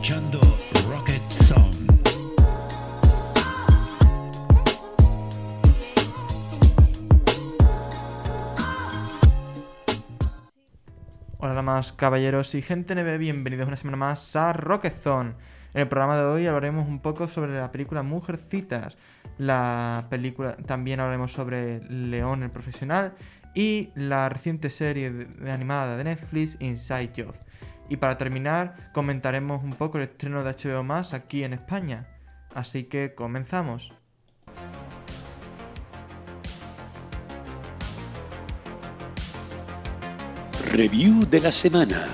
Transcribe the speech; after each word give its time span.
escuchando 0.00 0.40
Rocket 0.88 1.30
Song. 1.30 1.76
Hola 11.38 11.54
damas, 11.54 11.92
caballeros 11.92 12.54
y 12.54 12.62
gente 12.62 12.94
neve, 12.94 13.18
bienvenidos 13.18 13.66
una 13.66 13.76
semana 13.76 13.96
más 13.98 14.36
a 14.36 14.54
Rocket 14.54 15.02
Zone. 15.02 15.34
En 15.74 15.82
el 15.82 15.88
programa 15.88 16.16
de 16.16 16.24
hoy 16.24 16.46
hablaremos 16.46 16.88
un 16.88 17.00
poco 17.00 17.28
sobre 17.28 17.54
la 17.58 17.70
película 17.70 18.02
Mujercitas, 18.02 18.96
la 19.38 20.06
película 20.08 20.56
también 20.56 21.00
hablaremos 21.00 21.32
sobre 21.32 21.80
León 21.90 22.42
el 22.42 22.50
profesional 22.50 23.12
y 23.54 23.90
la 23.94 24.28
reciente 24.30 24.70
serie 24.70 25.10
de- 25.10 25.24
de 25.26 25.50
animada 25.52 25.96
de 25.96 26.04
Netflix 26.04 26.56
Inside 26.60 27.12
Job. 27.16 27.34
Y 27.90 27.96
para 27.96 28.16
terminar 28.16 28.90
comentaremos 28.92 29.62
un 29.62 29.72
poco 29.72 29.98
el 29.98 30.04
estreno 30.04 30.42
de 30.44 30.52
HBO 30.52 30.84
Más 30.84 31.12
aquí 31.12 31.44
en 31.44 31.52
España. 31.52 32.06
Así 32.54 32.84
que 32.84 33.14
comenzamos. 33.14 33.92
Review 40.72 41.26
de 41.28 41.40
la 41.40 41.50
semana. 41.50 42.06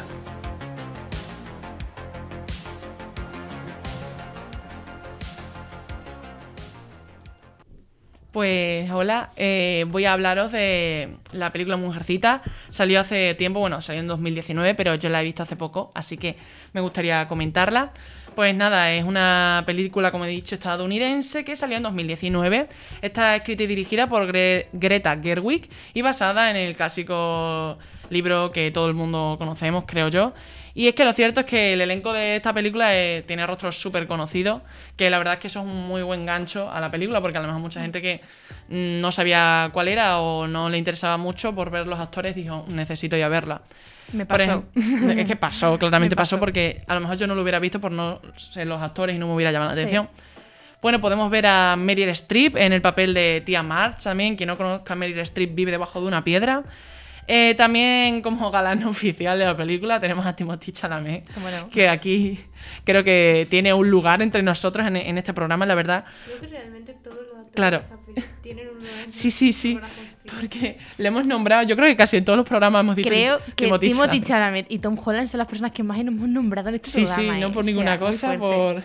Pues 8.36 8.90
hola, 8.90 9.30
eh, 9.38 9.86
voy 9.88 10.04
a 10.04 10.12
hablaros 10.12 10.52
de 10.52 11.08
la 11.32 11.52
película 11.52 11.78
Mujercita. 11.78 12.42
Salió 12.68 13.00
hace 13.00 13.32
tiempo, 13.32 13.60
bueno, 13.60 13.80
salió 13.80 14.00
en 14.02 14.09
2019, 14.09 14.74
pero 14.74 14.95
yo 14.96 15.09
la 15.09 15.23
he 15.23 15.24
visto 15.24 15.43
hace 15.43 15.56
poco, 15.56 15.90
así 15.95 16.18
que 16.18 16.37
me 16.74 16.82
gustaría 16.82 17.26
comentarla. 17.28 17.93
Pues 18.34 18.54
nada, 18.54 18.93
es 18.93 19.04
una 19.04 19.62
película, 19.65 20.12
como 20.12 20.26
he 20.26 20.28
dicho, 20.28 20.54
estadounidense 20.54 21.46
que 21.46 21.56
salió 21.56 21.78
en 21.78 21.84
2019. 21.84 22.68
Está 23.01 23.37
escrita 23.37 23.62
y 23.62 23.68
dirigida 23.68 24.06
por 24.06 24.30
Gre- 24.30 24.66
Greta 24.74 25.18
Gerwig 25.18 25.71
y 25.95 26.02
basada 26.02 26.50
en 26.50 26.56
el 26.56 26.76
clásico 26.76 27.78
libro 28.10 28.52
que 28.52 28.71
todo 28.71 28.87
el 28.88 28.93
mundo 28.93 29.37
conocemos, 29.38 29.84
creo 29.87 30.09
yo. 30.09 30.34
Y 30.79 30.88
es 30.88 30.95
que 30.95 31.05
lo 31.07 31.13
cierto 31.15 31.41
es 31.41 31.46
que 31.46 31.73
el 31.73 31.80
elenco 31.80 32.13
de 32.13 32.37
esta 32.37 32.52
película 32.52 32.95
eh, 32.95 33.24
tiene 33.27 33.46
rostros 33.46 33.80
súper 33.80 34.07
conocidos, 34.07 34.60
que 34.95 35.09
la 35.09 35.16
verdad 35.16 35.35
es 35.35 35.41
que 35.41 35.46
eso 35.46 35.60
es 35.60 35.65
un 35.66 35.88
muy 35.88 36.02
buen 36.02 36.27
gancho 36.27 36.71
a 36.71 36.79
la 36.80 36.91
película, 36.91 37.23
porque 37.23 37.38
a 37.38 37.41
lo 37.41 37.46
mejor 37.46 37.63
mucha 37.63 37.80
gente 37.80 38.02
que 38.02 38.21
no 38.68 39.10
sabía 39.10 39.71
cuál 39.73 39.88
era 39.88 40.18
o 40.18 40.46
no 40.46 40.68
le 40.68 40.77
interesaba 40.77 41.16
mucho 41.16 41.55
por 41.55 41.71
ver 41.71 41.87
los 41.87 41.99
actores 41.99 42.35
dijo, 42.35 42.66
necesito 42.68 43.16
ir 43.16 43.24
a 43.24 43.29
verla. 43.29 43.63
Me 44.13 44.27
pasó. 44.27 44.65
ejemplo, 44.77 45.13
es 45.13 45.27
que 45.27 45.35
pasó, 45.37 45.77
claramente 45.79 46.15
Me 46.15 46.16
pasó. 46.16 46.37
pasó. 46.37 46.41
porque 46.41 46.83
a 46.87 46.95
lo 46.95 47.01
mejor 47.01 47.16
yo 47.16 47.27
no 47.27 47.35
lo 47.35 47.40
hubiera 47.43 47.59
visto 47.59 47.80
por 47.80 47.90
no 47.90 48.21
ser 48.37 48.66
los 48.66 48.80
actores 48.83 49.16
y 49.16 49.18
no 49.18 49.27
me 49.29 49.33
hubiera 49.35 49.51
llamado 49.52 49.71
la 49.71 49.74
Sí. 49.77 49.80
atención. 49.80 50.09
Bueno, 50.83 51.01
podemos 51.01 51.30
ver 51.30 51.46
a 51.46 51.74
Meryl 51.77 52.11
Streep 52.11 52.55
en 52.57 52.74
el 52.74 52.83
papel 52.83 53.15
de 53.15 53.43
tía 53.46 53.63
March 53.63 54.02
también. 54.05 54.37
Quien 54.37 54.46
no 54.49 54.59
conozca 54.59 54.93
a 54.93 54.96
Meryl 54.96 55.18
Streep 55.21 55.55
vive 55.55 55.71
debajo 55.73 56.02
de 56.02 56.07
una 56.07 56.23
piedra. 56.23 56.63
Eh, 57.29 57.55
también 57.57 58.23
como 58.23 58.51
galán 58.51 58.85
oficial 58.87 59.38
de 59.38 59.45
la 59.45 59.57
película 59.57 59.99
tenemos 59.99 60.24
a 60.27 60.37
Timothy 60.37 60.73
Chalamet, 60.73 61.24
¿Cómo 61.35 61.51
no? 61.51 61.68
que 61.71 61.88
aquí 61.88 62.38
creo 62.85 63.02
que 63.02 63.46
tiene 63.51 63.73
un 63.74 63.91
lugar 63.91 64.22
entre 64.22 64.43
nosotros 64.43 64.87
en, 64.87 64.97
en 64.97 65.19
este 65.19 65.33
programa, 65.34 65.66
la 65.66 65.75
verdad. 65.75 66.05
Creo 66.27 66.41
que 66.41 66.47
realmente 66.47 66.94
todos 66.94 67.16
los 67.16 67.38
actores 67.38 67.53
Claro. 67.55 67.83
tienen 68.43 68.69
un 68.69 68.75
lugar 68.78 68.93
en 69.05 69.10
Sí, 69.10 69.31
sí, 69.31 69.53
sí. 69.53 69.78
Porque 70.41 70.77
le 70.99 71.09
hemos 71.09 71.25
nombrado, 71.27 71.62
yo 71.65 71.75
creo 71.77 71.88
que 71.88 71.97
casi 71.97 72.16
en 72.19 72.25
todos 72.25 72.37
los 72.37 72.47
programas 72.47 72.81
hemos 72.81 72.97
dicho 72.97 73.09
Creo 73.09 73.38
que 73.38 73.53
Timothy 73.65 73.91
Timothy 73.93 74.21
Chalamet. 74.22 74.27
Chalamet 74.27 74.66
y 74.71 74.78
Tom 74.78 74.97
Holland 75.03 75.28
son 75.28 75.38
las 75.38 75.47
personas 75.49 75.72
que 75.72 75.83
más 75.83 75.99
hemos 75.99 76.28
nombrado 76.28 76.69
en 76.69 76.75
este 76.77 76.91
Sí, 76.91 77.06
sí, 77.06 77.12
programa. 77.15 77.38
no 77.38 77.47
¿eh? 77.47 77.50
por 77.50 77.61
O 77.61 77.65
sea, 77.65 77.72
ninguna 77.72 77.91
muy 77.93 77.99
cosa, 78.06 78.37
por... 78.38 78.83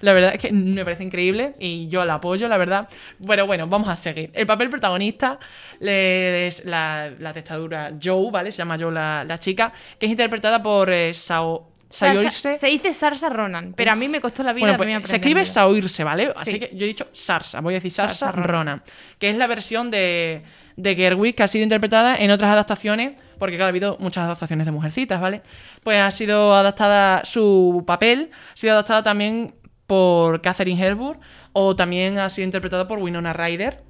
La 0.00 0.12
verdad 0.12 0.34
es 0.34 0.40
que 0.40 0.52
me 0.52 0.84
parece 0.84 1.04
increíble 1.04 1.54
y 1.58 1.88
yo 1.88 2.04
la 2.04 2.14
apoyo, 2.14 2.48
la 2.48 2.56
verdad. 2.56 2.88
Pero 3.26 3.46
bueno, 3.46 3.66
vamos 3.66 3.88
a 3.88 3.96
seguir. 3.96 4.30
El 4.34 4.46
papel 4.46 4.70
protagonista 4.70 5.38
es 5.80 6.64
la, 6.64 7.10
la 7.18 7.32
testadura 7.32 7.92
Joe, 8.02 8.30
¿vale? 8.30 8.52
Se 8.52 8.58
llama 8.58 8.76
Joe 8.78 8.92
la, 8.92 9.24
la 9.24 9.38
chica, 9.38 9.72
que 9.98 10.06
es 10.06 10.10
interpretada 10.12 10.62
por 10.62 10.90
eh, 10.92 11.12
Sao... 11.14 11.70
Sarsa- 11.90 12.14
Saoirse. 12.16 12.58
se 12.58 12.66
dice 12.66 12.92
Sarsa 12.92 13.28
Ronan, 13.28 13.72
pero 13.76 13.92
a 13.92 13.94
mí 13.94 14.08
me 14.08 14.20
costó 14.20 14.42
la 14.42 14.52
vida 14.52 14.76
Bueno, 14.76 14.98
pues, 14.98 15.10
se 15.10 15.16
escribe. 15.16 15.44
Saoirse, 15.44 16.02
¿vale? 16.02 16.32
Así 16.34 16.52
Sí. 16.52 16.58
que 16.58 16.70
yo 16.74 16.84
he 16.84 16.88
dicho 16.88 17.06
Sarsa, 17.12 17.60
voy 17.60 17.74
a 17.74 17.76
decir 17.76 17.92
Sarsa. 17.92 18.32
Ronan, 18.32 18.82
que 19.20 19.28
es 19.30 19.36
la 19.36 19.46
versión 19.46 19.92
de, 19.92 20.42
de 20.74 20.96
Gerwig 20.96 21.36
que 21.36 21.44
ha 21.44 21.46
sido 21.46 21.62
interpretada 21.62 22.16
en 22.16 22.32
otras 22.32 22.50
adaptaciones, 22.50 23.12
porque 23.38 23.54
claro, 23.54 23.66
ha 23.66 23.68
habido 23.68 23.96
muchas 24.00 24.24
adaptaciones 24.24 24.66
de 24.66 24.72
Mujercitas, 24.72 25.20
¿vale? 25.20 25.42
Pues 25.84 26.00
ha 26.00 26.10
sido 26.10 26.56
adaptada 26.56 27.24
su 27.24 27.84
papel, 27.86 28.32
ha 28.52 28.56
sido 28.56 28.72
adaptada 28.72 29.04
también 29.04 29.54
por 29.86 30.40
Catherine 30.40 30.84
Hepburn 30.84 31.20
o 31.52 31.76
también 31.76 32.18
ha 32.18 32.30
sido 32.30 32.46
interpretada 32.46 32.88
por 32.88 32.98
Winona 32.98 33.32
Ryder 33.32 33.82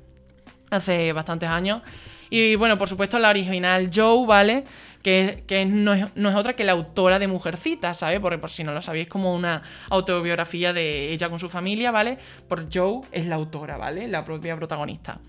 hace 0.71 1.13
bastantes 1.13 1.49
años. 1.49 1.83
Y 2.31 2.57
bueno, 2.57 2.79
por 2.79 2.89
supuesto, 2.89 3.19
la 3.19 3.31
original 3.31 3.91
Joe, 3.95 4.27
¿vale? 4.27 4.65
Que, 5.03 5.45
que 5.47 5.65
no, 5.67 5.93
es, 5.93 6.07
no 6.15 6.31
es 6.31 6.35
otra 6.35 6.55
que 6.55 6.65
la 6.65 6.73
autora 6.73 7.19
de 7.19 7.29
Mujercita, 7.29 7.95
¿sabes? 7.95 8.19
Porque 8.21 8.39
por 8.39 8.51
si 8.51 8.65
no 8.65 8.73
lo 8.73 8.83
sabéis, 8.83 9.07
como 9.07 9.35
una 9.35 9.63
autobiografía 9.91 10.73
de 10.73 11.13
ella 11.13 11.29
con 11.29 11.39
su 11.39 11.49
familia, 11.49 11.91
¿vale? 11.91 12.19
Por 12.49 12.67
Joe 12.73 13.03
es 13.13 13.27
la 13.27 13.37
autora, 13.37 13.77
¿vale? 13.77 14.09
La 14.09 14.25
propia 14.25 14.57
protagonista. 14.57 15.21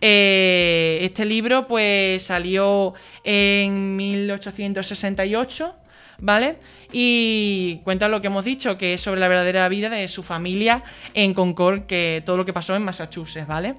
Eh, 0.00 0.98
este 1.02 1.24
libro, 1.24 1.66
pues, 1.66 2.24
salió 2.24 2.92
en 3.22 3.96
1868. 3.96 5.76
¿Vale? 6.18 6.56
Y 6.92 7.80
cuenta 7.84 8.08
lo 8.08 8.20
que 8.20 8.28
hemos 8.28 8.44
dicho, 8.44 8.78
que 8.78 8.94
es 8.94 9.00
sobre 9.00 9.20
la 9.20 9.28
verdadera 9.28 9.68
vida 9.68 9.90
de 9.90 10.06
su 10.08 10.22
familia 10.22 10.82
en 11.12 11.34
Concord, 11.34 11.82
que 11.86 12.22
todo 12.24 12.36
lo 12.36 12.44
que 12.44 12.52
pasó 12.52 12.74
en 12.76 12.82
Massachusetts, 12.84 13.46
¿vale? 13.46 13.74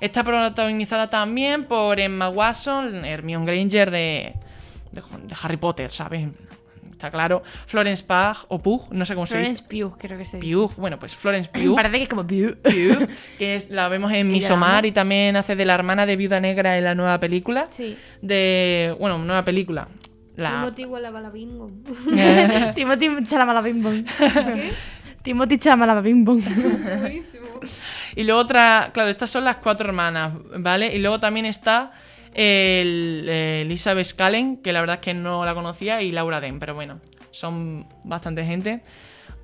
Está 0.00 0.22
protagonizada 0.24 1.10
también 1.10 1.64
por 1.64 2.00
Emma 2.00 2.28
Watson, 2.28 3.04
Hermione 3.04 3.44
Granger 3.46 3.90
de, 3.90 4.34
de, 4.92 5.00
de 5.02 5.34
Harry 5.42 5.56
Potter, 5.56 5.90
¿sabes? 5.90 6.28
Está 6.92 7.10
claro. 7.10 7.42
Florence 7.66 8.04
Pugh 8.04 8.44
o 8.48 8.58
Pugh, 8.58 8.88
no 8.90 9.06
sé 9.06 9.14
cómo 9.14 9.26
Florence 9.26 9.62
se 9.62 9.68
Pugh, 9.68 9.96
creo 9.98 10.18
que 10.18 10.24
se 10.26 10.36
dice. 10.36 10.46
dice. 10.46 10.54
Pugh, 10.54 10.72
bueno, 10.76 10.98
pues 10.98 11.16
Florence 11.16 11.48
Pugh. 11.52 11.74
Parece 11.74 11.96
que 11.96 12.02
es 12.02 12.08
como 12.10 12.26
Pugh. 12.26 12.56
Pugh, 12.62 13.08
que 13.38 13.56
es- 13.56 13.70
la 13.70 13.88
vemos 13.88 14.12
en 14.12 14.28
llamo. 14.32 14.86
y 14.86 14.92
también 14.92 15.34
hace 15.36 15.56
de 15.56 15.64
la 15.64 15.74
hermana 15.74 16.04
de 16.04 16.16
Viuda 16.16 16.40
Negra 16.40 16.76
en 16.76 16.84
la 16.84 16.94
nueva 16.94 17.18
película. 17.18 17.68
Sí. 17.70 17.96
De. 18.20 18.94
Bueno, 19.00 19.16
nueva 19.16 19.44
película. 19.46 19.88
La. 20.36 20.50
Timothy 20.50 20.84
Gualabalabingo. 20.84 21.70
Timothy 22.74 23.24
Chalamalabim 23.26 24.04
¿Qué? 24.18 24.72
Timothy 25.22 25.58
Chalamalabim 25.58 26.24
Buenísimo. 26.24 27.46
Y 28.16 28.24
luego 28.24 28.40
otra, 28.40 28.90
claro, 28.92 29.10
estas 29.10 29.30
son 29.30 29.44
las 29.44 29.56
cuatro 29.56 29.88
hermanas, 29.88 30.32
¿vale? 30.58 30.94
Y 30.94 30.98
luego 30.98 31.20
también 31.20 31.46
está 31.46 31.92
el, 32.32 33.26
eh, 33.28 33.62
Elizabeth 33.62 34.06
Scallen, 34.06 34.58
que 34.58 34.72
la 34.72 34.80
verdad 34.80 34.96
es 34.96 35.02
que 35.02 35.14
no 35.14 35.44
la 35.44 35.54
conocía, 35.54 36.02
y 36.02 36.10
Laura 36.10 36.40
Den, 36.40 36.58
pero 36.58 36.74
bueno, 36.74 37.00
son 37.30 37.86
bastante 38.04 38.44
gente. 38.44 38.82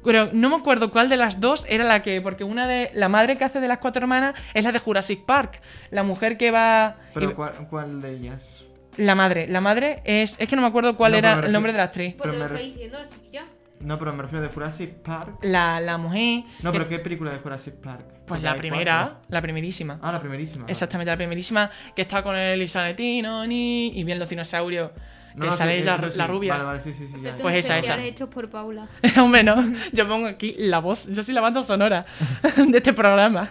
Pero 0.05 0.31
no 0.33 0.51
me 0.51 0.57
acuerdo 0.57 0.93
cuál 0.93 1.09
de 1.09 1.17
las 1.17 1.41
dos 1.41 1.67
era 1.69 1.83
la 1.85 2.01
que, 2.03 2.21
porque 2.21 2.45
una 2.45 2.69
de, 2.69 2.91
la 2.95 3.09
madre 3.09 3.37
que 3.37 3.45
hace 3.45 3.61
de 3.61 3.67
las 3.67 3.79
cuatro 3.79 4.03
hermanas 4.03 4.41
es 4.55 4.63
la 4.63 4.71
de 4.71 4.79
Jurassic 4.79 5.25
Park, 5.27 5.61
la 5.91 6.05
mujer 6.05 6.37
que 6.37 6.53
va... 6.53 6.97
Pero 7.13 7.31
y- 7.31 7.35
¿cuál, 7.35 7.53
cuál 7.69 8.01
de 8.01 8.13
ellas? 8.13 8.56
La 8.97 9.15
madre, 9.15 9.47
la 9.49 9.61
madre 9.61 10.03
es, 10.05 10.37
es 10.39 10.49
que 10.49 10.57
no 10.57 10.63
me 10.63 10.69
acuerdo 10.69 10.97
cuál 10.97 11.13
No, 11.13 11.19
era 11.19 11.41
el 11.41 11.53
nombre 11.53 11.73
de 11.73 11.79
la 11.79 11.85
actriz. 11.85 12.15
Pues 12.17 12.29
Pero 12.31 12.39
me 12.39 12.45
está 12.47 12.57
ref- 12.59 12.65
diciendo 12.73 12.99
la 12.99 13.09
chiquilla. 13.09 13.45
No, 13.81 13.99
pero 13.99 14.13
me 14.15 14.23
refiero 14.23 14.43
de 14.43 14.49
Jurassic 14.49 14.95
Park. 15.03 15.39
La, 15.43 15.81
la 15.81 15.99
mujer... 15.99 16.45
No, 16.63 16.73
que- 16.73 16.79
pero 16.79 16.89
¿qué 16.89 16.99
película 16.99 17.31
de 17.33 17.39
Jurassic 17.41 17.75
Park? 17.75 18.07
Pues 18.27 18.43
la 18.43 18.57
primera, 18.57 19.01
cuatro. 19.03 19.19
la 19.29 19.43
primerísima. 19.43 19.99
Ah, 20.03 20.13
la 20.13 20.21
primerísima. 20.21 20.65
Exactamente, 20.67 21.11
la 21.11 21.17
primerísima, 21.17 21.71
que 21.95 22.03
está 22.03 22.23
con 22.23 22.35
el 22.37 22.61
Isanetino 22.63 23.47
ni 23.47 23.89
y 23.89 24.03
bien 24.03 24.19
los 24.19 24.29
dinosaurios, 24.29 24.91
que 24.91 25.41
No, 25.41 25.47
no, 25.47 25.53
sí, 25.53 25.59
sale 25.59 25.79
sí. 25.83 26.17
la 26.17 26.27
rubia. 26.27 26.55
Vale, 26.55 26.65
vale, 26.65 26.81
sí, 26.81 26.95
sí, 26.95 27.07
sí. 27.07 27.21
ya. 27.23 27.37
Pues 27.37 27.55
esa, 27.57 27.79
esa. 27.79 28.03
hechos 28.03 28.29
por 28.31 28.49
Paula. 28.51 28.89
Hombre, 29.21 29.45
no, 29.45 29.63
yo 29.93 30.09
pongo 30.09 30.27
aquí 30.27 30.55
la 30.59 30.79
voz, 30.81 31.13
yo 31.13 31.23
soy 31.23 31.35
la 31.35 31.43
banda 31.43 31.63
sonora 31.63 32.07
de 32.57 32.79
este 32.79 32.95
programa. 32.95 33.49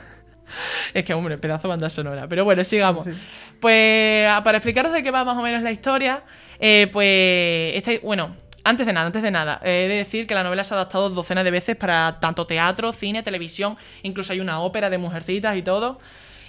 Es 0.94 1.03
que, 1.03 1.13
hombre, 1.15 1.39
pedazo 1.39 1.63
de 1.63 1.69
banda 1.69 1.89
sonora. 1.89 2.27
Pero 2.27 2.45
bueno, 2.45 2.63
sigamos. 2.63 3.03
Sí. 3.06 3.12
Pues 3.60 4.28
ah, 4.30 4.42
para 4.44 4.57
explicaros 4.57 4.92
de 4.94 5.04
qué 5.04 5.12
va 5.12 5.24
más 5.24 5.38
o 5.38 5.42
menos 5.42 5.63
la 5.63 5.72
historia, 5.72 6.24
eh, 6.60 6.90
pues, 6.92 8.02
bueno, 8.02 8.36
antes 8.63 8.86
de 8.86 8.94
nada, 8.94 9.07
antes 9.07 9.22
de 9.22 9.31
nada, 9.31 9.62
he 9.63 9.88
de 9.88 9.96
decir 9.96 10.28
que 10.28 10.34
la 10.34 10.44
novela 10.44 10.63
se 10.63 10.74
ha 10.74 10.78
adaptado 10.78 11.10
docenas 11.10 11.44
de 11.44 11.52
veces 11.52 11.75
para 11.75 12.19
tanto 12.19 12.48
teatro, 12.48 12.92
cine, 12.92 13.24
televisión, 13.24 13.78
incluso 14.04 14.34
hay 14.34 14.40
una 14.40 14.60
ópera 14.62 14.90
de 14.90 14.98
mujercitas 14.98 15.56
y 15.56 15.62
todo. 15.62 16.00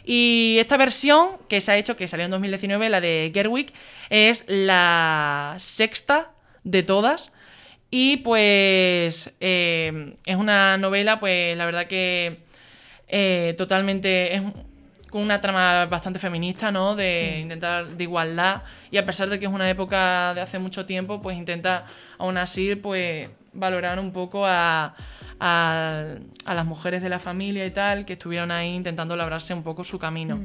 Y 0.05 0.56
esta 0.61 0.76
versión 0.76 1.31
que 1.49 1.61
se 1.61 1.73
ha 1.73 1.76
hecho, 1.76 1.97
que 1.97 2.08
salió 2.08 2.25
en 2.25 2.31
2019, 2.31 2.88
la 2.88 3.00
de 3.00 3.31
Gerwig, 3.35 3.73
es 4.09 4.44
la 4.49 5.56
sexta 5.59 6.31
de 6.64 6.82
todas. 6.85 7.32
Y 7.91 8.19
pues 8.19 9.35
eh, 9.41 10.14
es 10.25 10.37
una 10.37 10.76
novela, 10.79 11.20
pues 11.20 11.56
la 11.56 11.67
verdad 11.67 11.87
que 11.87 12.38
eh, 13.09 13.55
totalmente 13.59 14.35
es, 14.35 14.43
con 15.11 15.23
una 15.23 15.41
trama 15.41 15.87
bastante 15.87 16.19
feminista, 16.19 16.70
¿no? 16.70 16.94
De 16.97 17.41
intentar 17.41 17.87
de 17.87 18.03
igualdad. 18.03 18.62
Y 18.91 18.99
a 18.99 19.06
pesar 19.06 19.29
de 19.29 19.38
que 19.38 19.47
es 19.47 19.53
una 19.53 19.69
época 19.70 20.35
de 20.35 20.41
hace 20.41 20.58
mucho 20.58 20.85
tiempo, 20.87 21.20
pues 21.20 21.37
intenta 21.37 21.85
aún 22.19 22.37
así, 22.37 22.75
pues, 22.75 23.29
valorar 23.53 23.99
un 23.99 24.12
poco 24.12 24.44
a, 24.47 24.94
a, 25.41 26.05
a 26.44 26.55
las 26.55 26.64
mujeres 26.64 27.03
de 27.03 27.08
la 27.08 27.19
familia 27.19 27.64
y 27.64 27.70
tal, 27.70 28.05
que 28.05 28.14
estuvieron 28.14 28.50
ahí 28.50 28.75
intentando 28.75 29.17
labrarse 29.17 29.55
un 29.55 29.62
poco 29.62 29.85
su 29.85 29.99
camino. 29.99 30.41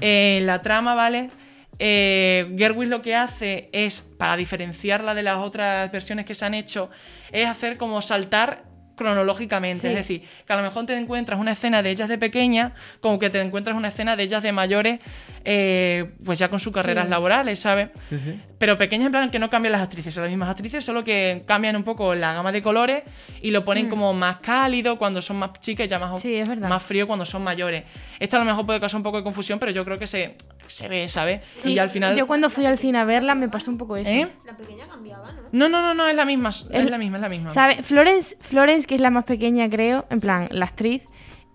Eh, 0.00 0.40
la 0.44 0.60
trama, 0.62 0.94
¿vale? 0.94 1.30
Eh, 1.78 2.54
Gerwig 2.58 2.88
lo 2.88 3.00
que 3.00 3.16
hace 3.16 3.70
es, 3.72 4.02
para 4.02 4.36
diferenciarla 4.36 5.14
de 5.14 5.22
las 5.22 5.38
otras 5.38 5.90
versiones 5.90 6.26
que 6.26 6.34
se 6.34 6.44
han 6.44 6.52
hecho, 6.52 6.90
es 7.32 7.48
hacer 7.48 7.78
como 7.78 8.02
saltar 8.02 8.64
cronológicamente. 9.00 9.80
Sí. 9.80 9.88
Es 9.88 9.94
decir, 9.94 10.22
que 10.46 10.52
a 10.52 10.56
lo 10.56 10.62
mejor 10.62 10.84
te 10.84 10.96
encuentras 10.96 11.40
una 11.40 11.52
escena 11.52 11.82
de 11.82 11.90
ellas 11.90 12.08
de 12.08 12.18
pequeña, 12.18 12.74
como 13.00 13.18
que 13.18 13.30
te 13.30 13.40
encuentras 13.40 13.74
una 13.76 13.88
escena 13.88 14.14
de 14.14 14.24
ellas 14.24 14.42
de 14.42 14.52
mayores, 14.52 15.00
eh, 15.44 16.12
pues 16.24 16.38
ya 16.38 16.48
con 16.48 16.58
sus 16.58 16.72
carreras 16.72 17.04
Sí. 17.04 17.10
laborales, 17.10 17.58
¿sabes? 17.60 17.90
Sí, 18.08 18.18
sí. 18.18 18.40
Pero 18.58 18.76
pequeñas 18.76 19.06
en 19.06 19.12
plan 19.12 19.30
que 19.30 19.38
no 19.38 19.48
cambian 19.48 19.72
las 19.72 19.80
actrices, 19.82 20.12
son 20.12 20.24
las 20.24 20.30
mismas 20.30 20.50
actrices, 20.50 20.84
solo 20.84 21.02
que 21.02 21.44
cambian 21.46 21.76
un 21.76 21.82
poco 21.82 22.14
la 22.14 22.34
gama 22.34 22.52
de 22.52 22.60
colores 22.60 23.02
y 23.40 23.50
lo 23.50 23.64
ponen 23.64 23.88
como 23.88 24.12
más 24.12 24.36
cálido 24.36 24.98
cuando 24.98 25.22
son 25.22 25.38
más 25.38 25.52
chicas 25.60 25.86
y 25.86 25.88
ya 25.88 25.98
más, 25.98 26.22
Mm. 26.24 26.66
Más 26.68 26.82
frío 26.82 27.06
cuando 27.06 27.24
son 27.24 27.42
mayores. 27.42 27.84
Esto 28.18 28.36
a 28.36 28.40
lo 28.40 28.44
mejor 28.44 28.66
puede 28.66 28.80
causar 28.80 28.98
un 28.98 29.02
poco 29.02 29.16
de 29.16 29.22
confusión, 29.22 29.58
pero 29.58 29.72
yo 29.72 29.84
creo 29.84 29.98
que 29.98 30.06
se, 30.06 30.36
se 30.66 30.88
ve, 30.88 31.08
¿sabes? 31.08 31.40
Sí, 31.54 31.70
y 31.70 31.74
ya 31.76 31.82
al 31.84 31.90
final... 31.90 32.14
Yo 32.14 32.26
cuando 32.26 32.50
fui 32.50 32.66
al 32.66 32.78
cine 32.78 32.98
a 32.98 33.04
verla 33.04 33.34
me 33.34 33.48
pasó 33.48 33.70
un 33.70 33.78
poco 33.78 33.96
eso. 33.96 34.10
¿Eh? 34.10 34.28
La 34.44 34.54
pequeña 34.56 34.86
cambiaba, 34.88 35.32
¿no? 35.32 35.40
No, 35.52 35.68
no, 35.68 35.80
no, 35.80 35.94
no, 35.94 36.06
es 36.08 36.14
la 36.14 36.24
misma, 36.26 36.50
es, 36.50 36.66
Es- 36.70 36.90
la 36.90 36.98
misma, 36.98 37.16
es 37.16 37.22
la 37.22 37.28
misma. 37.30 37.50
¿Sabe? 37.50 37.82
Florence, 37.82 38.36
Florence, 38.40 38.86
que 38.86 38.94
es 38.96 39.00
la 39.00 39.10
más 39.10 39.24
pequeña, 39.24 39.68
creo, 39.70 40.06
en 40.10 40.20
plan, 40.20 40.48
la 40.50 40.66
actriz, 40.66 41.02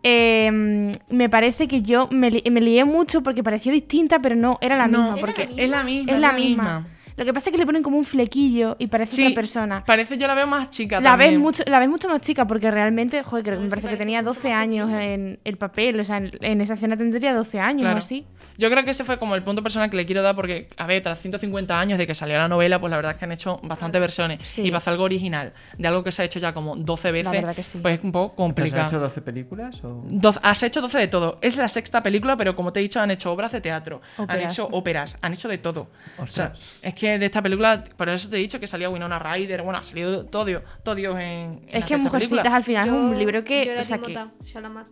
eh, 0.07 0.92
me 1.10 1.30
parece 1.30 1.68
que 1.68 1.81
yo 1.81 2.07
me, 2.12 2.30
li- 2.30 2.44
me 2.52 2.62
lié 2.62 2.86
mucho 2.86 3.24
porque 3.24 3.42
pareció 3.42 3.72
distinta, 3.72 4.19
pero 4.19 4.36
no, 4.36 4.57
era 4.62 4.78
la 4.78 4.88
no, 4.88 5.00
misma. 5.13 5.18
¿Era 5.18 5.25
Porque 5.25 5.48
la 5.56 5.63
es 5.63 5.69
la 5.72 5.84
misma. 5.84 6.13
es 6.13 6.19
la 6.19 6.31
misma. 6.31 6.88
Lo 7.17 7.23
que 7.25 7.33
pasa 7.33 7.50
es 7.50 7.51
que 7.53 7.57
le 7.57 7.65
ponen 7.65 7.81
como 7.81 7.97
un 7.97 8.03
flequillo 8.06 8.75
y 8.79 8.88
parece 8.88 9.15
Sí, 9.15 9.23
otra 9.25 9.35
persona. 9.35 9.83
parece, 9.85 10.17
yo 10.17 10.27
la 10.27 10.35
veo 10.35 10.47
más 10.47 10.69
chica 10.69 11.00
La 11.00 11.15
ves, 11.15 11.27
también. 11.27 11.41
mucho, 11.41 11.63
la 11.65 11.79
ves 11.79 11.89
mucho 11.89 12.09
más 12.09 12.19
chica 12.21 12.45
porque 12.45 12.69
realmente, 12.71 13.23
joder, 13.23 13.44
creo 13.45 13.57
que 13.57 13.63
me 13.63 13.69
parece 13.69 13.88
que 13.88 13.95
tenía 13.97 14.21
mucho 14.21 14.33
12 14.33 14.50
más 14.50 14.57
años 14.57 14.89
en 14.91 15.39
el 15.44 15.57
papel. 15.57 16.00
O 16.00 16.03
sea, 16.03 16.17
en, 16.17 16.31
en 16.41 16.62
esa 16.62 16.73
escena 16.73 16.97
tendría 16.97 17.33
12 17.33 17.59
años 17.59 17.81
Claro. 17.81 17.95
o 17.95 18.00
así. 18.00 18.25
Yo 18.57 18.69
creo 18.69 18.83
que 18.85 18.91
ese 18.91 19.03
fue 19.03 19.17
como 19.19 19.35
el 19.35 19.44
punto 19.44 19.62
personal 19.63 19.89
que 19.89 19.97
le 19.97 20.06
quiero 20.06 20.21
dar 20.21 20.35
porque, 20.35 20.69
a 20.77 20.85
ver, 20.88 21.01
tras 21.03 21.19
150 21.19 21.77
años 21.79 21.97
de 21.97 22.07
que 22.07 22.15
salió 22.15 22.38
la 22.38 22.47
novela, 22.47 22.79
pues 22.79 22.89
la 22.91 22.97
verdad 22.97 23.13
es 23.13 23.18
que 23.18 23.25
han 23.25 23.31
hecho 23.33 23.59
bastantes 23.63 24.00
versiones. 24.00 24.39
Sí. 24.47 24.61
Y 24.61 24.65
para 24.68 24.77
hacer 24.79 24.91
algo 24.91 25.03
original 25.06 25.53
de 25.77 25.88
algo 25.88 26.03
que 26.03 26.11
se 26.11 26.21
ha 26.21 26.25
hecho 26.25 26.39
ya 26.39 26.53
como 26.53 26.75
12 26.75 27.11
veces, 27.11 27.31
verdad 27.31 27.56
que 27.56 27.63
sí. 27.63 27.79
pues 27.81 27.97
es 27.97 28.03
un 28.03 28.11
poco 28.11 28.35
¿Pero 28.35 28.38
¿Se 28.38 28.44
han 28.44 28.53
complicado. 28.56 28.88
hecho 28.88 29.00
12 29.00 29.21
películas? 29.21 29.83
O... 29.83 30.03
Doce- 30.09 30.39
has 30.44 30.63
hecho 30.63 30.81
12 30.81 30.97
de 31.00 31.07
todo. 31.07 31.38
Es 31.41 31.56
la 31.57 31.68
sexta 31.69 32.01
película, 32.03 32.35
pero 32.38 32.56
como 32.56 32.71
te 32.73 32.79
he 32.79 32.83
dicho, 32.83 33.00
han 33.00 33.11
hecho 33.11 33.31
obras 33.31 33.51
de 33.51 33.61
teatro, 33.61 34.01
han 34.18 34.41
hecho 34.41 34.68
óperas, 34.71 35.18
han 35.21 35.33
hecho 35.33 35.47
de 35.47 35.57
todo. 35.57 35.88
O 36.18 36.27
sea, 36.27 36.53
es 36.81 36.94
que 36.95 37.05
de 37.07 37.25
esta 37.25 37.42
película, 37.42 37.84
por 37.98 38.10
eso 38.10 38.30
te 38.30 38.38
he 38.38 38.40
dicho 38.40 38.60
que 38.60 38.68
salía 38.68 38.90
Winona 38.90 39.19
Ryder, 39.19 39.62
bueno, 39.62 39.80
ha 39.80 39.84
salido 39.84 40.25
todo, 40.25 40.46
Dios, 40.46 40.63
todo 40.84 40.96
Dios 40.96 41.16
en, 41.16 41.22
en 41.22 41.69
Es 41.72 41.86
que 41.86 41.98
Mujercitas 41.98 42.30
película. 42.30 42.56
al 42.56 42.63
final 42.63 42.88
es 42.88 42.94
un 42.94 43.18
libro 43.18 43.40
Yo 43.40 43.46
que. 43.46 43.72
era 43.72 43.81
O 43.81 43.84
sea, 43.84 43.98
que 43.98 44.06
Timotá 44.06 44.31
Chalamet. 44.46 44.88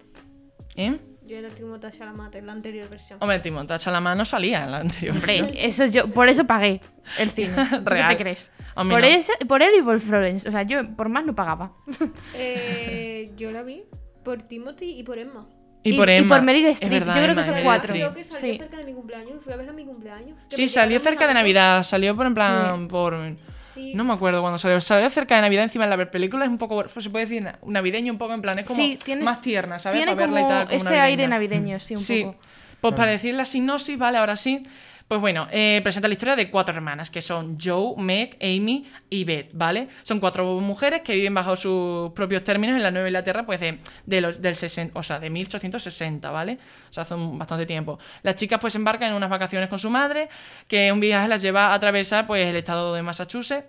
¿Eh? 0.75 0.99
Yo 1.25 1.37
era 1.37 1.47
Timotá 1.49 1.89
Chalamet 1.89 2.35
en 2.35 2.47
la 2.47 2.51
anterior 2.51 2.89
versión. 2.89 3.17
Hombre, 3.21 3.39
Timothée 3.39 3.77
Chalamet 3.77 4.17
no 4.17 4.25
salía 4.25 4.65
en 4.65 4.71
la 4.71 4.77
anterior. 4.79 5.15
Hombre, 5.15 5.41
versión. 5.41 5.65
eso 5.65 5.85
yo, 5.85 6.07
por 6.07 6.27
eso 6.27 6.45
pagué 6.45 6.81
el 7.17 7.29
cine. 7.31 7.53
¿Tú 7.69 7.81
Real. 7.85 8.09
¿Qué 8.09 8.15
te 8.15 8.23
crees? 8.23 8.51
Por, 8.75 8.85
no. 8.85 8.97
ese, 8.97 9.31
por 9.47 9.61
él 9.61 9.71
y 9.79 9.81
por 9.81 9.99
Florence. 9.99 10.47
O 10.49 10.51
sea, 10.51 10.63
yo 10.63 10.95
por 10.95 11.09
más 11.09 11.25
no 11.25 11.33
pagaba. 11.35 11.73
Eh, 12.35 13.31
yo 13.37 13.51
la 13.51 13.61
vi 13.63 13.83
por 14.23 14.41
Timothy 14.41 14.97
y 14.99 15.03
por 15.03 15.17
Emma. 15.17 15.47
Y, 15.85 15.93
Y- 15.93 15.97
por 15.97 16.09
y 16.09 16.21
por 16.23 16.41
Meryl 16.41 16.65
Es 16.65 16.73
Streep. 16.75 16.91
verdad, 16.93 17.15
Yo 17.15 17.23
creo 17.23 17.35
que 17.35 17.43
son 17.43 17.51
Meryl 17.55 17.65
cuatro. 17.65 17.93
Creo 17.93 18.13
que 18.13 18.23
salió 18.23 18.39
Sí. 18.53 18.57
cerca 18.57 18.77
de 18.77 18.83
mi 18.85 18.93
cumpleaños 18.93 19.43
fui 19.43 19.51
a 19.53 19.57
verla 19.57 19.71
a 19.71 19.75
mi 19.75 19.85
cumpleaños. 19.85 20.37
Sí, 20.47 20.69
salió 20.69 20.99
cerca 20.99 21.27
de. 21.27 21.33
Navidad, 21.33 21.83
salió 21.83 22.15
por 22.15 22.25
en 22.25 22.33
plan 22.33 22.87
por 22.87 23.35
Sí. 23.73 23.93
no 23.95 24.03
me 24.03 24.13
acuerdo 24.13 24.39
cuando 24.41 24.57
salió, 24.59 24.79
salió 24.79 25.09
cerca 25.09 25.35
de 25.35 25.41
Navidad 25.41 25.63
encima 25.63 25.85
la 25.87 26.09
película 26.11 26.45
es 26.45 26.51
un 26.51 26.57
poco 26.59 26.83
pues, 26.93 27.03
se 27.03 27.09
puede 27.09 27.25
decir 27.25 27.41
na- 27.43 27.57
navideño 27.65 28.13
un 28.13 28.19
poco 28.19 28.33
en 28.33 28.41
plan 28.41 28.57
es 28.59 28.65
como 28.67 28.81
más 29.23 29.41
tierna, 29.41 29.79
¿sabes? 29.79 29.97
Tiene 29.99 30.13
Para 30.15 30.27
verla 30.27 30.41
como 30.41 30.47
y 30.47 30.53
tal, 30.53 30.65
como 30.67 30.75
ese 30.77 30.85
navideña. 30.85 31.03
aire 31.05 31.27
navideño, 31.27 31.79
sí, 31.79 31.95
un 31.95 31.99
Sí. 31.99 32.23
poco. 32.23 32.37
Pues 32.79 32.93
para 32.95 33.11
decir 33.11 33.33
la 33.33 33.45
sinopsis, 33.45 33.97
vale, 33.97 34.17
ahora 34.19 34.35
sí. 34.35 34.61
Pues 35.07 35.19
bueno, 35.21 35.47
eh, 35.51 35.81
presenta 35.83 36.07
la 36.07 36.13
historia 36.13 36.35
de 36.35 36.49
cuatro 36.49 36.73
hermanas, 36.73 37.11
que 37.11 37.21
son 37.21 37.57
Joe, 37.61 37.93
Meg, 38.01 38.35
Amy 38.41 38.89
y 39.09 39.25
Beth, 39.25 39.49
¿vale? 39.53 39.87
Son 40.01 40.19
cuatro 40.19 40.59
mujeres 40.59 41.01
que 41.01 41.13
viven 41.13 41.33
bajo 41.35 41.55
sus 41.55 42.11
propios 42.13 42.43
términos 42.43 42.77
en 42.77 42.81
la 42.83 42.89
Nueva 42.89 43.09
Inglaterra, 43.09 43.45
pues 43.45 43.59
de, 43.59 43.79
de 44.07 44.21
los, 44.21 44.41
del 44.41 44.55
60, 44.55 44.97
o 44.97 45.03
sea, 45.03 45.19
de 45.19 45.29
1860, 45.29 46.31
¿vale? 46.31 46.57
O 46.89 46.93
sea, 46.93 47.03
hace 47.03 47.13
un- 47.13 47.37
bastante 47.37 47.65
tiempo. 47.67 47.99
Las 48.23 48.35
chicas 48.35 48.59
pues 48.59 48.73
embarcan 48.75 49.09
en 49.09 49.15
unas 49.15 49.29
vacaciones 49.29 49.69
con 49.69 49.77
su 49.77 49.89
madre, 49.91 50.29
que 50.67 50.91
un 50.91 50.99
viaje 50.99 51.27
las 51.27 51.41
lleva 51.43 51.67
a 51.67 51.73
atravesar 51.75 52.25
pues 52.25 52.47
el 52.47 52.55
estado 52.55 52.95
de 52.95 53.03
Massachusetts, 53.03 53.67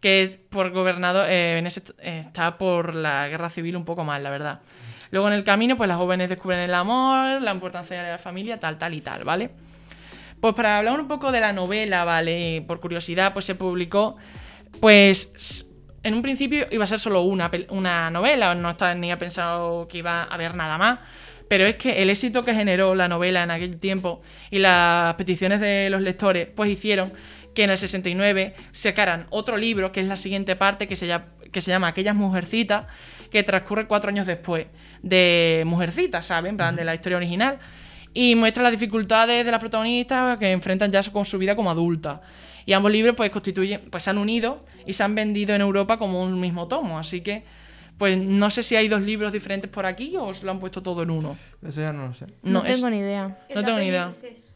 que 0.00 0.38
por 0.50 0.70
gobernado, 0.70 1.24
eh, 1.26 1.60
está 2.02 2.56
por 2.58 2.94
la 2.94 3.26
guerra 3.28 3.48
civil 3.50 3.74
un 3.74 3.84
poco 3.86 4.04
mal, 4.04 4.22
la 4.22 4.30
verdad. 4.30 4.60
Luego 5.10 5.26
en 5.28 5.34
el 5.34 5.44
camino, 5.44 5.76
pues 5.76 5.88
las 5.88 5.96
jóvenes 5.96 6.28
descubren 6.28 6.60
el 6.60 6.74
amor, 6.74 7.40
la 7.42 7.52
importancia 7.52 8.00
de 8.02 8.10
la 8.12 8.18
familia, 8.18 8.60
tal, 8.60 8.78
tal 8.78 8.94
y 8.94 9.00
tal, 9.00 9.24
¿vale? 9.24 9.50
Pues 10.44 10.54
para 10.54 10.76
hablar 10.76 11.00
un 11.00 11.08
poco 11.08 11.32
de 11.32 11.40
la 11.40 11.54
novela, 11.54 12.04
¿vale? 12.04 12.62
Por 12.66 12.78
curiosidad, 12.78 13.32
pues 13.32 13.46
se 13.46 13.54
publicó, 13.54 14.16
pues 14.78 15.72
en 16.02 16.12
un 16.12 16.20
principio 16.20 16.66
iba 16.70 16.84
a 16.84 16.86
ser 16.86 17.00
solo 17.00 17.22
una 17.22 18.10
novela, 18.10 18.54
no 18.54 18.68
estaba 18.72 18.94
ni 18.94 19.16
pensado 19.16 19.88
que 19.88 19.96
iba 19.96 20.24
a 20.24 20.24
haber 20.24 20.54
nada 20.54 20.76
más. 20.76 20.98
Pero 21.48 21.64
es 21.64 21.76
que 21.76 22.02
el 22.02 22.10
éxito 22.10 22.44
que 22.44 22.52
generó 22.52 22.94
la 22.94 23.08
novela 23.08 23.42
en 23.42 23.52
aquel 23.52 23.78
tiempo 23.78 24.20
y 24.50 24.58
las 24.58 25.14
peticiones 25.14 25.60
de 25.60 25.88
los 25.88 26.02
lectores, 26.02 26.46
pues 26.54 26.68
hicieron 26.68 27.14
que 27.54 27.64
en 27.64 27.70
el 27.70 27.78
69 27.78 28.52
sacaran 28.70 29.26
otro 29.30 29.56
libro, 29.56 29.92
que 29.92 30.00
es 30.00 30.08
la 30.08 30.18
siguiente 30.18 30.56
parte, 30.56 30.86
que 30.86 30.96
se 30.96 31.06
llama, 31.06 31.28
que 31.52 31.62
se 31.62 31.70
llama 31.70 31.88
Aquellas 31.88 32.16
Mujercitas, 32.16 32.84
que 33.30 33.44
transcurre 33.44 33.86
cuatro 33.86 34.10
años 34.10 34.26
después 34.26 34.66
de 35.00 35.62
Mujercitas, 35.64 36.26
¿saben? 36.26 36.50
En 36.50 36.56
plan, 36.58 36.76
de 36.76 36.84
la 36.84 36.94
historia 36.94 37.16
original. 37.16 37.60
Y 38.14 38.34
muestra 38.36 38.62
las 38.62 38.72
dificultades 38.72 39.44
de 39.44 39.50
las 39.50 39.60
protagonistas 39.60 40.38
que 40.38 40.50
enfrentan 40.52 40.90
ya 40.92 41.02
con 41.12 41.24
su 41.24 41.36
vida 41.36 41.54
como 41.56 41.70
adultas. 41.70 42.20
Y 42.64 42.72
ambos 42.72 42.90
libros 42.92 43.14
pues 43.16 43.30
constituyen, 43.30 43.82
pues 43.90 44.04
se 44.04 44.10
han 44.10 44.18
unido 44.18 44.64
y 44.86 44.92
se 44.94 45.02
han 45.02 45.14
vendido 45.14 45.54
en 45.54 45.60
Europa 45.60 45.98
como 45.98 46.22
un 46.22 46.40
mismo 46.40 46.66
tomo. 46.68 46.98
Así 46.98 47.20
que, 47.20 47.44
pues 47.98 48.16
no 48.16 48.48
sé 48.50 48.62
si 48.62 48.76
hay 48.76 48.88
dos 48.88 49.02
libros 49.02 49.32
diferentes 49.32 49.68
por 49.70 49.84
aquí 49.84 50.16
o 50.16 50.32
se 50.32 50.44
lo 50.46 50.52
han 50.52 50.60
puesto 50.60 50.82
todo 50.82 51.02
en 51.02 51.10
uno. 51.10 51.36
Eso 51.66 51.80
ya 51.80 51.92
no 51.92 52.06
lo 52.06 52.14
sé. 52.14 52.26
No, 52.42 52.64
es- 52.64 52.76
tengo 52.76 52.88
ni 52.88 52.98
idea. 52.98 53.36
No 53.54 53.64
tengo 53.64 53.78
ni 53.78 53.86
idea. 53.86 54.08
dices. 54.22 54.52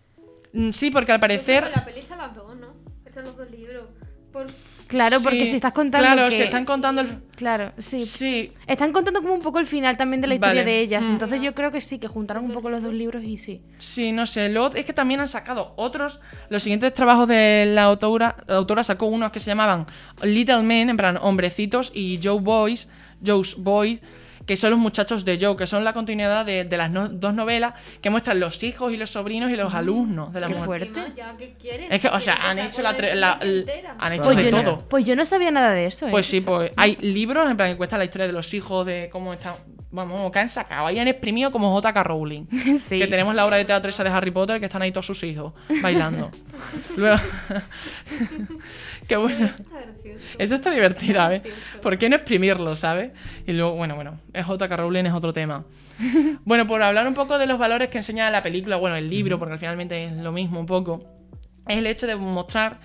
Mm, 0.52 0.70
Sí, 0.70 0.90
porque 0.90 1.12
al 1.12 1.18
Yo 1.18 1.26
creo 1.26 1.36
parecer... 1.36 1.64
que 1.64 1.70
La 1.76 1.84
peli 1.84 2.00
las 2.16 2.34
dos, 2.34 2.56
¿no? 2.56 2.68
Están 3.04 3.24
los 3.24 3.36
dos 3.36 3.50
libros. 3.50 3.84
Por... 4.32 4.46
Claro, 4.88 5.18
porque 5.22 5.40
Sí, 5.40 5.48
si 5.48 5.56
estás 5.56 5.72
contando 5.72 6.06
Claro, 6.06 6.28
que... 6.30 6.42
están 6.42 6.64
contando 6.64 7.02
el... 7.02 7.08
Claro, 7.36 7.72
sí. 7.78 8.02
Sí, 8.02 8.52
Están 8.66 8.92
contando 8.92 9.20
como 9.22 9.34
un 9.34 9.40
poco 9.42 9.58
el 9.60 9.66
final 9.66 9.96
también 9.96 10.20
de 10.20 10.26
la 10.26 10.34
historia 10.34 10.62
Vale. 10.62 10.72
de 10.72 10.80
ellas. 10.80 11.06
Mm. 11.08 11.12
Entonces 11.12 11.42
yo 11.42 11.54
creo 11.54 11.70
que 11.70 11.80
sí, 11.80 11.98
que 11.98 12.08
juntaron 12.08 12.44
un 12.44 12.52
poco 12.52 12.70
los 12.70 12.82
dos 12.82 12.92
libros 12.92 13.22
y 13.22 13.38
sí. 13.38 13.60
Sí, 13.78 14.10
no 14.12 14.26
sé. 14.26 14.48
Luego 14.48 14.74
es 14.74 14.84
que 14.84 14.92
también 14.92 15.20
han 15.20 15.28
sacado 15.28 15.74
otros. 15.76 16.20
Los 16.48 16.62
siguientes 16.62 16.92
trabajos 16.94 17.28
de 17.28 17.66
la 17.68 17.84
autora, 17.84 18.36
la 18.46 18.56
autora 18.56 18.82
sacó 18.82 19.06
unos 19.06 19.30
que 19.30 19.40
se 19.40 19.50
llamaban 19.50 19.86
Little 20.22 20.62
Men, 20.62 20.90
en 20.90 20.96
plan 20.96 21.18
hombrecitos, 21.20 21.92
y 21.94 22.18
Joe 22.22 22.40
Boys, 22.40 22.88
Joe's 23.24 23.56
Boys, 23.56 24.00
que 24.48 24.56
son 24.56 24.70
los 24.70 24.78
muchachos 24.80 25.24
de 25.26 25.38
Joe, 25.40 25.56
que 25.56 25.66
son 25.66 25.84
la 25.84 25.92
continuidad 25.92 26.44
de, 26.46 26.64
de 26.64 26.76
las 26.78 26.90
no- 26.90 27.08
dos 27.10 27.34
novelas 27.34 27.74
que 28.00 28.08
muestran 28.08 28.40
los 28.40 28.62
hijos 28.62 28.90
y 28.92 28.96
los 28.96 29.10
sobrinos 29.10 29.50
y 29.50 29.56
los 29.56 29.74
alumnos 29.74 30.32
de 30.32 30.40
la 30.40 30.46
Qué 30.46 30.52
mujer. 30.54 30.66
fuerte. 30.66 30.88
¿Qué 30.92 31.00
más? 31.00 31.14
¿Ya 31.14 31.36
qué 31.36 31.54
quieres? 31.60 31.86
Es 31.90 32.00
que, 32.00 32.08
o 32.08 32.18
sea, 32.18 32.34
¿Quieres 32.36 32.50
han 32.50 32.58
hecho 32.66 32.82
la, 32.82 32.92
la- 33.14 33.38
han 34.00 34.12
hecho 34.14 34.22
Pues 34.24 34.36
de 34.38 34.50
todo. 34.50 34.62
no, 34.62 34.80
pues 34.88 35.04
yo 35.04 35.14
no 35.14 35.24
sabía 35.26 35.50
nada 35.50 35.72
de 35.72 35.86
eso. 35.86 36.08
¿eh? 36.08 36.10
Pues 36.10 36.24
sí, 36.26 36.40
pues 36.40 36.72
hay 36.76 36.96
libros 36.96 37.48
en 37.50 37.56
plan 37.58 37.70
que 37.70 37.76
cuesta 37.76 37.98
la 37.98 38.04
historia 38.06 38.26
de 38.26 38.32
los 38.32 38.52
hijos, 38.54 38.86
de 38.86 39.10
cómo 39.12 39.34
están. 39.34 39.54
Vamos, 39.90 40.30
que 40.32 40.38
han 40.38 40.48
sacado. 40.50 40.86
Ahí 40.86 40.98
han 40.98 41.08
exprimido 41.08 41.50
como 41.50 41.70
J.K. 41.72 42.02
Rowling. 42.04 42.46
Sí. 42.88 42.98
Que 42.98 43.06
tenemos 43.06 43.34
la 43.34 43.44
obra 43.46 43.56
de 43.58 43.64
teatro 43.66 43.88
esa 43.90 44.02
de 44.04 44.10
Harry 44.10 44.30
Potter 44.30 44.60
que 44.60 44.66
están 44.66 44.80
ahí 44.82 44.92
todos 44.92 45.06
sus 45.06 45.22
hijos 45.24 45.52
bailando. 45.82 46.30
Luego. 46.96 47.18
Qué 49.08 49.16
bueno. 49.16 49.48
Eso 50.36 50.54
está 50.54 50.70
divertido, 50.70 51.14
¿sabes? 51.14 51.42
¿Por 51.82 51.96
qué 51.96 52.10
no 52.10 52.16
exprimirlo, 52.16 52.76
¿sabes? 52.76 53.12
Y 53.46 53.52
luego, 53.52 53.74
bueno, 53.74 53.94
bueno, 53.94 54.20
es 54.34 54.44
J.K. 54.44 54.76
Rowling 54.76 55.06
es 55.06 55.14
otro 55.14 55.32
tema. 55.32 55.64
Bueno, 56.44 56.66
por 56.66 56.82
hablar 56.82 57.08
un 57.08 57.14
poco 57.14 57.38
de 57.38 57.46
los 57.46 57.58
valores 57.58 57.88
que 57.88 57.98
enseña 57.98 58.30
la 58.30 58.42
película, 58.42 58.76
bueno, 58.76 58.96
el 58.96 59.10
libro, 59.10 59.38
porque 59.38 59.58
finalmente 59.58 60.04
es 60.04 60.12
lo 60.12 60.30
mismo 60.30 60.60
un 60.60 60.66
poco, 60.66 61.04
es 61.66 61.76
el 61.76 61.86
hecho 61.86 62.06
de 62.06 62.14
mostrar 62.16 62.78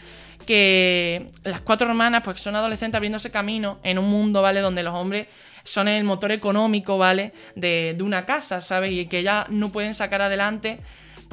que 0.48 1.28
las 1.44 1.62
cuatro 1.62 1.88
hermanas 1.88 2.22
pues 2.24 2.42
son 2.42 2.56
adolescentes 2.56 2.98
abriéndose 2.98 3.32
camino 3.32 3.80
en 3.84 4.00
un 4.00 4.10
mundo, 4.10 4.42
¿vale? 4.42 4.62
Donde 4.62 4.84
los 4.84 4.96
hombres 4.96 5.28
son 5.64 5.88
el 5.88 6.04
motor 6.04 6.32
económico, 6.32 6.98
¿vale? 6.98 7.34
De, 7.56 7.94
de 7.96 8.04
una 8.04 8.26
casa, 8.26 8.62
¿sabes? 8.62 8.92
Y 8.92 9.06
que 9.06 9.24
ya 9.24 9.46
no 9.50 9.72
pueden 9.72 9.94
sacar 9.94 10.22
adelante 10.22 10.80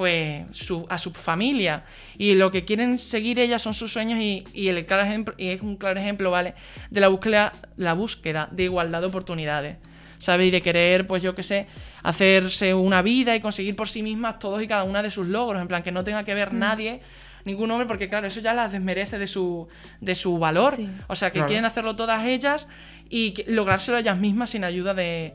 pues 0.00 0.46
su- 0.52 0.86
a 0.88 0.96
su 0.96 1.10
familia 1.12 1.84
y 2.16 2.34
lo 2.34 2.50
que 2.50 2.64
quieren 2.64 2.98
seguir 2.98 3.38
ellas 3.38 3.60
son 3.60 3.74
sus 3.74 3.92
sueños 3.92 4.18
y, 4.18 4.44
y 4.54 4.68
el 4.68 4.86
claro 4.86 5.02
ejemplo 5.02 5.34
y 5.36 5.48
es 5.48 5.60
un 5.60 5.76
claro 5.76 6.00
ejemplo 6.00 6.30
vale 6.30 6.54
de 6.90 7.00
la 7.00 7.08
búsqueda 7.08 7.52
la 7.76 7.92
búsqueda 7.92 8.48
de 8.50 8.62
igualdad 8.64 9.02
de 9.02 9.06
oportunidades 9.08 9.76
¿sabes? 10.16 10.48
Y 10.48 10.50
de 10.50 10.62
querer, 10.62 11.06
pues 11.06 11.22
yo 11.22 11.34
qué 11.34 11.42
sé, 11.42 11.66
hacerse 12.02 12.72
una 12.74 13.02
vida 13.02 13.36
y 13.36 13.40
conseguir 13.40 13.76
por 13.76 13.88
sí 13.90 14.02
mismas 14.02 14.38
todos 14.38 14.62
y 14.62 14.66
cada 14.66 14.84
una 14.84 15.02
de 15.02 15.10
sus 15.10 15.26
logros, 15.26 15.60
en 15.60 15.68
plan 15.68 15.82
que 15.82 15.92
no 15.92 16.02
tenga 16.04 16.24
que 16.24 16.32
Mm. 16.32 16.36
ver 16.36 16.52
nadie, 16.54 17.00
ningún 17.46 17.70
hombre, 17.70 17.86
porque 17.86 18.08
claro, 18.08 18.26
eso 18.26 18.40
ya 18.40 18.52
las 18.54 18.72
desmerece 18.72 19.18
de 19.18 19.26
su, 19.26 19.66
de 20.00 20.14
su 20.14 20.38
valor. 20.38 20.76
Sí. 20.76 20.88
O 21.08 21.14
sea, 21.14 21.28
que 21.30 21.34
Claro. 21.38 21.48
quieren 21.48 21.64
hacerlo 21.66 21.96
todas 21.96 22.24
ellas 22.26 22.68
y 23.10 23.30
que- 23.32 23.44
lográrselo 23.48 23.96
ellas 23.98 24.18
mismas 24.18 24.50
sin 24.50 24.64
ayuda 24.64 24.92
de, 24.94 25.32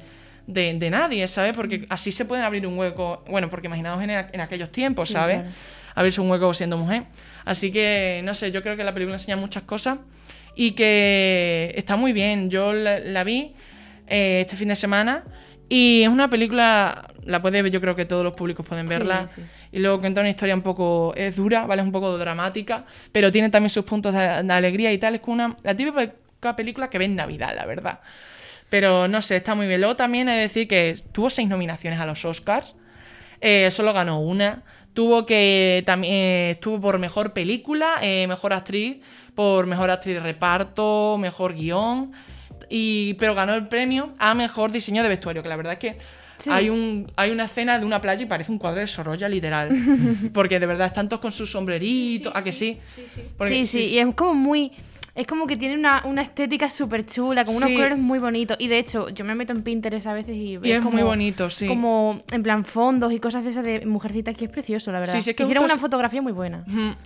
de, 0.48 0.74
de 0.74 0.90
nadie, 0.90 1.28
¿sabes? 1.28 1.54
Mm. 1.54 1.56
Porque 1.56 1.86
así 1.90 2.12
se 2.12 2.26
pueden 2.26 2.44
abrir 2.46 2.66
un 2.68 2.78
hueco, 2.78 3.24
bueno, 3.30 3.50
porque 3.50 3.68
imaginaos 3.68 4.02
en, 4.04 4.10
en 4.10 4.42
aquellos 4.42 4.72
tiempos, 4.72 5.08
Sí, 5.08 5.14
¿sabes? 5.14 5.38
claro. 5.42 5.52
Abrirse 5.96 6.20
un 6.22 6.30
hueco 6.30 6.54
siendo 6.54 6.78
mujer. 6.78 7.04
Así 7.46 7.72
que, 7.72 8.22
no 8.24 8.34
sé, 8.34 8.52
yo 8.52 8.62
creo 8.62 8.76
que 8.76 8.84
la 8.84 8.94
película 8.94 9.16
enseña 9.16 9.38
muchas 9.38 9.64
cosas 9.64 10.00
y 10.56 10.72
que 10.72 11.74
está 11.78 11.96
muy 11.96 12.12
bien. 12.14 12.50
Yo 12.50 12.74
la, 12.74 13.00
la 13.00 13.24
vi 13.24 13.54
eh, 14.08 14.40
este 14.42 14.56
fin 14.58 14.68
de 14.68 14.76
semana 14.76 15.24
y 15.70 16.02
es 16.04 16.10
una 16.10 16.30
película, 16.30 17.08
la 17.24 17.42
puede 17.42 17.62
ver, 17.62 17.72
yo 17.72 17.80
creo 17.82 17.96
que 17.96 18.06
todos 18.06 18.24
los 18.24 18.34
públicos 18.34 18.66
pueden 18.66 18.88
Sí, 18.88 18.94
verla. 18.94 19.28
sí. 19.28 19.42
Y 19.72 19.80
luego 19.80 20.00
cuenta 20.00 20.22
una 20.22 20.30
historia 20.30 20.54
un 20.56 20.62
poco, 20.62 21.14
es 21.16 21.36
dura, 21.36 21.66
¿vale? 21.66 21.82
Es 21.82 21.86
un 21.86 21.92
poco 21.92 22.18
dramática, 22.18 22.86
pero 23.12 23.32
tiene 23.32 23.50
también 23.50 23.70
sus 23.70 23.84
puntos 23.86 24.14
de, 24.14 24.20
de 24.20 24.54
alegría 24.54 24.92
y 24.94 24.98
tal. 24.98 25.16
Es 25.16 25.22
como 25.22 25.34
una, 25.36 25.58
la 25.64 25.76
típica 25.76 26.56
película 26.56 26.90
que 26.90 26.98
ve 26.98 27.06
en 27.06 27.16
Navidad, 27.16 27.54
la 27.56 27.66
verdad. 27.66 28.00
Pero 28.76 29.08
no 29.08 29.22
sé, 29.22 29.38
está 29.38 29.56
muy 29.56 29.68
bien. 29.68 29.80
Luego 29.80 29.96
también 29.96 30.28
he 30.28 30.34
de 30.36 30.42
decir 30.42 30.68
que 30.68 30.98
tuvo 31.14 31.30
seis 31.30 31.48
nominaciones 31.48 31.98
a 31.98 32.06
los 32.06 32.26
Oscars. 32.26 32.76
Eh, 33.40 33.72
solo 33.72 33.94
ganó 33.94 34.20
una. 34.20 34.64
Tuvo 34.94 35.26
que 35.26 35.82
también 35.86 36.14
eh, 36.14 36.50
estuvo 36.52 36.82
por 36.82 37.00
mejor 37.00 37.32
película, 37.32 38.00
eh, 38.02 38.28
mejor 38.28 38.52
actriz, 38.52 38.98
por 39.34 39.66
mejor 39.66 39.92
actriz 39.92 40.16
de 40.16 40.20
reparto, 40.20 41.18
mejor 41.18 41.54
guion. 41.56 42.12
Y, 42.70 43.14
pero 43.14 43.34
ganó 43.34 43.54
el 43.54 43.70
premio 43.70 44.12
a 44.20 44.34
mejor 44.34 44.74
diseño 44.74 45.04
de 45.04 45.08
vestuario, 45.10 45.42
que 45.42 45.48
la 45.48 45.56
verdad 45.56 45.74
es 45.74 45.80
que 45.80 45.98
Sí. 46.38 46.50
hay, 46.52 46.68
un, 46.70 47.10
hay 47.16 47.32
una 47.32 47.46
escena 47.46 47.80
de 47.80 47.86
una 47.86 48.02
playa 48.02 48.22
y 48.24 48.26
parece 48.26 48.52
un 48.52 48.58
cuadro 48.58 48.82
de 48.82 48.88
Sorolla, 48.88 49.30
literal. 49.30 49.70
Porque 50.34 50.60
de 50.60 50.66
verdad 50.66 50.88
están 50.88 51.08
todos 51.08 51.22
con 51.22 51.32
su 51.32 51.48
sombrerito. 51.48 52.30
¿A 52.36 52.44
que 52.44 52.52
sí? 52.52 52.78
Porque- 53.38 53.66
sí, 53.66 53.86
sí, 53.86 53.94
y 53.96 54.00
es 54.00 54.14
como 54.16 54.34
muy... 54.34 54.70
Es 55.16 55.26
como 55.28 55.48
que 55.48 55.56
tiene 55.56 55.76
una, 55.76 56.02
una 56.04 56.22
estética 56.22 56.70
súper 56.70 57.06
chula, 57.06 57.46
con 57.46 57.56
unos 57.56 57.70
Sí. 57.70 57.76
colores 57.76 57.98
muy 57.98 58.20
bonitos. 58.20 58.58
Y 58.60 58.68
de 58.68 58.80
hecho, 58.80 59.08
yo 59.08 59.24
me 59.24 59.34
meto 59.34 59.54
en 59.54 59.64
Pinterest 59.64 60.06
a 60.08 60.14
veces 60.14 60.36
y, 60.36 60.60
Y 60.62 60.72
es 60.74 60.80
como, 60.80 60.92
muy 60.92 61.04
bonito, 61.04 61.50
sí. 61.50 61.68
Como 61.68 62.20
en 62.34 62.44
plan 62.44 62.66
fondos 62.66 63.14
y 63.14 63.20
cosas 63.22 63.46
de 63.46 63.52
esas 63.52 63.64
de 63.64 63.86
mujercitas 63.86 64.36
que 64.36 64.44
es 64.44 64.52
precioso, 64.52 64.92
la 64.92 65.00
verdad. 65.00 65.14
Sí, 65.14 65.22
sí, 65.22 65.30
es 65.30 65.36
que 65.38 65.44
Hicieron 65.44 65.64
una 65.64 65.76
es- 65.76 65.80
fotografía 65.80 66.22
muy 66.22 66.34
buena. 66.34 66.66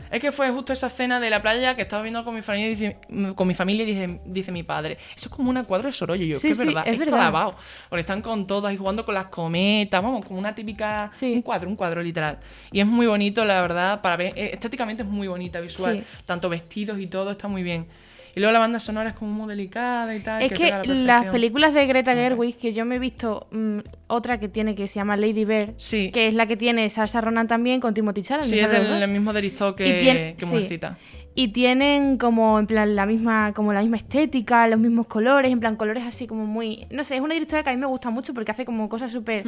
Es 0.10 0.20
que 0.20 0.32
fue 0.32 0.50
justo 0.50 0.74
esa 0.74 0.88
escena 0.88 1.20
de 1.20 1.30
la 1.30 1.40
playa 1.44 1.76
que 1.76 1.84
estaba 1.84 2.02
viendo 2.02 2.26
con 2.26 2.34
mi 2.34 2.42
familia 2.42 2.68
y 2.72 2.76
dice, 2.76 2.98
con 3.36 3.48
mi 3.48 3.54
familia 3.54 3.86
dice, 3.86 4.20
dice 4.26 4.52
mi 4.52 4.64
padre, 4.64 4.98
eso 5.16 5.30
es 5.30 5.36
como 5.36 5.52
una 5.52 5.64
cuadro 5.64 5.86
de 5.86 5.94
Sorolla. 5.94 6.24
Y 6.24 6.30
yo, 6.30 6.36
Sí, 6.38 6.48
que 6.48 6.54
es 6.54 6.58
sí, 6.58 6.66
verdad, 6.66 6.84
es 6.88 6.98
verdad. 6.98 7.18
clavado. 7.18 7.56
Porque 7.90 8.00
están 8.02 8.24
con 8.24 8.48
todas 8.48 8.74
y 8.74 8.78
jugando 8.78 9.06
con 9.06 9.14
las 9.14 9.26
cometas, 9.28 10.02
vamos, 10.02 10.26
como 10.26 10.40
una 10.40 10.56
típica, 10.56 11.12
Sí. 11.14 11.34
un 11.36 11.44
cuadro, 11.44 11.70
un 11.70 11.76
cuadro 11.76 12.02
literal. 12.02 12.40
Y 12.72 12.80
es 12.80 12.88
muy 12.88 13.06
bonito, 13.06 13.46
la 13.46 13.62
verdad, 13.62 14.02
para 14.02 14.18
ver, 14.18 14.34
eh, 14.36 14.50
estéticamente 14.54 15.04
es 15.04 15.10
muy 15.10 15.28
bonita 15.28 15.60
visual, 15.60 15.98
Sí. 15.98 16.04
tanto 16.26 16.50
vestidos 16.50 17.00
y 17.00 17.06
todo, 17.06 17.30
está 17.30 17.48
muy 17.48 17.62
bien. 17.62 17.86
Y 18.40 18.42
luego 18.42 18.54
la 18.54 18.60
banda 18.60 18.80
sonora 18.80 19.10
es 19.10 19.16
como 19.16 19.34
muy 19.34 19.50
delicada 19.50 20.16
y 20.16 20.22
tal. 20.22 20.42
Es 20.42 20.54
que 20.54 20.70
la 20.70 20.84
las 20.86 21.26
películas 21.26 21.74
de 21.74 21.86
Greta 21.88 22.14
Gerwig, 22.14 22.56
que 22.58 22.72
yo 22.72 22.86
me 22.86 22.96
he 22.96 23.00
visto 23.00 23.48
mm, 23.52 23.80
otra 24.08 24.40
que 24.40 24.48
tiene 24.48 24.76
que 24.76 24.88
se 24.88 24.96
llama 24.96 25.18
Lady 25.18 25.44
Bird, 25.44 25.74
Sí. 25.76 26.10
que 26.14 26.30
es 26.30 26.34
la 26.34 26.46
que 26.48 26.56
tiene 26.56 26.90
Saoirse 26.90 27.20
Ronan 27.20 27.50
también 27.50 27.82
con 27.82 27.94
Timothy 27.94 28.22
Chalamet. 28.22 28.50
Sí, 28.50 28.56
es 28.56 28.62
¿sabes 28.62 28.80
los 28.84 28.92
del, 28.94 29.04
el 29.04 29.10
mismo 29.10 29.34
Deristo 29.34 29.76
que, 29.76 30.00
tiene- 30.00 30.36
que 30.38 30.46
sí. 30.46 30.80
Y 31.36 31.50
tienen 31.50 32.18
como 32.18 32.58
en 32.60 32.66
plan 32.66 32.96
la 32.96 33.06
misma 33.06 33.52
como 33.54 33.74
la 33.74 33.82
misma 33.82 33.98
estética, 33.98 34.70
los 34.70 34.80
mismos 34.80 35.08
colores, 35.08 35.52
en 35.52 35.60
plan 35.60 35.76
colores 35.76 36.04
así 36.06 36.26
como 36.26 36.46
muy, 36.46 36.88
no 36.92 37.04
sé, 37.04 37.16
es 37.18 37.22
una 37.22 37.34
directora 37.34 37.64
que 37.64 37.72
a 37.72 37.74
mí 37.74 37.78
me 37.82 37.88
gusta 37.88 38.10
mucho 38.10 38.34
porque 38.34 38.52
hace 38.52 38.64
como 38.64 38.88
cosas 38.88 39.12
súper 39.12 39.44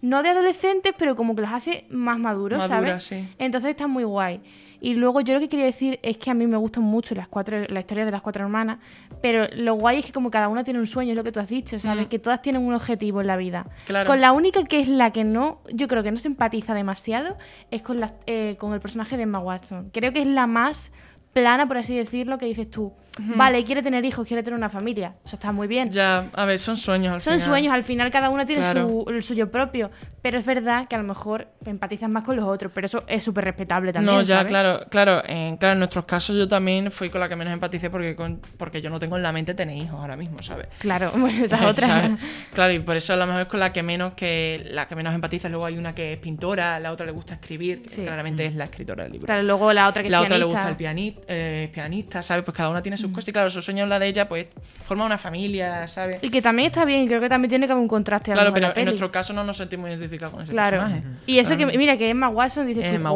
no 0.00 0.22
de 0.24 0.28
adolescentes, 0.30 0.94
pero 0.98 1.14
como 1.14 1.36
que 1.36 1.42
los 1.42 1.50
hace 1.52 1.84
más 1.90 2.18
maduros, 2.18 2.58
Maduras, 2.68 3.04
¿sabes? 3.04 3.28
sí. 3.28 3.34
Entonces 3.38 3.70
está 3.70 3.86
muy 3.86 4.02
guay. 4.02 4.40
Y 4.84 4.96
luego 4.96 5.20
yo 5.20 5.34
lo 5.34 5.38
que 5.38 5.48
quería 5.48 5.66
decir 5.66 6.00
es 6.02 6.16
que 6.16 6.28
a 6.28 6.34
mí 6.34 6.44
me 6.48 6.56
gustan 6.56 6.82
mucho 6.82 7.14
las 7.14 7.28
cuatro 7.28 7.56
la 7.68 7.78
historia 7.78 8.04
de 8.04 8.10
las 8.10 8.20
cuatro 8.20 8.42
hermanas, 8.42 8.78
pero 9.22 9.46
lo 9.54 9.74
guay 9.74 10.00
es 10.00 10.06
que 10.06 10.12
como 10.12 10.28
cada 10.28 10.48
una 10.48 10.64
tiene 10.64 10.80
un 10.80 10.86
sueño, 10.86 11.12
es 11.12 11.16
lo 11.16 11.22
que 11.22 11.30
tú 11.30 11.38
has 11.38 11.48
dicho, 11.48 11.78
¿sabes? 11.78 12.06
Mm. 12.06 12.08
Que 12.08 12.18
todas 12.18 12.42
tienen 12.42 12.62
un 12.62 12.74
objetivo 12.74 13.20
en 13.20 13.28
la 13.28 13.36
vida. 13.36 13.64
Claro. 13.86 14.08
Con 14.08 14.20
la 14.20 14.32
única 14.32 14.64
que 14.64 14.80
es 14.80 14.88
la 14.88 15.12
que 15.12 15.22
no, 15.22 15.60
yo 15.72 15.86
creo 15.86 16.02
que 16.02 16.10
no 16.10 16.16
se 16.16 16.26
empatiza 16.26 16.74
demasiado, 16.74 17.36
es 17.70 17.80
con, 17.80 18.00
la, 18.00 18.14
eh, 18.26 18.56
con 18.58 18.74
el 18.74 18.80
personaje 18.80 19.16
de 19.16 19.22
Emma 19.22 19.38
Watson. 19.38 19.90
Creo 19.92 20.12
que 20.12 20.22
es 20.22 20.26
la 20.26 20.48
más 20.48 20.90
plana, 21.32 21.68
por 21.68 21.78
así 21.78 21.96
decirlo, 21.96 22.38
que 22.38 22.46
dices 22.46 22.68
tú. 22.68 22.92
Vale, 23.18 23.62
quiere 23.64 23.82
tener 23.82 24.04
hijos, 24.04 24.26
quiere 24.26 24.42
tener 24.42 24.56
una 24.56 24.70
familia. 24.70 25.14
Eso 25.24 25.36
está 25.36 25.52
muy 25.52 25.68
bien. 25.68 25.90
Ya, 25.90 26.24
a 26.32 26.44
ver, 26.46 26.58
son 26.58 26.76
sueños 26.78 27.12
al 27.12 27.20
Son 27.20 27.34
final. 27.34 27.46
sueños, 27.48 27.74
al 27.74 27.84
final 27.84 28.10
cada 28.10 28.30
una 28.30 28.46
tiene 28.46 28.62
Claro. 28.62 28.88
su, 28.88 29.04
el 29.10 29.22
suyo 29.22 29.50
propio. 29.50 29.90
Pero 30.22 30.38
es 30.38 30.46
verdad 30.46 30.86
que 30.88 30.94
a 30.94 30.98
lo 30.98 31.04
mejor 31.04 31.48
empatizas 31.66 32.08
más 32.08 32.22
con 32.24 32.36
los 32.36 32.44
otros, 32.44 32.70
pero 32.74 32.86
eso 32.86 33.02
es 33.08 33.24
súper 33.24 33.44
respetable 33.44 33.92
también. 33.92 34.14
No, 34.14 34.22
ya, 34.22 34.36
¿sabes? 34.36 34.50
claro, 34.50 34.86
claro, 34.88 35.22
en, 35.26 35.56
claro, 35.56 35.72
en 35.72 35.78
nuestros 35.80 36.04
casos 36.04 36.36
yo 36.36 36.46
también 36.48 36.92
fui 36.92 37.10
con 37.10 37.20
la 37.20 37.28
que 37.28 37.34
menos 37.36 37.52
empaticé 37.52 37.90
porque, 37.90 38.14
con- 38.14 38.40
porque 38.56 38.80
yo 38.80 38.88
no 38.88 39.00
tengo 39.00 39.16
en 39.16 39.24
la 39.24 39.32
mente 39.32 39.52
tener 39.54 39.76
hijos 39.76 39.98
ahora 40.00 40.16
mismo, 40.16 40.40
¿sabes? 40.42 40.68
Claro, 40.78 41.10
bueno, 41.16 41.44
esa 41.44 41.56
es 41.56 41.62
otra. 41.66 41.86
¿Sabes? 41.86 42.10
Claro, 42.54 42.72
y 42.72 42.78
por 42.78 42.96
eso 42.96 43.12
a 43.12 43.16
lo 43.16 43.26
mejor 43.26 43.42
es 43.42 43.48
con 43.48 43.60
la 43.60 43.72
que 43.72 43.82
menos 43.82 44.14
que 44.14 44.64
la 44.70 44.86
que 44.88 44.94
menos 44.96 45.12
empatiza. 45.14 45.48
Luego 45.48 45.66
hay 45.66 45.76
una 45.76 45.92
que 45.94 46.12
es 46.14 46.18
pintora, 46.18 46.78
la 46.78 46.92
otra 46.92 47.04
le 47.04 47.12
gusta 47.12 47.34
escribir, 47.34 47.82
que 47.82 47.88
Sí. 47.88 48.02
claramente 48.02 48.46
es 48.46 48.54
la 48.54 48.64
escritora 48.64 49.02
del 49.02 49.12
libro. 49.12 49.26
Claro, 49.26 49.42
luego 49.42 49.72
la 49.72 49.88
otra 49.88 50.02
que 50.04 50.08
la 50.08 50.18
es 50.20 50.24
otra 50.24 50.38
le 50.38 50.44
pianista. 50.46 50.58
gusta 50.60 50.70
el 50.70 50.76
pianista, 50.76 51.22
eh, 51.26 51.70
pianista, 51.74 52.22
¿sabes? 52.22 52.44
Pues 52.44 52.56
cada 52.56 52.68
una 52.70 52.80
tiene 52.80 52.96
sus 53.02 53.10
cosas 53.12 53.28
y 53.28 53.32
claro, 53.32 53.50
su 53.50 53.60
sueño 53.60 53.84
es 53.84 53.90
la 53.90 53.98
de 53.98 54.06
ella, 54.08 54.28
pues 54.28 54.46
forma 54.86 55.04
una 55.04 55.18
familia, 55.18 55.86
¿sabes? 55.86 56.18
Y 56.22 56.30
que 56.30 56.40
también 56.40 56.66
está 56.68 56.84
bien, 56.84 57.06
creo 57.06 57.20
que 57.20 57.28
también 57.28 57.50
tiene 57.50 57.66
que 57.66 57.72
haber 57.72 57.82
un 57.82 57.88
contraste 57.88 58.30
a 58.32 58.34
Claro, 58.34 58.52
pero 58.54 58.68
en 58.68 58.72
peli. 58.74 58.86
nuestro 58.86 59.10
caso 59.12 59.32
no 59.32 59.44
nos 59.44 59.56
sentimos 59.58 59.88
identificados 59.90 60.32
con 60.34 60.42
ese 60.44 60.52
Claro. 60.52 60.78
personaje. 60.78 61.02
Y 61.26 61.38
eso 61.38 61.54
Claro. 61.56 61.70
que, 61.72 61.78
mira, 61.78 61.96
que 61.96 62.08
Emma 62.10 62.28
Watson 62.28 62.66
dice 62.66 62.80
Es 62.84 62.90
tú, 62.90 62.96
Emma. 62.96 63.12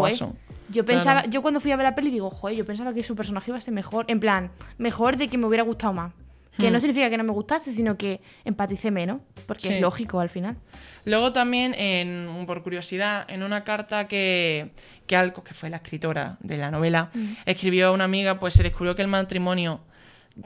Yo 0.68 0.84
pensaba, 0.84 1.20
Claro. 1.20 1.30
yo 1.30 1.42
cuando 1.42 1.60
fui 1.60 1.70
a 1.70 1.76
ver 1.76 1.84
la 1.84 1.94
peli 1.94 2.10
digo, 2.10 2.28
joder, 2.30 2.56
yo 2.56 2.64
pensaba 2.66 2.92
que 2.92 3.02
su 3.02 3.14
personaje 3.14 3.50
iba 3.50 3.58
a 3.58 3.60
ser 3.60 3.72
mejor. 3.72 4.04
En 4.08 4.18
plan, 4.20 4.50
mejor 4.78 5.16
de 5.16 5.28
que 5.28 5.38
me 5.38 5.46
hubiera 5.46 5.62
gustado 5.62 5.92
más. 5.92 6.12
Que 6.58 6.68
Hmm. 6.70 6.72
no 6.72 6.80
significa 6.80 7.10
que 7.10 7.18
no 7.18 7.24
me 7.24 7.32
gustase, 7.32 7.72
sino 7.72 7.96
que 7.98 8.20
empaticé 8.44 8.90
menos. 8.90 9.20
Porque 9.46 9.68
Sí. 9.68 9.74
es 9.74 9.80
lógico 9.80 10.20
al 10.20 10.28
final. 10.28 10.56
Luego 11.04 11.32
también, 11.32 11.74
en, 11.74 12.44
por 12.46 12.62
curiosidad, 12.62 13.24
en 13.30 13.42
una 13.42 13.62
carta 13.64 14.08
que, 14.08 14.70
que 15.06 15.16
Alcos, 15.16 15.44
que 15.44 15.54
fue 15.54 15.70
la 15.70 15.76
escritora 15.76 16.36
de 16.40 16.56
la 16.56 16.70
novela, 16.70 17.10
escribió 17.44 17.88
a 17.88 17.90
una 17.92 18.04
amiga, 18.04 18.40
pues 18.40 18.54
se 18.54 18.62
descubrió 18.62 18.96
que 18.96 19.02
el 19.02 19.08
matrimonio 19.08 19.80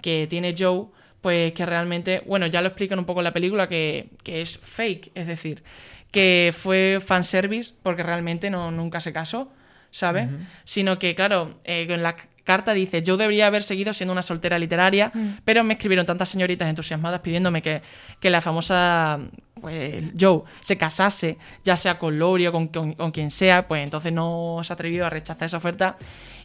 que 0.03 0.27
tiene 0.29 0.55
Joe, 0.57 0.87
pues 1.21 1.53
que 1.53 1.65
realmente, 1.67 2.23
bueno, 2.27 2.47
ya 2.47 2.61
lo 2.61 2.69
explican 2.69 2.99
un 2.99 3.05
poco 3.05 3.21
en 3.21 3.25
la 3.25 3.33
película, 3.33 3.69
que, 3.69 4.11
que 4.23 4.41
es 4.41 4.59
fake, 4.59 5.13
es 5.15 5.27
decir, 5.27 5.63
que 6.11 6.53
fue 6.57 6.99
fanservice 7.05 7.75
porque 7.83 8.03
realmente 8.03 8.51
no, 8.51 8.71
nunca 8.71 9.01
se 9.01 9.13
casó, 9.13 9.53
¿sabes? 9.91 10.29
Sino 10.65 10.99
que, 10.99 11.15
claro, 11.15 11.61
eh, 11.65 11.87
en 11.89 12.03
la 12.03 12.17
carta 12.53 12.73
dice, 12.75 13.03
yo 13.03 13.17
debería 13.17 13.47
haber 13.47 13.63
seguido 13.63 13.93
siendo 13.93 14.13
una 14.13 14.23
soltera 14.23 14.59
literaria, 14.59 15.13
pero 15.45 15.63
me 15.65 15.75
escribieron 15.75 16.07
tantas 16.07 16.29
señoritas 16.29 16.69
entusiasmadas 16.69 17.21
pidiéndome 17.21 17.63
que, 17.63 17.83
que 18.21 18.31
la 18.31 18.41
famosa 18.41 19.19
pues, 19.61 20.05
Joe 20.19 20.43
se 20.61 20.77
casase, 20.77 21.37
ya 21.65 21.77
sea 21.77 21.99
con 21.99 22.19
Lori 22.19 22.47
o 22.47 22.53
con, 22.53 22.69
con- 22.69 22.95
con 22.95 23.11
quien 23.11 23.31
sea, 23.31 23.69
pues 23.69 23.83
entonces 23.85 24.13
no 24.13 24.61
se 24.65 24.73
atrevió 24.73 25.07
a 25.07 25.11
rechazar 25.11 25.47
esa 25.47 25.59
oferta 25.59 25.97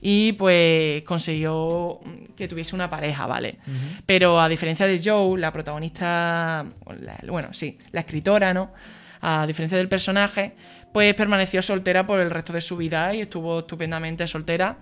y 0.02 0.34
pues 0.34 1.04
consiguió 1.04 2.00
que 2.36 2.48
tuviese 2.48 2.76
una 2.76 2.90
pareja, 2.90 3.26
¿vale? 3.26 3.58
Pero 4.06 4.40
a 4.42 4.48
diferencia 4.50 4.86
de 4.86 5.02
Joe, 5.04 5.40
la 5.40 5.52
protagonista, 5.52 6.66
la- 7.02 7.20
bueno, 7.32 7.50
sí, 7.54 7.78
la 7.92 8.02
escritora, 8.02 8.54
¿no? 8.54 8.72
A 9.22 9.46
diferencia 9.48 9.78
del 9.78 9.88
personaje, 9.90 10.54
pues 10.94 11.14
permaneció 11.16 11.62
soltera 11.62 12.06
por 12.06 12.20
el 12.20 12.30
resto 12.30 12.54
de 12.54 12.62
su 12.62 12.78
vida 12.78 13.14
y 13.14 13.22
estuvo 13.22 13.60
estupendamente 13.60 14.28
soltera. 14.28 14.78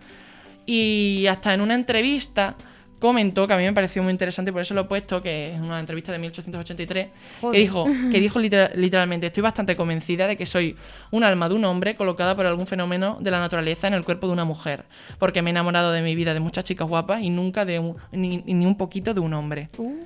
Y 0.66 1.26
hasta 1.28 1.54
en 1.54 1.62
una 1.62 1.76
entrevista 1.76 2.56
comentó, 3.00 3.46
que 3.48 3.54
a 3.54 3.58
mí 3.58 3.64
me 3.66 3.74
pareció 3.74 4.02
muy 4.02 4.12
interesante, 4.12 4.54
por 4.54 4.62
eso 4.62 4.74
lo 4.74 4.82
he 4.82 4.84
puesto, 4.86 5.22
que 5.22 5.54
es 5.54 5.60
una 5.60 5.78
entrevista 5.78 6.14
de 6.14 6.20
1883, 6.20 7.08
Joder. 7.42 7.52
que 7.54 7.60
dijo, 7.60 7.86
que 8.10 8.20
dijo 8.22 8.40
litera- 8.40 8.72
literalmente, 8.76 9.28
estoy 9.28 9.44
bastante 9.44 9.76
convencida 9.76 10.26
de 10.26 10.38
que 10.38 10.46
soy 10.46 10.78
un 11.12 11.26
alma 11.26 11.50
de 11.50 11.56
un 11.56 11.66
hombre 11.66 11.96
colocada 11.98 12.34
por 12.34 12.46
algún 12.46 12.66
fenómeno 12.66 13.18
de 13.20 13.30
la 13.30 13.42
naturaleza 13.42 13.88
en 13.88 13.94
el 13.94 14.06
cuerpo 14.06 14.28
de 14.28 14.34
una 14.34 14.46
mujer, 14.46 14.86
porque 15.20 15.42
me 15.42 15.50
he 15.50 15.52
enamorado 15.52 15.92
de 15.92 16.02
mi 16.02 16.16
vida 16.16 16.34
de 16.34 16.40
muchas 16.40 16.64
chicas 16.64 16.88
guapas 16.88 17.22
y 17.22 17.30
nunca 17.30 17.66
de 17.66 17.80
un- 17.80 17.98
ni, 18.14 18.38
ni 18.38 18.66
un 18.66 18.78
poquito 18.78 19.14
de 19.14 19.20
un 19.20 19.34
hombre. 19.34 19.68
Uh, 19.78 20.06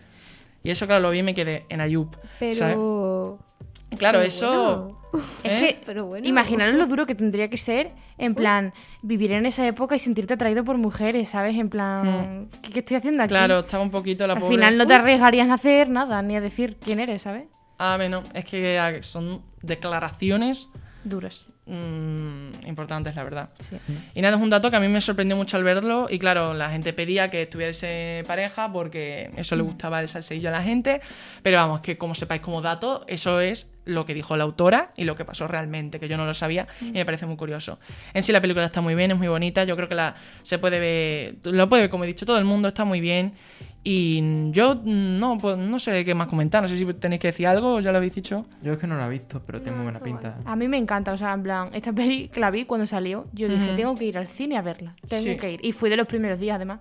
Y 0.63 0.71
eso, 0.71 0.85
claro, 0.87 1.03
lo 1.03 1.11
vi 1.11 1.19
y 1.19 1.23
me 1.23 1.35
quedé 1.35 1.65
en 1.69 1.81
Ayub. 1.81 2.09
¿sabes? 2.55 2.75
Claro, 3.97 4.19
pero 4.19 4.27
eso... 4.27 4.93
Es 5.43 5.51
¿Eh? 5.63 5.67
que, 5.75 5.81
Pero 5.85 6.05
bueno. 6.05 6.27
imaginaros 6.27 6.75
lo 6.75 6.85
duro 6.85 7.05
que 7.05 7.15
tendría 7.15 7.49
que 7.49 7.57
ser, 7.57 7.91
en 8.17 8.35
plan, 8.35 8.73
vivir 9.01 9.31
en 9.31 9.45
esa 9.45 9.65
época 9.65 9.95
y 9.95 9.99
sentirte 9.99 10.33
atraído 10.33 10.63
por 10.63 10.77
mujeres, 10.77 11.29
¿sabes? 11.29 11.55
En 11.55 11.69
plan, 11.69 12.49
¿qué, 12.61 12.71
qué 12.71 12.79
estoy 12.79 12.97
haciendo 12.97 13.23
aquí? 13.23 13.29
Claro, 13.29 13.59
estaba 13.59 13.81
un 13.83 13.89
poquito 13.89 14.27
la 14.27 14.33
Al 14.33 14.39
pobre... 14.39 14.55
final 14.55 14.77
no 14.77 14.85
te 14.85 14.93
arriesgarías 14.93 15.49
a 15.49 15.53
hacer 15.55 15.89
nada, 15.89 16.21
ni 16.21 16.35
a 16.35 16.41
decir 16.41 16.77
quién 16.83 16.99
eres, 16.99 17.21
¿sabes? 17.23 17.47
Ah, 17.79 17.95
bueno, 17.97 18.21
es 18.33 18.43
que 18.45 18.99
son 19.01 19.41
declaraciones 19.61 20.67
Duros. 21.09 21.47
mm, 21.65 22.67
importantes, 22.67 23.15
la 23.15 23.23
verdad. 23.23 23.49
Sí. 23.59 23.77
Y 24.13 24.21
nada, 24.21 24.37
es 24.37 24.41
un 24.41 24.49
dato 24.49 24.69
que 24.69 24.77
a 24.77 24.79
mí 24.79 24.87
me 24.87 25.01
sorprendió 25.01 25.35
mucho 25.35 25.57
al 25.57 25.63
verlo. 25.63 26.07
Y 26.09 26.19
claro, 26.19 26.53
la 26.53 26.69
gente 26.69 26.93
pedía 26.93 27.29
que 27.29 27.43
estuviese 27.43 28.23
pareja 28.27 28.71
porque 28.71 29.31
eso 29.37 29.55
le 29.55 29.63
gustaba 29.63 29.99
el 29.99 30.07
salseillo 30.07 30.49
a 30.49 30.51
la 30.51 30.63
gente. 30.63 31.01
Pero 31.43 31.57
vamos, 31.57 31.81
que 31.81 31.97
como 31.97 32.15
sepáis 32.15 32.41
como 32.41 32.61
dato, 32.61 33.03
eso 33.07 33.39
es 33.39 33.67
lo 33.87 34.05
que 34.05 34.13
dijo 34.13 34.35
la 34.37 34.43
autora 34.43 34.91
y 34.95 35.05
lo 35.05 35.15
que 35.15 35.25
pasó 35.25 35.47
realmente, 35.47 35.99
que 35.99 36.07
yo 36.07 36.17
no 36.17 36.25
lo 36.25 36.33
sabía 36.33 36.67
y 36.81 36.91
me 36.91 37.05
parece 37.05 37.25
muy 37.25 37.37
curioso. 37.37 37.79
En 38.13 38.21
sí 38.21 38.31
la 38.31 38.41
película 38.41 38.65
está 38.65 38.81
muy 38.81 38.95
bien, 38.95 39.11
es 39.11 39.17
muy 39.17 39.29
bonita, 39.29 39.63
yo 39.63 39.75
creo 39.75 39.87
que 39.87 39.95
la 39.95 40.15
se 40.43 40.59
puede 40.59 40.79
ver, 40.79 41.35
lo 41.43 41.69
puede 41.69 41.83
ver 41.83 41.89
como 41.89 42.03
he 42.03 42.07
dicho 42.07 42.25
todo 42.25 42.37
el 42.37 42.45
mundo, 42.45 42.67
está 42.67 42.83
muy 42.83 42.99
bien 42.99 43.33
y 43.89 44.51
yo 44.51 44.75
no, 44.83 45.37
pues, 45.37 45.57
no 45.57 45.79
sé 45.79 46.03
qué 46.03 46.13
más 46.13 46.27
comentar, 46.27 46.61
no 46.61 46.67
sé 46.67 46.77
si 46.77 46.85
tenéis 46.95 47.21
que 47.21 47.29
decir 47.29 47.47
algo, 47.47 47.79
ya 47.79 47.91
lo 47.93 47.97
habéis 47.99 48.13
dicho. 48.15 48.45
Yo 48.61 48.73
es 48.73 48.77
que 48.77 48.85
no 48.85 48.97
la 48.97 49.05
he 49.05 49.09
visto, 49.09 49.41
pero 49.45 49.61
tiene 49.61 49.77
No, 49.77 49.83
muy 49.83 49.91
buena 49.93 50.03
pinta. 50.03 50.39
A 50.43 50.57
mí 50.57 50.67
me 50.67 50.77
encanta, 50.77 51.13
o 51.13 51.17
sea, 51.17 51.31
en 51.33 51.43
plan, 51.43 51.69
esta 51.73 51.93
peli 51.93 52.27
que 52.27 52.41
la 52.41 52.51
vi 52.51 52.65
cuando 52.65 52.85
salió, 52.85 53.27
yo 53.31 53.47
dije, 53.47 53.67
Ujú. 53.67 53.75
tengo 53.77 53.95
que 53.95 54.03
ir 54.05 54.17
al 54.17 54.27
cine 54.27 54.57
a 54.57 54.61
verla, 54.61 54.93
tengo 55.07 55.23
Sí. 55.23 55.37
que 55.37 55.53
ir. 55.53 55.59
Y 55.63 55.71
fui 55.71 55.89
de 55.89 55.95
los 55.95 56.05
primeros 56.05 56.37
días, 56.37 56.57
además. 56.57 56.79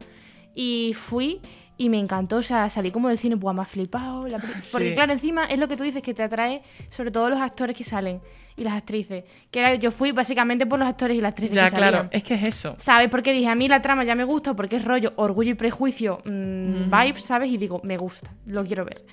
Y 0.54 0.94
fui 0.94 1.40
y 1.78 1.88
me 1.90 1.98
encantó, 2.00 2.36
o 2.38 2.42
sea, 2.42 2.70
salí 2.70 2.90
como 2.90 3.08
del 3.08 3.18
cine, 3.18 3.36
buah, 3.36 3.52
me 3.52 3.62
ha 3.62 3.66
flipado. 3.66 4.26
la 4.26 4.38
peli- 4.38 4.54
Porque 4.72 4.88
Sí. 4.88 4.94
claro, 4.94 5.12
encima 5.12 5.44
es 5.44 5.60
lo 5.60 5.68
que 5.68 5.76
tú 5.76 5.84
dices, 5.84 6.02
que 6.02 6.12
te 6.12 6.24
atrae 6.24 6.62
sobre 6.90 7.12
todo 7.12 7.30
los 7.30 7.38
actores 7.38 7.76
que 7.76 7.84
salen 7.84 8.20
y 8.56 8.64
las 8.64 8.74
actrices. 8.74 9.24
Que 9.50 9.58
era, 9.60 9.74
yo 9.74 9.90
fui 9.90 10.12
básicamente 10.12 10.66
por 10.66 10.78
los 10.78 10.88
actores 10.88 11.16
y 11.16 11.20
las 11.20 11.30
actrices 11.30 11.54
Ya, 11.56 11.68
que 11.68 11.76
claro, 11.76 11.96
salían. 11.98 12.10
es 12.12 12.22
que 12.24 12.34
es 12.34 12.42
eso. 12.44 12.74
¿Sabes? 12.78 13.08
Porque 13.10 13.32
dije, 13.32 13.48
a 13.48 13.54
mí 13.54 13.68
la 13.68 13.82
trama 13.82 14.04
ya 14.04 14.14
me 14.14 14.24
gusta, 14.24 14.54
porque 14.54 14.76
es 14.76 14.84
rollo 14.84 15.12
orgullo 15.16 15.50
y 15.50 15.54
prejuicio, 15.54 16.18
mm, 16.24 16.90
vibes, 16.90 17.24
¿sabes? 17.24 17.50
Y 17.50 17.58
digo, 17.58 17.80
me 17.84 17.96
gusta, 17.98 18.30
lo 18.46 18.64
quiero 18.64 18.84
ver. 18.84 19.04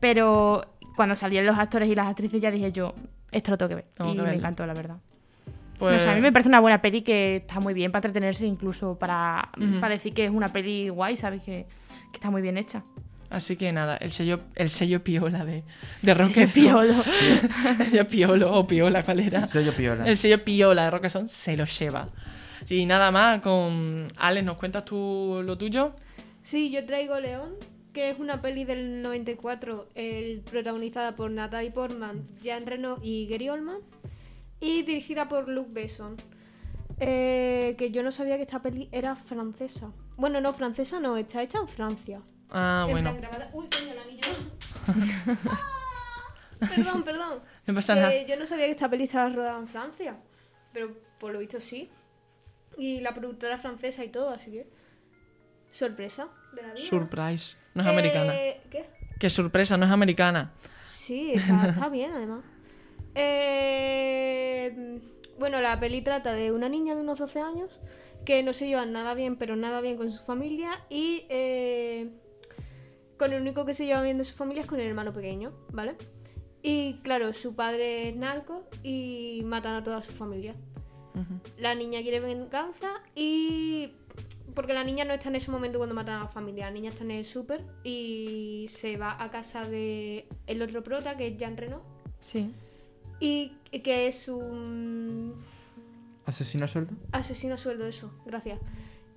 Pero 0.00 0.62
cuando 0.96 1.14
salían 1.14 1.46
los 1.46 1.58
actores 1.58 1.88
y 1.88 1.94
las 1.94 2.06
actrices 2.06 2.40
ya 2.40 2.50
dije 2.50 2.70
yo, 2.72 2.94
esto 3.30 3.50
lo 3.52 3.58
tengo 3.58 3.68
que 3.70 3.74
ver. 3.76 3.84
Tengo 3.94 4.12
y 4.12 4.16
que 4.16 4.22
me 4.22 4.34
encantó, 4.34 4.66
la 4.66 4.74
verdad. 4.74 4.96
Pues, 5.78 5.92
No 5.94 5.98
sé, 5.98 6.10
a 6.10 6.14
mí 6.14 6.20
me 6.20 6.30
parece 6.32 6.48
una 6.48 6.60
buena 6.60 6.80
peli 6.80 7.02
que 7.02 7.36
está 7.36 7.58
muy 7.58 7.74
bien 7.74 7.90
para 7.90 8.06
entretenerse, 8.06 8.46
incluso 8.46 8.96
para, 8.98 9.48
Ujú. 9.58 9.80
para 9.80 9.94
decir 9.94 10.14
que 10.14 10.24
es 10.26 10.30
una 10.30 10.48
peli 10.48 10.88
guay, 10.90 11.16
¿sabes? 11.16 11.42
Que, 11.42 11.66
que 12.12 12.16
está 12.16 12.30
muy 12.30 12.40
bien 12.42 12.56
hecha. 12.58 12.84
Así 13.32 13.56
que 13.56 13.72
nada, 13.72 13.96
el 13.96 14.12
sello, 14.12 14.40
el 14.54 14.68
sello 14.70 15.02
piola 15.02 15.44
de, 15.44 15.64
de 16.02 16.14
Roque 16.14 16.34
Qué 16.34 16.46
piolo. 16.46 16.94
el 17.80 17.86
sello 17.86 18.06
piolo 18.06 18.52
o 18.52 18.66
piola, 18.66 19.02
¿cuál 19.02 19.20
era? 19.20 19.46
Sello 19.46 19.74
piola. 19.74 20.06
El 20.06 20.16
sello 20.18 20.44
piola 20.44 20.84
de 20.84 20.90
Roqueson 20.90 21.28
se 21.28 21.56
lo 21.56 21.64
lleva. 21.64 22.08
Y 22.68 22.84
nada 22.86 23.10
más, 23.10 23.40
con 23.40 24.06
Alex, 24.18 24.44
¿nos 24.44 24.58
cuentas 24.58 24.84
tú 24.84 25.40
lo 25.44 25.56
tuyo? 25.56 25.94
Sí, 26.42 26.70
yo 26.70 26.84
traigo 26.84 27.18
León, 27.20 27.54
que 27.92 28.10
es 28.10 28.18
una 28.18 28.42
peli 28.42 28.64
del 28.64 29.00
94, 29.00 29.88
el, 29.94 30.40
protagonizada 30.40 31.16
por 31.16 31.30
Natalie 31.30 31.70
Portman, 31.70 32.22
Jean 32.42 32.66
Reno 32.66 32.96
y 33.02 33.26
Gary 33.28 33.48
Oldman, 33.48 33.78
y 34.60 34.82
dirigida 34.82 35.28
por 35.28 35.48
Luc 35.48 35.72
Besson. 35.72 36.16
Eh, 37.00 37.74
que 37.78 37.90
yo 37.90 38.02
no 38.02 38.12
sabía 38.12 38.36
que 38.36 38.42
esta 38.42 38.60
peli 38.60 38.88
era 38.92 39.16
francesa. 39.16 39.90
Bueno, 40.16 40.40
no, 40.40 40.52
francesa 40.52 41.00
no, 41.00 41.16
está 41.16 41.42
hecha 41.42 41.58
en 41.58 41.68
Francia. 41.68 42.20
Ah, 42.52 42.84
En 42.86 42.92
bueno, 42.92 43.10
plan 43.16 43.20
grabada- 43.22 43.50
Uy, 43.54 43.66
coño, 43.66 43.92
el 43.92 43.98
anillo. 43.98 44.22
Ah, 46.60 46.68
perdón, 46.68 47.02
perdón. 47.04 47.40
no 47.66 47.74
pasa 47.74 47.94
Que 47.94 48.00
nada. 48.00 48.22
yo 48.26 48.36
no 48.36 48.46
sabía 48.46 48.66
que 48.66 48.72
esta 48.72 48.88
peli 48.88 49.04
estaba 49.04 49.28
rodada 49.30 49.58
en 49.58 49.68
Francia, 49.68 50.16
pero 50.72 50.94
por 51.18 51.32
lo 51.32 51.38
visto 51.38 51.60
sí. 51.60 51.90
Y 52.76 53.00
la 53.00 53.12
productora 53.14 53.56
es 53.56 53.60
francesa 53.62 54.04
y 54.04 54.08
todo, 54.08 54.30
así 54.30 54.50
que. 54.50 54.66
Sorpresa 55.70 56.28
de 56.54 56.62
la 56.62 56.74
vida. 56.74 56.86
Surprise, 56.86 57.56
no 57.74 57.82
es 57.82 57.88
americana. 57.88 58.34
Eh, 58.34 58.60
¿Qué? 58.70 58.84
Qué 59.18 59.30
sorpresa, 59.30 59.76
no 59.78 59.86
es 59.86 59.90
americana. 59.92 60.52
Sí, 60.84 61.32
está, 61.34 61.68
está 61.68 61.88
bien 61.88 62.12
además. 62.12 62.44
Eh, 63.14 65.00
bueno, 65.38 65.60
la 65.60 65.78
peli 65.80 66.02
trata 66.02 66.32
de 66.32 66.52
una 66.52 66.68
niña 66.68 66.94
de 66.94 67.00
unos 67.00 67.18
12 67.18 67.40
años 67.40 67.80
que 68.24 68.42
no 68.42 68.52
se 68.52 68.66
lleva 68.66 68.84
nada 68.86 69.14
bien, 69.14 69.36
pero 69.36 69.56
nada 69.56 69.80
bien 69.80 69.96
con 69.96 70.10
su 70.10 70.22
familia 70.24 70.80
y 70.88 71.24
eh, 71.28 72.10
con 73.22 73.32
el 73.32 73.40
único 73.40 73.64
que 73.64 73.72
se 73.72 73.86
lleva 73.86 74.02
bien 74.02 74.18
de 74.18 74.24
su 74.24 74.34
familia 74.34 74.62
es 74.62 74.66
con 74.66 74.80
el 74.80 74.88
hermano 74.88 75.12
pequeño, 75.12 75.52
¿vale? 75.72 75.94
Y 76.60 76.94
claro, 77.04 77.32
su 77.32 77.54
padre 77.54 78.08
es 78.08 78.16
narco 78.16 78.64
y 78.82 79.42
matan 79.44 79.76
a 79.76 79.84
toda 79.84 80.02
su 80.02 80.10
familia. 80.10 80.56
La 81.56 81.76
niña 81.76 82.02
quiere 82.02 82.18
venganza 82.18 83.00
y... 83.14 83.92
Porque 84.56 84.72
la 84.74 84.82
niña 84.82 85.04
no 85.04 85.14
está 85.14 85.28
en 85.28 85.36
ese 85.36 85.52
momento 85.52 85.78
cuando 85.78 85.94
matan 85.94 86.16
a 86.16 86.24
la 86.24 86.28
familia. 86.28 86.64
La 86.64 86.72
niña 86.72 86.88
está 86.88 87.04
en 87.04 87.12
el 87.12 87.24
súper 87.24 87.64
y 87.84 88.66
se 88.68 88.96
va 88.96 89.22
a 89.22 89.30
casa 89.30 89.62
de 89.62 90.26
el 90.48 90.60
otro 90.60 90.82
prota, 90.82 91.16
que 91.16 91.28
es 91.28 91.36
Jean 91.36 91.56
Reno. 91.56 91.80
Sí. 92.20 92.52
Y 93.20 93.52
que 93.84 94.08
es 94.08 94.26
un 94.26 95.44
¿Asesino 96.26 96.64
a 96.64 96.68
sueldo? 96.68 96.96
asesino 97.12 97.54
a 97.54 97.56
sueldo, 97.56 97.86
eso. 97.86 98.12
Gracias. 98.26 98.58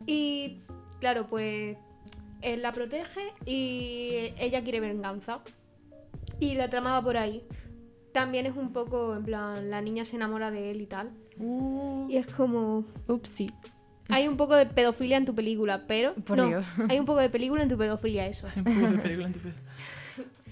Y 0.05 0.61
claro, 0.99 1.25
pues 1.27 1.75
él 2.53 2.61
la 2.61 2.71
protege 2.71 3.21
y 3.45 4.33
ella 4.37 4.63
quiere 4.63 4.79
venganza. 4.79 5.39
Y 6.39 6.55
la 6.55 6.69
trama 6.69 6.91
va 6.93 7.01
por 7.01 7.17
ahí. 7.17 7.43
También 8.13 8.45
es 8.45 8.55
un 8.55 8.71
poco, 8.71 9.15
en 9.15 9.23
plan, 9.23 9.69
la 9.69 9.81
niña 9.81 10.05
se 10.05 10.15
enamora 10.15 10.51
de 10.51 10.71
él 10.71 10.81
y 10.81 10.85
tal. 10.85 11.11
Uh, 11.37 12.07
Y 12.09 12.17
es 12.17 12.27
como... 12.27 12.85
Upsi. 13.07 13.47
Hay 14.09 14.27
un 14.27 14.37
poco 14.37 14.55
de 14.55 14.65
pedofilia 14.67 15.17
en 15.17 15.25
tu 15.25 15.33
película, 15.33 15.85
pero 15.87 16.13
Por 16.15 16.37
no, 16.37 16.47
Dios. 16.47 16.65
hay 16.89 16.99
un 16.99 17.05
poco 17.05 17.19
de 17.19 17.29
película 17.29 17.63
en 17.63 17.69
tu 17.69 17.77
pedofilia, 17.77 18.27
eso. 18.27 18.47
un 18.55 18.63
poco 18.63 18.79
de 18.91 18.97
película 18.99 19.25
en 19.27 19.33
tu 19.33 19.39
vida. 19.39 19.55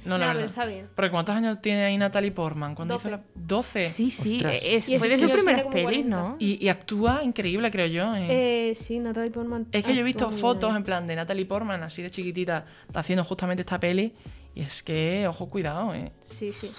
No, 0.06 0.18
la 0.18 0.28
pero 0.28 0.40
verdad. 0.40 0.46
está 0.46 0.66
bien. 0.66 0.88
Porque 0.96 1.12
¿cuántos 1.12 1.36
años 1.36 1.62
tiene 1.62 1.84
ahí 1.86 1.98
Natalie 1.98 2.32
Portman? 2.32 2.76
Cuando 2.76 2.96
hizo 2.96 3.10
Doce. 3.10 3.12
la... 3.12 3.24
12. 3.36 3.84
Sí, 3.86 4.12
sí. 4.12 4.44
Es, 4.46 4.90
Y 4.90 4.98
fue 4.98 5.08
de 5.10 5.18
sus 5.20 5.32
primeras 5.34 5.66
pelis, 5.68 5.84
40. 5.84 6.10
¿no? 6.10 6.36
Y, 6.40 6.64
y 6.66 6.70
actúa 6.70 7.24
increíble, 7.24 7.72
creo 7.72 7.88
yo. 7.88 8.14
eh. 8.16 8.70
Eh, 8.70 8.76
sí, 8.76 9.00
Natalie 9.00 9.32
Portman. 9.32 9.68
Es 9.72 9.84
que 9.86 9.94
yo 9.96 10.02
he 10.02 10.04
visto 10.04 10.30
fotos 10.32 10.70
bien. 10.72 10.78
en 10.78 10.84
plan 10.84 11.08
de 11.08 11.16
Natalie 11.16 11.46
Portman, 11.46 11.82
así 11.84 12.02
de 12.02 12.12
chiquitita, 12.12 12.66
haciendo 12.94 13.24
justamente 13.24 13.62
esta 13.62 13.80
peli. 13.80 14.14
Y 14.56 14.62
es 14.62 14.84
que, 14.84 15.28
ojo, 15.28 15.50
cuidado, 15.50 15.94
eh. 15.96 16.12
Sí, 16.22 16.52
sí. 16.52 16.70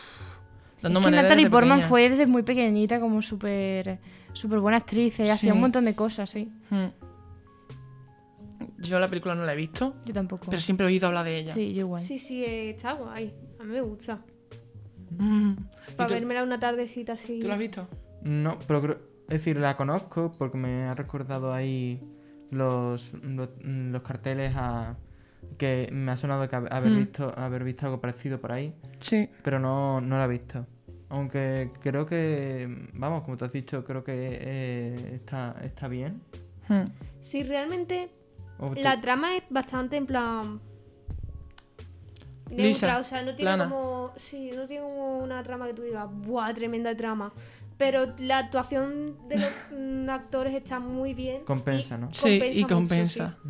Dando 0.82 1.00
es 1.00 1.06
que 1.06 1.10
Natalie 1.12 1.48
Portman 1.50 1.78
pequeña. 1.78 1.88
fue 1.88 2.08
desde 2.10 2.26
muy 2.26 2.42
pequeñita 2.42 3.00
como 3.00 3.22
súper 3.22 3.98
súper 4.34 4.58
buena 4.58 4.78
actriz. 4.78 5.18
y 5.18 5.22
Hacía 5.22 5.36
Sí. 5.36 5.50
un 5.50 5.60
montón 5.60 5.84
de 5.86 5.94
cosas, 5.96 6.28
sí. 6.28 6.50
Hmm. 6.70 6.86
Yo 8.78 8.98
la 8.98 9.08
película 9.08 9.34
no 9.34 9.44
la 9.44 9.52
he 9.52 9.56
visto, 9.56 9.96
Yo 10.04 10.12
tampoco. 10.14 10.46
pero 10.48 10.60
siempre 10.60 10.86
he 10.86 10.88
oído 10.88 11.06
hablar 11.08 11.24
de 11.24 11.40
ella. 11.40 11.54
Sí, 11.54 11.72
yo 11.74 11.80
igual. 11.80 12.02
Sí, 12.02 12.18
sí, 12.18 12.44
está 12.44 12.92
guay. 12.92 13.34
A 13.60 13.64
mí 13.64 13.72
me 13.72 13.80
gusta. 13.80 14.22
Mm. 15.18 15.52
¿Y 15.88 15.92
Para 15.94 16.08
tú, 16.08 16.14
vérmela 16.14 16.42
una 16.42 16.58
tardecita 16.58 17.12
así. 17.14 17.40
¿Tú 17.40 17.48
la 17.48 17.54
has 17.54 17.60
visto? 17.60 17.88
No, 18.22 18.58
pero 18.66 18.82
creo- 18.82 18.98
es 19.28 19.38
decir, 19.38 19.56
la 19.56 19.76
conozco 19.76 20.32
porque 20.38 20.58
me 20.58 20.84
ha 20.84 20.94
recordado 20.94 21.52
ahí 21.52 22.00
los, 22.50 23.12
los, 23.22 23.48
los 23.62 24.02
carteles 24.02 24.52
a 24.56 24.96
que 25.58 25.88
me 25.92 26.10
ha 26.12 26.16
sonado 26.16 26.48
que 26.48 26.56
hab- 26.56 26.68
haber 26.72 26.92
Mm. 26.92 26.96
visto 26.98 27.32
haber 27.38 27.64
visto 27.64 27.86
algo 27.86 28.00
parecido 28.00 28.40
por 28.40 28.52
ahí, 28.52 28.74
Sí. 29.00 29.28
pero 29.42 29.58
no, 29.58 30.00
no 30.00 30.18
la 30.18 30.24
he 30.24 30.28
visto. 30.28 30.66
Aunque 31.10 31.70
creo 31.80 32.06
que, 32.06 32.88
vamos, 32.94 33.22
como 33.24 33.36
tú 33.36 33.44
has 33.44 33.52
dicho, 33.52 33.84
creo 33.84 34.02
que 34.02 34.12
eh, 34.16 34.94
está, 35.14 35.54
está 35.62 35.86
bien. 35.86 36.22
Hmm. 36.68 36.86
Sí, 37.20 37.42
realmente 37.44 38.10
La 38.76 39.00
trama 39.00 39.36
es 39.36 39.42
bastante 39.50 39.96
en 39.96 40.06
plan. 40.06 40.60
Lisa, 42.50 42.86
Neutra, 42.86 43.00
o 43.00 43.04
sea, 43.04 43.22
no 43.22 43.34
tiene 43.34 43.54
plana. 43.54 43.68
como. 43.68 44.12
Sí, 44.16 44.50
no 44.54 44.66
tiene 44.66 44.84
como 44.84 45.18
una 45.18 45.42
trama 45.42 45.66
que 45.66 45.74
tú 45.74 45.82
digas, 45.82 46.06
¡buah, 46.10 46.52
tremenda 46.54 46.94
trama! 46.96 47.32
Pero 47.78 48.14
la 48.18 48.38
actuación 48.38 49.16
de 49.28 49.38
los 49.38 49.50
mm, 49.76 50.08
actores 50.10 50.54
está 50.54 50.78
muy 50.78 51.14
bien. 51.14 51.44
Compensa, 51.44 51.96
y 51.96 51.98
¿no? 51.98 52.12
Sí, 52.12 52.40
y 52.52 52.62
mucho, 52.62 52.74
compensa. 52.74 53.36
sí. 53.42 53.48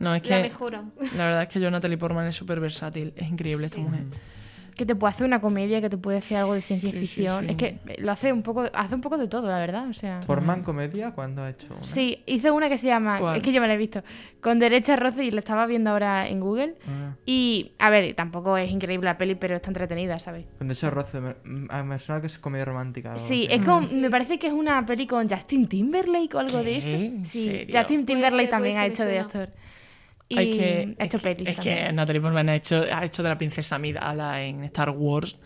No, 0.00 0.14
es 0.14 0.28
La 0.28 0.36
que 0.36 0.42
mejoran. 0.42 0.92
la 1.16 1.24
verdad 1.26 1.42
es 1.42 1.48
que 1.48 1.60
yo 1.60 1.70
Natalie 1.70 1.96
Portman 1.98 2.26
es 2.26 2.36
súper 2.36 2.60
versátil. 2.60 3.12
Es 3.16 3.28
increíble 3.28 3.66
esta 3.66 3.78
mujer. 3.78 4.04
Que 4.78 4.86
te 4.86 4.94
puede 4.94 5.10
hacer 5.10 5.26
una 5.26 5.40
comedia, 5.40 5.80
que 5.80 5.90
te 5.90 5.96
puede 5.98 6.18
hacer 6.18 6.36
algo 6.38 6.54
de 6.54 6.60
ciencia 6.62 6.88
Sí, 6.92 6.98
sí, 7.00 7.06
ficción. 7.06 7.46
sí. 7.46 7.50
Es 7.50 7.56
que 7.56 7.78
lo 7.98 8.12
hace 8.12 8.32
un 8.32 8.44
poco, 8.44 8.64
hace 8.72 8.94
un 8.94 9.00
poco 9.00 9.18
de 9.18 9.26
todo, 9.26 9.48
la 9.48 9.58
verdad. 9.58 9.88
O 9.88 9.92
sea. 9.92 10.20
Portman 10.24 10.62
Comedia, 10.62 11.10
¿cuándo 11.10 11.42
ha 11.42 11.50
hecho 11.50 11.74
una? 11.74 11.82
Sí, 11.84 12.22
hizo 12.26 12.54
una 12.54 12.68
que 12.68 12.78
se 12.78 12.86
llama, 12.86 13.18
¿Cuál? 13.18 13.36
es 13.38 13.42
que 13.42 13.50
yo 13.50 13.60
me 13.60 13.66
la 13.66 13.74
he 13.74 13.76
visto, 13.76 14.04
con 14.40 14.60
derecha 14.60 14.94
roce 14.94 15.24
y 15.24 15.32
la 15.32 15.40
estaba 15.40 15.66
viendo 15.66 15.90
ahora 15.90 16.28
en 16.28 16.38
Google. 16.38 16.76
Ah, 16.86 17.16
Y, 17.26 17.72
a 17.80 17.90
ver, 17.90 18.14
tampoco 18.14 18.56
es 18.56 18.70
increíble 18.70 19.06
la 19.06 19.18
peli, 19.18 19.34
pero 19.34 19.56
está 19.56 19.68
entretenida, 19.70 20.20
¿sabes? 20.20 20.46
con 20.58 20.70
ese 20.70 20.88
roce, 20.90 21.20
me, 21.20 21.34
mm, 21.42 21.84
me 21.84 21.98
suena 21.98 22.20
que 22.20 22.28
es 22.28 22.38
comedia 22.38 22.64
romántica. 22.64 23.14
o 23.14 23.18
Sí, 23.18 23.48
que- 23.48 23.56
es 23.56 23.62
como, 23.66 23.80
me 23.80 24.08
parece 24.10 24.38
que 24.38 24.46
es 24.46 24.52
una 24.52 24.86
peli 24.86 25.08
con 25.08 25.28
Justin 25.28 25.66
Timberlake 25.66 26.36
o 26.36 26.38
algo 26.38 26.58
de 26.58 26.64
¿Qué? 26.64 26.78
eso. 26.78 26.88
¿En 26.88 27.24
Sí, 27.24 27.44
serio? 27.48 27.78
Justin 27.80 28.06
Timberlake 28.06 28.42
ser, 28.42 28.50
también 28.50 28.76
ha 28.78 28.86
hecho 28.86 29.04
de 29.04 29.18
actor. 29.18 29.48
Y 30.30 30.36
que, 30.58 30.94
ha 30.98 31.04
hecho 31.04 31.16
es 31.16 31.22
que- 31.22 31.34
pelis 31.34 31.48
Es 31.48 31.58
que. 31.58 31.92
Natalie 31.92 32.20
Portman 32.20 32.48
ha 32.50 32.54
hecho, 32.56 32.84
ha 32.92 33.04
hecho 33.04 33.22
de 33.22 33.28
la 33.30 33.38
princesa 33.38 33.76
Amidala 33.76 34.42
en 34.42 34.64
Star 34.64 34.90
Wars. 34.90 35.38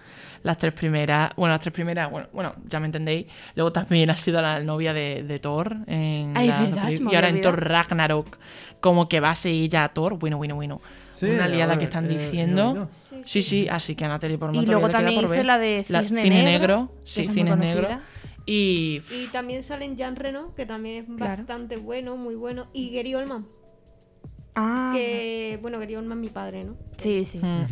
Las 0.42 0.58
tres 0.58 0.72
primeras, 0.72 1.30
bueno, 1.36 1.52
las 1.54 1.60
tres 1.60 1.72
primeras, 1.72 2.10
bueno, 2.10 2.26
bueno 2.32 2.56
ya 2.66 2.80
me 2.80 2.86
entendéis. 2.86 3.26
Luego 3.54 3.70
también 3.72 4.10
ha 4.10 4.16
sido 4.16 4.42
la 4.42 4.58
novia 4.58 4.92
de, 4.92 5.22
de 5.22 5.38
Thor. 5.38 5.76
En 5.86 6.36
Ay, 6.36 6.48
la 6.48 6.60
verdad, 6.62 6.90
y 6.90 7.14
ahora 7.14 7.28
en 7.28 7.40
Thor 7.40 7.62
Ragnarok, 7.64 8.38
como 8.80 9.08
que 9.08 9.20
va 9.20 9.30
a 9.30 9.34
seguir 9.36 9.70
ya 9.70 9.84
a 9.84 9.88
Thor. 9.90 10.18
Bueno, 10.18 10.36
bueno, 10.38 10.56
bueno. 10.56 10.80
Sí, 11.14 11.26
Una 11.26 11.46
liada 11.46 11.74
ver, 11.74 11.78
que 11.78 11.84
están 11.84 12.06
eh, 12.06 12.18
diciendo. 12.18 12.88
Sí, 12.92 13.16
Sí, 13.24 13.42
sí, 13.42 13.68
así 13.68 13.94
que 13.94 14.04
a 14.04 14.08
Natalie 14.08 14.36
Portman 14.38 14.64
Y 14.64 14.66
luego 14.66 14.90
también 14.90 15.20
queda 15.20 15.28
por 15.28 15.36
hizo 15.36 15.36
ver. 15.36 15.46
la 15.46 15.58
de 15.58 15.84
La- 15.88 16.02
Cine 16.08 16.42
Negro, 16.42 16.92
sí, 17.04 17.24
Cine 17.24 17.54
Negro. 17.54 17.88
Y. 18.44 19.00
Y 19.12 19.28
también 19.30 19.62
salen 19.62 19.96
Jean 19.96 20.16
Reno, 20.16 20.52
que 20.56 20.66
también 20.66 21.04
es 21.04 21.16
Claro. 21.16 21.36
bastante 21.36 21.76
bueno, 21.76 22.16
muy 22.16 22.34
bueno. 22.34 22.66
Y 22.72 22.90
Gary 22.90 23.14
Oldman, 23.14 23.46
Ah, 24.54 24.92
que, 24.94 25.58
bueno, 25.62 25.78
Gary 25.78 25.96
Oldman 25.96 26.20
mi 26.20 26.28
padre, 26.28 26.64
¿no? 26.64 26.76
sí, 26.98 27.24
sí. 27.24 27.38
mm, 27.38 27.64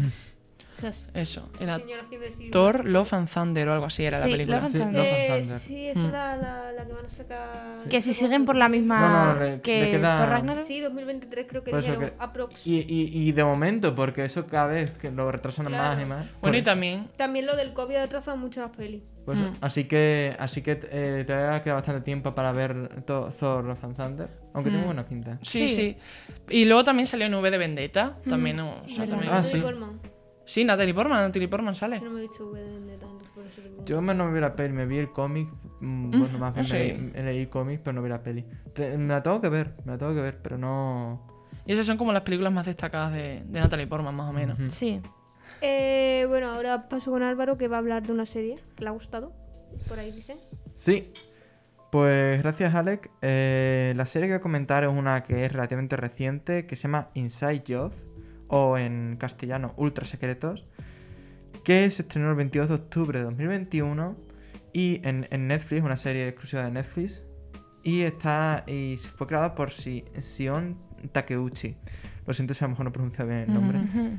O 0.72 0.80
sea, 0.80 0.90
es- 0.90 1.10
eso. 1.12 1.50
Era 1.60 1.76
señora. 1.78 2.04
Thor, 2.52 2.86
Love 2.86 3.12
and 3.12 3.28
Thunder 3.28 3.68
o 3.68 3.74
algo 3.74 3.84
así 3.84 4.02
era 4.02 4.18
la 4.18 4.24
Sí, 4.26 4.32
película. 4.32 4.56
Love 4.60 4.64
and 4.64 4.72
Sí, 4.72 4.78
Thunder. 4.78 4.94
Love 5.02 5.12
and 5.12 5.20
Eh, 5.20 5.28
Thunder. 5.42 5.58
sí, 5.58 5.86
esa 5.88 6.00
Mm. 6.00 6.06
es 6.06 6.12
la, 6.12 6.36
la, 6.36 6.72
la 6.72 6.86
que 6.86 6.92
van 6.94 7.04
a 7.04 7.08
sacar. 7.10 7.78
Que 7.90 8.00
si 8.00 8.14
siguen 8.14 8.46
por 8.46 8.56
la 8.56 8.68
misma 8.70 9.34
Bueno, 9.34 9.44
le- 9.56 9.60
que 9.60 9.80
le 9.82 9.90
queda- 9.90 10.16
Thor 10.16 10.28
Ragnarok. 10.30 10.64
Sí, 10.64 10.80
2023 10.80 11.46
creo 11.46 11.64
que 11.64 11.70
Por 11.72 11.80
eso 11.80 11.90
dijeron 11.90 12.10
que- 12.16 12.16
aprox. 12.24 12.66
Y, 12.66 12.78
y, 12.88 13.10
y 13.28 13.32
de 13.32 13.44
momento, 13.44 13.94
porque 13.94 14.24
eso 14.24 14.46
cada 14.46 14.68
vez 14.68 14.90
que 14.92 15.10
lo 15.10 15.30
retrasan 15.30 15.66
Claro. 15.66 15.96
más 15.96 16.02
y 16.02 16.06
más. 16.08 16.26
Bueno, 16.40 16.56
y 16.56 16.62
también. 16.62 17.08
También 17.18 17.44
lo 17.44 17.56
del 17.56 17.74
COVID 17.74 17.96
ha 17.96 18.04
atrasado 18.04 18.38
muchas 18.38 18.70
pelis. 18.70 19.02
pues, 19.26 19.36
Mm. 19.36 19.52
Así 19.60 19.84
que 19.84 20.34
así 20.38 20.62
que 20.62 20.80
eh, 20.90 21.24
te 21.26 21.34
va 21.34 21.56
a 21.56 21.62
quedar 21.62 21.76
bastante 21.76 22.00
tiempo 22.00 22.34
para 22.34 22.52
ver 22.52 23.02
to- 23.04 23.30
Thor 23.38 23.64
Love 23.64 23.84
and 23.84 23.96
Thunder. 23.96 24.28
Aunque 24.52 24.70
Mm. 24.70 24.72
tengo 24.74 24.86
buena 24.86 25.04
pinta. 25.06 25.38
Sí, 25.42 25.68
Sí. 25.68 25.74
sí, 25.74 25.96
Y 26.48 26.64
luego 26.64 26.82
también 26.84 27.06
salió 27.06 27.26
en 27.26 27.34
V 27.34 27.50
de 27.50 27.58
Vendetta. 27.58 28.18
También, 28.28 28.58
o 28.60 28.88
sea, 28.88 29.00
verdad. 29.00 29.10
también- 29.10 29.32
Ah, 29.32 29.36
Natalie 29.36 29.52
sí. 29.52 29.60
Portman. 29.60 30.00
Sí, 30.44 30.64
Natalie 30.64 30.94
Portman, 30.94 31.20
Natalie 31.22 31.46
Portman 31.48 31.74
sale. 31.76 31.98
Yo 32.00 32.04
no 32.06 32.10
me 32.10 32.18
he 32.18 32.22
visto 32.22 32.46
V 32.50 32.58
de 32.60 32.68
Vendetta, 32.72 33.06
entonces 33.06 33.30
por 33.32 33.46
eso. 33.46 33.84
Yo 33.84 34.02
me 34.02 34.14
no 34.14 34.32
vi 34.32 34.40
la 34.40 34.56
peli, 34.56 34.72
me 34.74 34.86
vi 34.86 34.98
el 34.98 35.10
cómic. 35.12 35.48
mm, 35.80 36.10
Bueno, 36.10 36.38
más 36.38 36.52
bien 36.54 36.66
sí. 36.66 36.72
me 36.72 36.78
leí, 36.80 36.98
me 36.98 37.22
leí 37.22 37.46
cómics, 37.46 37.80
pero 37.84 37.94
no 37.94 38.02
vi 38.02 38.08
la 38.08 38.22
peli. 38.22 38.44
Te- 38.74 38.98
me 38.98 39.08
la 39.14 39.22
tengo 39.22 39.40
que 39.40 39.48
ver, 39.48 39.74
me 39.84 39.92
la 39.92 39.98
tengo 39.98 40.12
que 40.14 40.20
ver, 40.20 40.38
pero 40.42 40.58
no. 40.58 41.26
Y 41.66 41.72
esas 41.72 41.86
son 41.86 41.96
como 41.96 42.12
las 42.12 42.22
películas 42.22 42.52
más 42.52 42.66
destacadas 42.66 43.12
de, 43.12 43.42
de 43.46 43.60
Natalie 43.60 43.86
Portman, 43.86 44.14
más 44.14 44.28
o 44.28 44.32
menos. 44.32 44.58
Sí. 44.72 45.00
Eh, 45.62 46.24
bueno, 46.28 46.48
ahora 46.50 46.88
paso 46.88 47.10
con 47.12 47.22
Álvaro 47.22 47.56
que 47.56 47.68
va 47.68 47.76
a 47.76 47.78
hablar 47.80 48.02
de 48.06 48.12
una 48.12 48.26
serie 48.26 48.58
que 48.76 48.82
le 48.84 48.88
ha 48.90 48.92
gustado. 48.92 49.32
Por 49.88 49.98
ahí 49.98 50.06
dice. 50.06 50.34
Sí. 50.74 51.12
Pues 51.90 52.40
gracias, 52.42 52.74
Alec. 52.74 53.10
Eh, 53.20 53.92
la 53.96 54.06
serie 54.06 54.28
que 54.28 54.34
voy 54.34 54.38
a 54.38 54.42
comentar 54.42 54.84
es 54.84 54.90
una 54.90 55.22
que 55.24 55.44
es 55.44 55.52
relativamente 55.52 55.96
reciente, 55.96 56.66
que 56.66 56.76
se 56.76 56.82
llama 56.82 57.10
Inside 57.14 57.64
Job, 57.66 57.92
o 58.48 58.78
en 58.78 59.16
castellano 59.18 59.74
Ultra 59.76 60.04
Secretos, 60.04 60.66
que 61.64 61.90
se 61.90 62.02
estrenó 62.02 62.30
el 62.30 62.36
22 62.36 62.68
de 62.68 62.74
octubre 62.74 63.18
de 63.18 63.24
2021 63.24 64.16
y 64.72 65.00
en, 65.04 65.26
Netflix, 65.48 65.82
una 65.82 65.96
serie 65.96 66.28
exclusiva 66.28 66.64
de 66.64 66.70
Netflix, 66.70 67.22
y 67.82 68.02
está 68.02 68.62
y 68.68 68.96
fue 68.98 69.26
creada 69.26 69.54
por 69.54 69.70
Si- 69.72 70.04
Sion 70.20 70.76
Takeuchi. 71.12 71.76
Lo 72.26 72.32
siento 72.34 72.54
si 72.54 72.62
a 72.64 72.68
lo 72.68 72.70
mejor 72.72 72.84
no 72.84 72.92
pronuncio 72.92 73.26
bien 73.26 73.40
el 73.48 73.54
nombre. 73.54 73.78
Ujú. 73.78 74.10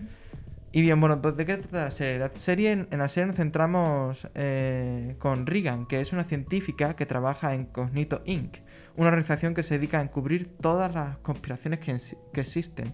Y 0.74 0.82
bien, 0.82 1.00
bueno, 1.02 1.22
pues 1.22 1.36
¿de 1.36 1.46
qué 1.46 1.58
trata 1.58 1.86
la 1.86 1.92
serie? 1.92 2.20
La 2.20 2.30
serie 2.34 2.72
en, 2.72 2.88
en 2.92 3.00
la 3.00 3.10
serie 3.10 3.28
nos 3.28 3.36
centramos 3.36 4.28
eh, 4.36 5.16
con 5.20 5.46
Regan, 5.46 5.86
que 5.86 6.00
es 6.00 6.14
una 6.14 6.24
científica 6.24 6.96
que 6.96 7.06
trabaja 7.06 7.54
en 7.54 7.66
Cognito 7.66 8.22
Inc., 8.26 8.58
una 8.96 9.10
organización 9.10 9.54
que 9.54 9.64
se 9.64 9.78
dedica 9.78 10.00
a 10.00 10.02
encubrir 10.02 10.56
todas 10.62 10.94
las 10.94 11.18
conspiraciones 11.18 11.80
que, 11.80 12.40
existen. 12.40 12.94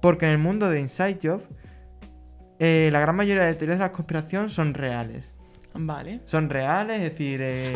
Porque 0.00 0.26
en 0.26 0.32
el 0.32 0.38
mundo 0.38 0.70
de 0.70 0.80
Inside 0.80 1.18
Job, 1.22 1.42
eh, 2.58 2.88
la 2.92 3.00
gran 3.00 3.16
mayoría 3.16 3.44
de 3.44 3.54
teorías 3.54 3.78
de 3.78 3.84
la 3.84 3.92
conspiración 3.92 4.48
son 4.48 4.74
reales. 4.74 5.34
Vale. 5.74 6.20
Son 6.24 6.48
reales, 6.48 7.00
es 7.00 7.10
decir... 7.10 7.40
eh, 7.42 7.72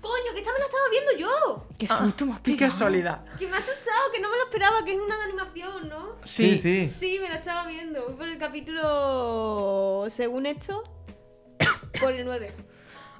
¡Coño, 0.00 0.32
que 0.34 0.40
esta 0.40 0.52
me 0.52 0.58
la 0.58 0.64
estaba 0.64 0.83
viendo 1.00 1.18
yo! 1.18 1.66
Qué 1.78 1.86
susto 1.88 2.26
más 2.26 2.40
Qué 2.40 2.52
pegado. 2.52 2.70
casualidad. 2.72 3.24
Que 3.38 3.46
me 3.46 3.54
ha 3.56 3.58
asustado, 3.58 4.12
que 4.12 4.20
no 4.20 4.30
me 4.30 4.36
lo 4.36 4.44
esperaba, 4.44 4.84
que 4.84 4.92
es 4.94 5.00
una 5.00 5.16
de 5.16 5.22
animación, 5.24 5.88
¿no? 5.88 6.16
sí, 6.24 6.56
sí. 6.58 6.86
Sí, 6.86 7.18
me 7.20 7.28
la 7.28 7.36
estaba 7.36 7.66
viendo. 7.66 8.04
Voy 8.06 8.14
por 8.14 8.28
el 8.28 8.38
capítulo, 8.38 10.06
según 10.08 10.46
esto, 10.46 10.82
por 12.00 12.12
el 12.12 12.24
9. 12.24 12.50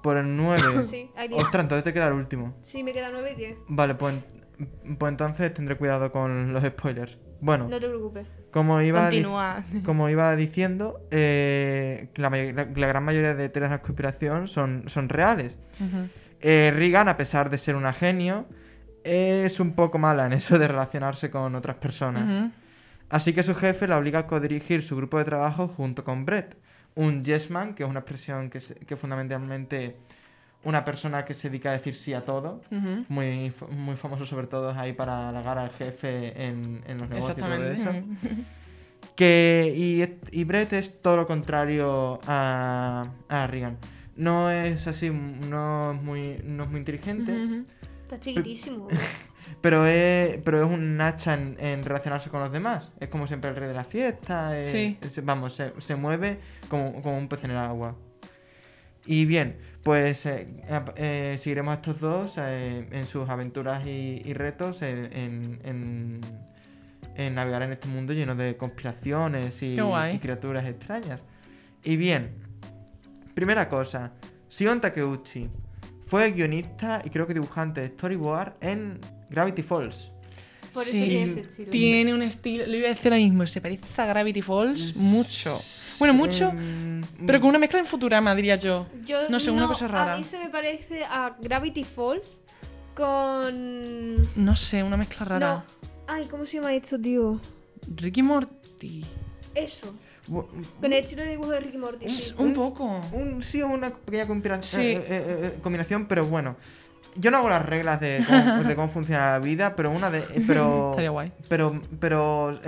Por 0.03 0.17
el 0.19 0.37
9. 0.37 0.83
Sí, 0.91 1.11
hay 1.17 1.29
10. 1.29 1.43
Ostras, 1.43 1.63
entonces 1.65 1.85
te 1.85 1.93
queda 1.93 2.09
el 2.09 2.15
último. 2.15 2.57
Sí, 2.61 2.83
me 2.83 2.93
queda 2.93 3.09
9 3.11 3.33
y 3.33 3.37
10. 3.37 3.57
Vale, 3.69 3.95
pues, 3.95 4.15
pues 4.99 5.11
entonces 5.11 5.53
tendré 5.55 5.77
cuidado 5.77 6.13
con 6.13 6.53
los 6.53 6.63
spoilers. 6.65 7.19
Bueno, 7.41 7.69
No 7.69 7.79
te 7.79 7.89
preocupes. 7.89 8.27
como 8.53 8.81
iba, 8.81 9.03
Continúa. 9.03 9.65
como 9.85 10.09
iba 10.09 10.35
diciendo, 10.37 11.01
eh, 11.11 12.09
la, 12.17 12.31
may- 12.31 12.53
la- 12.53 12.69
la 12.75 12.87
gran 12.87 13.05
mayoría 13.05 13.35
de 13.35 13.49
teorías 13.51 13.71
de 13.71 13.77
la 13.77 13.83
conspiración 13.83 14.49
son, 14.49 14.89
son 14.89 15.09
reales. 15.11 15.59
Ujú. 15.81 16.09
Eh, 16.40 16.73
Regan, 16.75 17.09
a 17.09 17.16
pesar 17.16 17.51
de 17.51 17.59
ser 17.59 17.77
una 17.77 17.92
genio, 17.92 18.47
es 19.03 19.61
un 19.61 19.73
poco 19.75 19.99
mala 19.99 20.27
en 20.27 20.33
eso 20.35 20.59
de 20.59 20.68
relacionarse 20.68 21.31
con 21.31 21.55
otras 21.55 21.77
personas. 21.77 22.25
Así 23.11 23.33
que 23.33 23.42
su 23.42 23.55
jefe 23.55 23.87
la 23.87 23.99
obliga 23.99 24.20
a 24.20 24.27
codirigir 24.27 24.83
su 24.83 24.97
grupo 24.97 25.18
de 25.18 25.25
trabajo 25.25 25.68
junto 25.68 26.05
con 26.05 26.25
Brett, 26.25 26.57
un 26.94 27.23
yes 27.25 27.51
man, 27.51 27.75
que 27.75 27.83
es 27.85 27.88
una 27.88 28.01
expresión 28.01 28.51
que, 28.51 28.61
se- 28.61 28.75
que 28.75 28.97
fundamentalmente 28.97 29.97
una 30.64 30.83
persona 30.85 31.25
que 31.27 31.35
se 31.35 31.51
dedica 31.51 31.68
a 31.70 31.73
decir 31.75 31.94
sí 31.94 32.14
a 32.14 32.25
todo. 32.25 32.62
Muy, 33.09 33.53
muy 33.70 33.97
famoso 33.97 34.25
sobre 34.25 34.47
todo 34.47 34.70
ahí 34.70 34.94
para 34.94 35.29
halagar 35.29 35.59
al 35.59 35.70
jefe 35.70 36.42
en, 36.42 36.83
en 36.87 36.97
los 36.99 37.09
negocios 37.11 37.37
y 37.38 37.40
todo 37.42 37.51
eso. 37.73 37.90
Que, 39.16 39.73
y 40.33 40.42
Brett 40.44 40.73
es 40.73 41.01
todo 41.01 41.16
lo 41.18 41.27
contrario 41.27 42.18
a, 42.27 43.05
a 43.29 43.47
Regan. 43.47 43.77
No 44.16 44.50
es 44.50 44.87
así, 44.87 45.11
no 45.11 45.92
es 45.92 46.03
muy, 46.03 46.40
no 46.44 46.64
es 46.64 46.70
muy 46.70 46.79
inteligente. 46.79 47.64
Está 48.05 48.20
chiquitísimo. 48.20 48.87
pero, 49.61 49.87
es, 49.87 50.38
pero 50.44 50.64
es 50.66 50.72
un 50.72 51.00
hacha 51.00 51.35
en, 51.35 51.57
en 51.59 51.85
relacionarse 51.85 52.31
con 52.31 52.40
los 52.40 52.53
demás. 52.53 52.92
Es 53.00 53.09
como 53.09 53.27
siempre 53.27 53.50
el 53.50 53.57
rey 53.57 53.68
de 53.68 53.74
la 53.74 53.85
fiesta. 53.85 54.59
es- 54.61 54.70
Sí. 54.70 54.98
es- 55.00 55.24
vamos, 55.24 55.55
se, 55.55 55.72
se 55.79 55.96
mueve 55.96 56.38
como, 56.68 57.00
como 57.03 57.18
un 57.18 57.29
pez 57.29 57.42
en 57.44 57.50
el 57.53 57.57
agua. 57.57 57.96
Y 59.07 59.27
bien, 59.27 59.59
pues 59.83 60.24
eh, 60.27 60.46
eh, 60.96 61.37
seguiremos 61.38 61.72
a 61.72 61.74
estos 61.74 62.00
dos 62.00 62.35
eh, 62.38 62.87
en 62.90 63.07
sus 63.07 63.29
aventuras 63.29 63.87
y, 63.87 64.22
y 64.24 64.33
retos 64.33 64.81
en, 64.81 65.61
en- 65.64 66.20
navegar 67.35 67.62
en 67.62 67.72
este 67.72 67.87
mundo 67.88 68.12
lleno 68.12 68.35
de 68.35 68.57
conspiraciones 68.57 69.62
y, 69.62 69.74
y 70.14 70.18
criaturas 70.20 70.64
extrañas. 70.66 71.22
Y 71.83 71.96
bien, 71.96 72.31
primera 73.35 73.68
cosa, 73.68 74.12
Sion 74.49 74.81
Takeuchi 74.81 75.49
fue 76.07 76.31
guionista 76.33 77.03
y 77.05 77.11
creo 77.11 77.27
que 77.27 77.35
dibujante 77.35 77.81
de 77.81 77.88
storyboard 77.88 78.55
en 78.61 79.01
Gravity 79.31 79.62
Falls. 79.62 80.11
Por 80.73 80.83
eso 80.83 80.92
Sí, 80.92 81.03
tiene 81.05 81.25
ese 81.25 81.40
estilo. 81.40 81.70
Tiene 81.70 82.14
un 82.14 82.23
estilo, 82.23 82.66
lo 82.66 82.77
iba 82.77 82.87
a 82.87 82.90
decir 82.90 83.07
ahora 83.12 83.16
mismo, 83.25 83.47
se 83.47 83.61
parece 83.61 83.85
a 84.03 84.07
Gravity 84.07 84.42
Falls 84.42 84.97
mucho. 84.97 85.59
Bueno, 86.01 86.14
mucho, 86.14 86.49
Em, 86.51 87.03
pero 87.25 87.40
con 87.40 87.51
una 87.51 87.59
mezcla 87.61 87.79
en 87.79 87.87
Futurama, 87.87 88.35
diría 88.35 88.57
yo. 88.57 88.85
Yo, 89.07 89.29
No 89.29 89.38
sé, 89.38 89.53
una 89.53 89.68
cosa 89.68 89.85
A 89.85 89.88
rara. 89.88 90.16
mí 90.16 90.25
se 90.25 90.38
me 90.38 90.49
parece 90.51 91.05
a 91.05 91.37
Gravity 91.40 91.85
Falls 91.85 92.40
con. 92.94 94.23
No 94.37 94.57
sé, 94.57 94.83
una 94.83 94.97
mezcla 94.97 95.25
rara. 95.25 95.55
No. 95.55 95.64
Ay, 96.07 96.27
¿cómo 96.27 96.44
se 96.47 96.57
llama 96.57 96.75
esto, 96.75 97.01
tío? 97.01 97.40
Ricky 97.94 98.23
Morty. 98.23 99.05
Eso. 99.55 99.94
Con 100.31 100.93
el 100.93 100.93
estilo 100.95 101.23
de 101.23 101.31
dibujo 101.31 101.51
de 101.51 101.61
Ricky 101.61 101.79
Morty. 101.79 102.05
Un, 102.07 102.11
sí. 102.11 102.35
un 102.39 102.55
poco. 102.55 102.85
Un, 103.13 103.43
sí, 103.43 103.63
una 103.63 103.91
pequeña 103.91 104.63
Sí. 104.63 104.81
eh, 104.81 104.97
eh, 104.97 105.05
eh, 105.09 105.53
eh, 105.57 105.59
combinación, 105.63 106.07
pero 106.07 106.25
bueno. 106.27 106.57
Yo 107.17 107.31
no 107.31 107.37
hago 107.37 107.49
las 107.49 107.65
reglas 107.65 108.01
de 108.01 108.25
cómo, 108.27 108.65
de 108.65 108.75
cómo 108.75 108.89
funciona 108.89 109.33
la 109.33 109.39
vida, 109.39 109.77
pero 109.77 109.91
una 109.91 110.11
de. 110.11 110.19
eh, 110.21 110.43
Pero, 110.47 110.91
Estaría 110.91 111.11
guay. 111.11 111.33
pero, 111.49 111.81
pero 112.01 112.59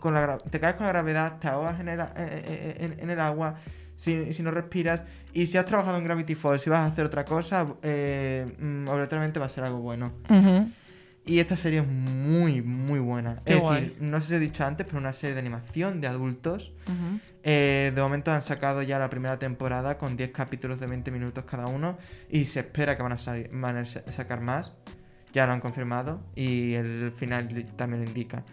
con 0.00 0.14
la, 0.14 0.38
te 0.38 0.58
caes 0.58 0.74
con 0.76 0.86
la 0.86 0.92
gravedad, 0.92 1.38
te 1.38 1.46
ahogas 1.48 1.78
en 1.78 1.88
el, 1.88 2.00
a- 2.00 2.12
en, 2.16 2.96
en 2.98 3.10
el 3.10 3.20
agua, 3.20 3.54
si, 3.96 4.32
si 4.32 4.42
no 4.42 4.50
respiras. 4.50 5.04
Y 5.32 5.46
si 5.46 5.58
has 5.58 5.66
trabajado 5.66 5.96
en 5.98 6.04
Gravity 6.04 6.34
Falls 6.34 6.66
y 6.66 6.70
vas 6.70 6.80
a 6.80 6.86
hacer 6.86 7.04
otra 7.06 7.24
cosa, 7.24 7.66
eh, 7.82 8.46
mm, 8.58 8.88
obligatoriamente 8.88 9.38
va 9.38 9.46
a 9.46 9.50
ser 9.50 9.62
algo 9.62 9.78
bueno. 9.78 10.10
Ujú. 10.28 10.70
Y 11.28 11.40
esta 11.40 11.56
serie 11.56 11.80
es 11.80 11.86
muy, 11.86 12.62
muy 12.62 12.98
buena. 12.98 13.42
Qué 13.44 13.54
es 13.56 13.60
guay. 13.60 13.82
decir, 13.82 13.96
no 14.02 14.20
sé 14.20 14.26
si 14.28 14.34
he 14.34 14.38
dicho 14.38 14.64
antes, 14.64 14.86
pero 14.86 14.98
una 14.98 15.12
serie 15.12 15.34
de 15.34 15.40
animación 15.40 16.00
de 16.00 16.06
adultos. 16.08 16.72
Eh, 17.42 17.92
de 17.94 18.00
momento 18.02 18.32
han 18.32 18.42
sacado 18.42 18.82
ya 18.82 18.98
la 18.98 19.10
primera 19.10 19.38
temporada 19.38 19.98
con 19.98 20.16
10 20.16 20.30
capítulos 20.32 20.80
de 20.80 20.86
20 20.86 21.10
minutos 21.10 21.44
cada 21.44 21.66
uno 21.66 21.98
y 22.30 22.44
se 22.46 22.60
espera 22.60 22.96
que 22.96 23.02
van 23.02 23.12
a, 23.12 23.16
van 23.52 23.84
sacar 23.86 24.40
más. 24.40 24.72
Ya 25.34 25.46
lo 25.46 25.52
han 25.52 25.60
confirmado 25.60 26.22
y 26.34 26.74
el 26.74 27.12
final 27.14 27.46
también 27.76 28.02
lo 28.02 28.08
indica. 28.08 28.44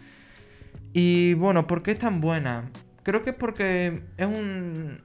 Y 0.92 1.34
bueno, 1.34 1.66
¿por 1.66 1.82
qué 1.82 1.92
es 1.92 1.98
tan 1.98 2.20
buena? 2.20 2.70
Creo 3.02 3.22
que 3.22 3.30
es 3.30 3.36
porque 3.36 4.02
es 4.16 4.26
un... 4.26 4.98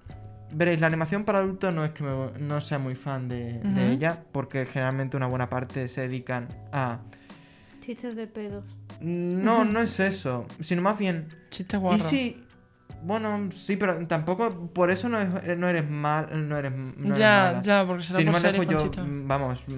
Veréis, 0.53 0.81
la 0.81 0.87
animación 0.87 1.23
para 1.23 1.39
adultos 1.39 1.73
no 1.73 1.85
es 1.85 1.91
que 1.91 2.03
me- 2.03 2.37
no 2.39 2.59
sea 2.59 2.77
muy 2.77 2.95
fan 2.95 3.29
de, 3.29 3.61
ella, 3.93 4.23
porque 4.33 4.65
generalmente 4.65 5.15
una 5.15 5.27
buena 5.27 5.49
parte 5.49 5.87
se 5.87 6.01
dedican 6.01 6.49
a... 6.73 6.99
Chistes 7.91 8.15
de 8.15 8.25
pedos. 8.27 8.63
No, 9.01 9.65
no 9.65 9.79
es 9.81 9.99
eso, 9.99 10.45
sino 10.61 10.81
más 10.81 10.97
bien 10.97 11.27
Chiste 11.49 11.75
y 11.75 11.79
guarro. 11.79 12.03
sí, 12.03 12.41
bueno, 13.03 13.49
sí, 13.51 13.75
pero 13.75 14.05
tampoco 14.07 14.67
por 14.73 14.91
eso 14.91 15.09
no, 15.09 15.19
es- 15.19 15.57
no 15.57 15.67
eres 15.67 15.89
mal, 15.89 16.47
no 16.47 16.57
eres, 16.57 16.71
no 16.71 17.07
eres 17.07 17.17
ya, 17.17 17.45
mala. 17.51 17.61
ya, 17.61 17.85
porque 17.85 18.03
se 18.03 18.13
da 18.13 18.53
por 18.55 18.65
yo, 18.71 18.77
chistes. 18.83 19.03
vamos, 19.05 19.63
mm, 19.67 19.73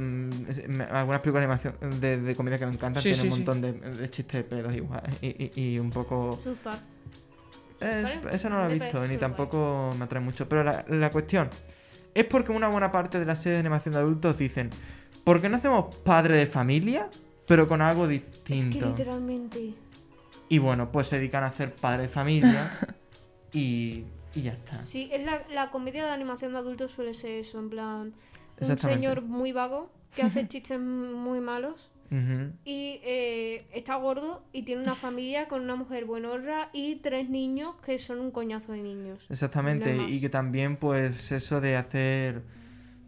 me- 0.68 0.84
algunas 0.84 1.22
películas 1.22 1.42
de 1.48 1.54
animación 1.54 2.00
de, 2.02 2.18
de 2.22 2.36
comida 2.36 2.60
que 2.60 2.68
me 2.68 2.74
encantan 2.74 3.02
Sí, 3.02 3.10
tienen 3.10 3.22
sí, 3.22 3.28
un 3.28 3.34
sí. 3.34 3.40
montón 3.40 3.62
de, 3.62 3.72
de 3.98 4.10
chistes 4.12 4.34
de 4.34 4.44
pedos 4.44 4.76
igual, 4.76 5.02
y, 5.22 5.28
y- 5.56 5.72
y 5.74 5.80
un 5.80 5.90
poco... 5.90 6.38
Park. 6.64 6.82
Es- 7.80 8.18
esa 8.32 8.50
no 8.50 8.60
la 8.60 8.70
he 8.70 8.78
visto, 8.78 9.08
ni 9.08 9.18
tampoco 9.18 9.96
me 9.98 10.06
atrae 10.06 10.22
mucho, 10.22 10.48
pero 10.48 10.64
la, 10.64 10.86
la 10.88 11.12
cuestión 11.12 11.50
es 12.14 12.26
porque 12.26 12.52
una 12.52 12.68
buena 12.68 12.92
parte 12.92 13.20
de 13.20 13.26
las 13.26 13.42
series 13.42 13.56
de 13.56 13.60
animación 13.62 13.94
de 13.94 14.00
adultos 14.02 14.38
dicen, 14.38 14.70
¿por 15.24 15.42
qué 15.42 15.50
no 15.50 15.58
hacemos 15.58 15.96
padre 16.04 16.36
de 16.38 16.46
familia, 16.48 17.10
pero 17.48 17.68
con 17.68 17.82
algo 17.82 18.08
Es 18.08 18.22
que 18.22 18.54
distinto? 18.54 18.88
literalmente. 18.88 19.74
Y 20.50 20.58
bueno, 20.60 20.92
pues 20.92 21.08
se 21.08 21.18
dedican 21.18 21.44
a 21.44 21.48
hacer 21.48 21.74
padre 21.76 22.04
de 22.04 22.10
familia 22.10 22.72
y, 23.54 24.04
y 24.36 24.42
ya 24.42 24.54
está. 24.54 24.82
Sí, 24.84 25.10
es 25.12 25.26
la, 25.26 25.42
la 25.54 25.70
comedia 25.72 26.06
de 26.06 26.12
animación 26.12 26.54
de 26.54 26.60
adultos 26.60 26.92
suele 26.92 27.14
ser 27.14 27.32
eso, 27.40 27.60
en 27.60 27.70
plan. 27.70 28.14
Un 28.60 28.78
señor 28.78 29.22
muy 29.22 29.52
vago 29.52 29.90
que 30.16 30.22
hace 30.22 30.48
chistes 30.48 30.80
muy 30.80 31.40
malos 31.42 31.90
y 32.64 33.00
eh, 33.04 33.66
está 33.74 33.96
gordo 33.96 34.44
y 34.54 34.62
tiene 34.62 34.84
una 34.84 34.94
familia 34.94 35.48
con 35.48 35.62
una 35.64 35.76
mujer 35.76 36.06
buenorra 36.06 36.70
y 36.72 36.98
tres 36.98 37.28
niños 37.28 37.74
que 37.84 37.98
son 37.98 38.20
un 38.20 38.30
coñazo 38.30 38.74
de 38.74 38.84
niños. 38.84 39.26
Exactamente, 39.32 39.98
y 40.10 40.22
que 40.22 40.30
también 40.30 40.78
pues 40.78 41.32
eso 41.32 41.60
de 41.60 41.76
hacer, 41.76 42.44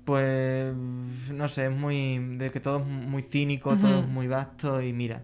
pues, 0.06 0.74
no 0.76 1.48
sé, 1.48 1.66
es 1.66 1.72
muy, 1.72 2.38
de 2.38 2.52
que 2.52 2.60
todo 2.60 2.80
es 2.80 2.86
muy 2.86 3.24
cínico, 3.24 3.76
todo 3.78 4.00
es 4.02 4.08
muy 4.08 4.28
vasto 4.28 4.82
y 4.82 4.94
mira, 4.94 5.24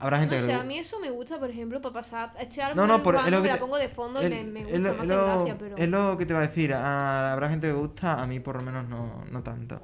habrá 0.00 0.18
gente 0.20 0.36
No 0.36 0.40
que 0.40 0.46
sé, 0.46 0.52
le 0.54 0.60
a 0.60 0.64
mí 0.64 0.78
eso 0.78 0.98
me 1.00 1.10
gusta, 1.10 1.38
por 1.38 1.50
ejemplo, 1.50 1.80
para 1.80 1.92
pasar. 1.92 2.32
Echar 2.40 2.74
No, 2.74 2.86
no, 2.86 3.02
por- 3.02 3.16
es 3.16 3.30
lo 3.30 3.42
que 3.42 3.48
la 3.48 3.56
pongo 3.58 3.76
de 3.76 3.88
fondo 3.88 4.20
el- 4.20 4.46
me, 4.46 4.64
gusta, 4.64 4.78
lo- 4.78 5.04
lo- 5.04 5.24
gracia, 5.26 5.56
pero. 5.58 5.76
es 5.76 5.88
lo 5.88 6.16
que 6.18 6.26
te 6.26 6.32
va 6.34 6.40
a 6.40 6.46
decir, 6.46 6.72
habrá 6.74 7.48
gente 7.50 7.66
que 7.68 7.72
gusta, 7.74 8.20
a 8.22 8.26
mí 8.26 8.40
por 8.40 8.56
lo 8.56 8.62
menos 8.62 8.88
no, 8.88 9.24
no 9.30 9.42
tanto. 9.42 9.82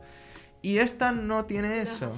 Y 0.63 0.79
esta 0.79 1.13
no 1.13 1.45
tiene 1.45 1.69
no 1.69 1.75
eso. 1.75 2.11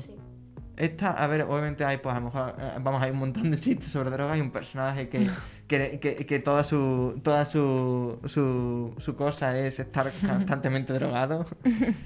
Esta, 0.77 1.11
a 1.12 1.27
ver, 1.27 1.42
obviamente 1.42 1.85
hay, 1.85 1.99
pues 1.99 2.14
a 2.14 2.18
lo 2.21 2.27
mejor, 2.27 2.55
eh, 2.59 2.73
vamos, 2.81 3.03
hay 3.03 3.11
un 3.11 3.18
montón 3.18 3.51
de 3.51 3.59
chistes 3.59 3.88
sobre 3.92 4.11
drogas 4.11 4.38
y 4.38 4.40
un 4.40 4.51
personaje 4.51 5.09
que, 5.09 5.18
que, 5.79 5.99
que, 6.01 6.27
que 6.27 6.39
toda 6.39 6.65
su 6.65 7.21
toda 7.23 7.47
su, 7.47 8.19
su, 8.27 8.95
su 8.99 9.17
cosa 9.17 9.59
es 9.59 9.81
estar 9.81 10.13
constantemente 10.21 10.93
drogado. 10.93 11.47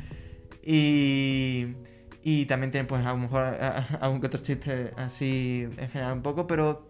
Y, 0.68 1.76
y 2.24 2.46
también 2.46 2.72
tiene, 2.72 2.88
pues, 2.88 3.06
a 3.06 3.12
lo 3.12 3.18
mejor 3.18 3.56
algún 4.00 4.20
que 4.20 4.26
otro 4.26 4.40
chiste 4.40 4.92
así 4.96 5.68
en 5.76 5.88
general 5.90 6.14
un 6.14 6.22
poco, 6.22 6.48
pero 6.48 6.88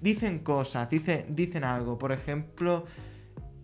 dicen 0.00 0.38
cosas, 0.38 0.88
dicen, 0.88 1.26
dicen 1.28 1.62
algo. 1.62 1.98
Por 1.98 2.12
ejemplo, 2.12 2.86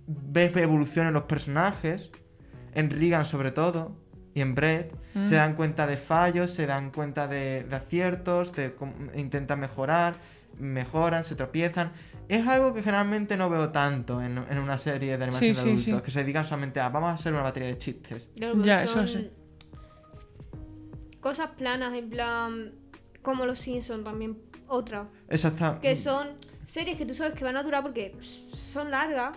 ves 0.06 0.54
evolución 0.56 1.06
en 1.06 1.14
los 1.14 1.22
personajes, 1.22 2.10
en 2.74 2.90
Regan 2.90 3.24
sobre 3.24 3.50
todo, 3.50 3.96
y 4.34 4.42
en 4.42 4.54
Brett, 4.54 4.94
Mm. 5.14 5.26
se 5.26 5.34
dan 5.36 5.54
cuenta 5.54 5.86
de 5.86 5.96
fallos, 5.96 6.50
se 6.50 6.66
dan 6.66 6.90
cuenta 6.90 7.26
de, 7.26 7.64
de 7.64 7.76
aciertos, 7.76 8.52
de 8.52 8.74
intentan 9.14 9.60
mejorar, 9.60 10.16
mejoran, 10.58 11.24
se 11.24 11.34
tropiezan. 11.34 11.92
Es 12.28 12.46
algo 12.46 12.74
que 12.74 12.82
generalmente 12.82 13.36
no 13.36 13.48
veo 13.48 13.70
tanto 13.70 14.20
en, 14.22 14.36
en 14.38 14.58
una 14.58 14.76
serie 14.78 15.16
de 15.16 15.24
animación 15.24 15.40
Sí, 15.40 15.46
de 15.48 15.54
sí, 15.54 15.60
adultos, 15.60 15.84
sí. 15.84 16.04
que 16.04 16.10
se 16.10 16.20
dedican 16.20 16.44
solamente 16.44 16.78
a 16.80 16.88
vamos 16.90 17.10
a 17.10 17.14
hacer 17.14 17.32
una 17.32 17.42
batería 17.42 17.68
de 17.68 17.78
chistes. 17.78 18.30
Claro, 18.36 18.62
Ya, 18.62 18.82
eso 18.84 19.06
sí. 19.08 19.30
Cosas 21.20 21.50
planas, 21.56 21.94
en 21.94 22.10
plan. 22.10 22.72
Como 23.22 23.46
los 23.46 23.58
Simpsons 23.58 24.04
también. 24.04 24.38
Otra. 24.68 25.08
Exacto. 25.28 25.80
Que 25.80 25.96
son 25.96 26.28
series 26.66 26.96
que 26.98 27.06
tú 27.06 27.14
sabes 27.14 27.32
que 27.34 27.44
van 27.44 27.56
a 27.56 27.62
durar 27.62 27.82
porque 27.82 28.14
son 28.20 28.90
largas, 28.90 29.36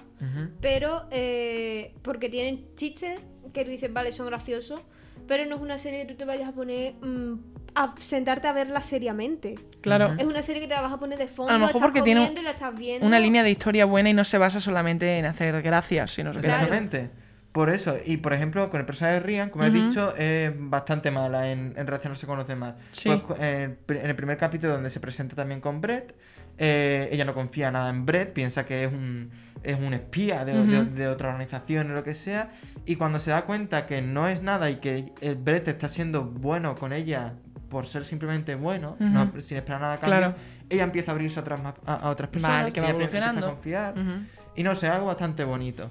pero 0.59 1.07
eh, 1.11 1.93
porque 2.01 2.27
tienen 2.27 2.65
chistes 2.75 3.19
que 3.53 3.63
tú 3.63 3.71
dices, 3.71 3.91
vale, 3.91 4.11
son 4.11 4.27
graciosos, 4.27 4.81
pero 5.27 5.45
no 5.45 5.55
es 5.55 5.61
una 5.61 5.77
serie 5.77 6.05
que 6.05 6.13
tú 6.13 6.17
te 6.17 6.25
vayas 6.25 6.49
a 6.49 6.51
poner 6.51 6.95
mm, 6.95 7.39
a 7.75 7.93
sentarte 7.99 8.47
a 8.47 8.53
verla 8.53 8.81
seriamente. 8.81 9.55
Claro. 9.81 10.13
Es 10.17 10.25
una 10.25 10.41
serie 10.41 10.61
que 10.61 10.67
te 10.67 10.75
la 10.75 10.81
vas 10.81 10.93
a 10.93 10.99
poner 10.99 11.17
de 11.17 11.27
fondo, 11.27 11.51
A 11.51 11.53
lo 11.53 11.59
la 11.59 11.65
mejor 11.67 11.75
estás 11.77 11.87
porque 11.87 12.01
tiene 12.01 12.33
y 12.37 12.41
la 12.43 12.51
estás 12.51 12.75
viendo. 12.77 13.05
Una 13.07 13.19
línea 13.19 13.43
de 13.43 13.49
historia 13.51 13.85
buena 13.85 14.09
y 14.09 14.13
no 14.13 14.23
se 14.23 14.37
basa 14.37 14.59
solamente 14.59 15.17
en 15.17 15.25
hacer 15.25 15.61
gracias, 15.61 16.11
sino 16.11 16.31
Claro. 16.31 16.47
Exactamente. 16.47 17.09
Por 17.51 17.69
eso, 17.69 17.97
y 18.05 18.15
por 18.17 18.31
ejemplo, 18.31 18.69
con 18.69 18.79
el 18.79 18.85
personaje 18.85 19.15
de 19.15 19.19
Rian, 19.21 19.49
como 19.49 19.65
he 19.65 19.71
dicho, 19.71 20.15
es 20.15 20.53
bastante 20.55 21.11
mala 21.11 21.51
en, 21.51 21.73
en 21.75 21.85
relacionarse 21.85 22.25
con 22.25 22.37
los 22.37 22.47
demás. 22.47 22.75
Sí. 22.93 23.09
Pues, 23.09 23.21
cu- 23.21 23.35
en, 23.43 23.77
el, 23.89 24.15
primer 24.15 24.37
capítulo 24.37 24.71
donde 24.71 24.89
se 24.89 25.01
presenta 25.01 25.35
también 25.35 25.59
con 25.59 25.81
Brett, 25.81 26.15
eh, 26.57 27.09
ella 27.11 27.25
no 27.25 27.33
confía 27.33 27.69
nada 27.69 27.89
en 27.89 28.05
Brett, 28.05 28.31
piensa 28.31 28.65
que 28.65 28.85
es 28.85 28.93
un, 28.93 29.31
es 29.63 29.77
un 29.77 29.93
espía 29.93 30.45
de, 30.45 30.85
de- 30.85 31.07
otra 31.09 31.27
organización 31.27 31.91
o 31.91 31.93
lo 31.93 32.05
que 32.05 32.15
sea, 32.15 32.51
y 32.85 32.95
cuando 32.95 33.19
se 33.19 33.31
da 33.31 33.41
cuenta 33.43 33.85
que 33.85 34.01
no 34.01 34.29
es 34.29 34.41
nada 34.41 34.69
y 34.69 34.77
que 34.77 35.11
el 35.19 35.35
Brett 35.35 35.67
está 35.67 35.89
siendo 35.89 36.23
bueno 36.23 36.75
con 36.75 36.93
ella 36.93 37.33
por 37.71 37.87
ser 37.87 38.03
simplemente 38.05 38.53
bueno, 38.53 38.97
no- 38.99 39.31
sin 39.41 39.57
esperar 39.57 39.81
nada 39.81 39.93
a 39.93 39.97
cambio, 39.97 40.17
Claro. 40.19 40.35
ella 40.69 40.83
empieza 40.83 41.11
a 41.11 41.13
abrirse 41.15 41.39
a 41.39 41.41
otras, 41.41 41.59
a, 41.85 41.95
a 41.95 42.09
otras 42.09 42.29
personas, 42.29 42.57
Vale, 42.59 42.71
que 42.73 42.81
va 42.81 42.89
empieza 42.89 43.13
a 43.15 43.17
evolucionando. 43.17 43.47
confiar. 43.55 43.93
Y 44.55 44.61
no 44.63 44.75
sé, 44.75 44.87
algo 44.89 45.07
bastante 45.07 45.43
bonito. 45.45 45.89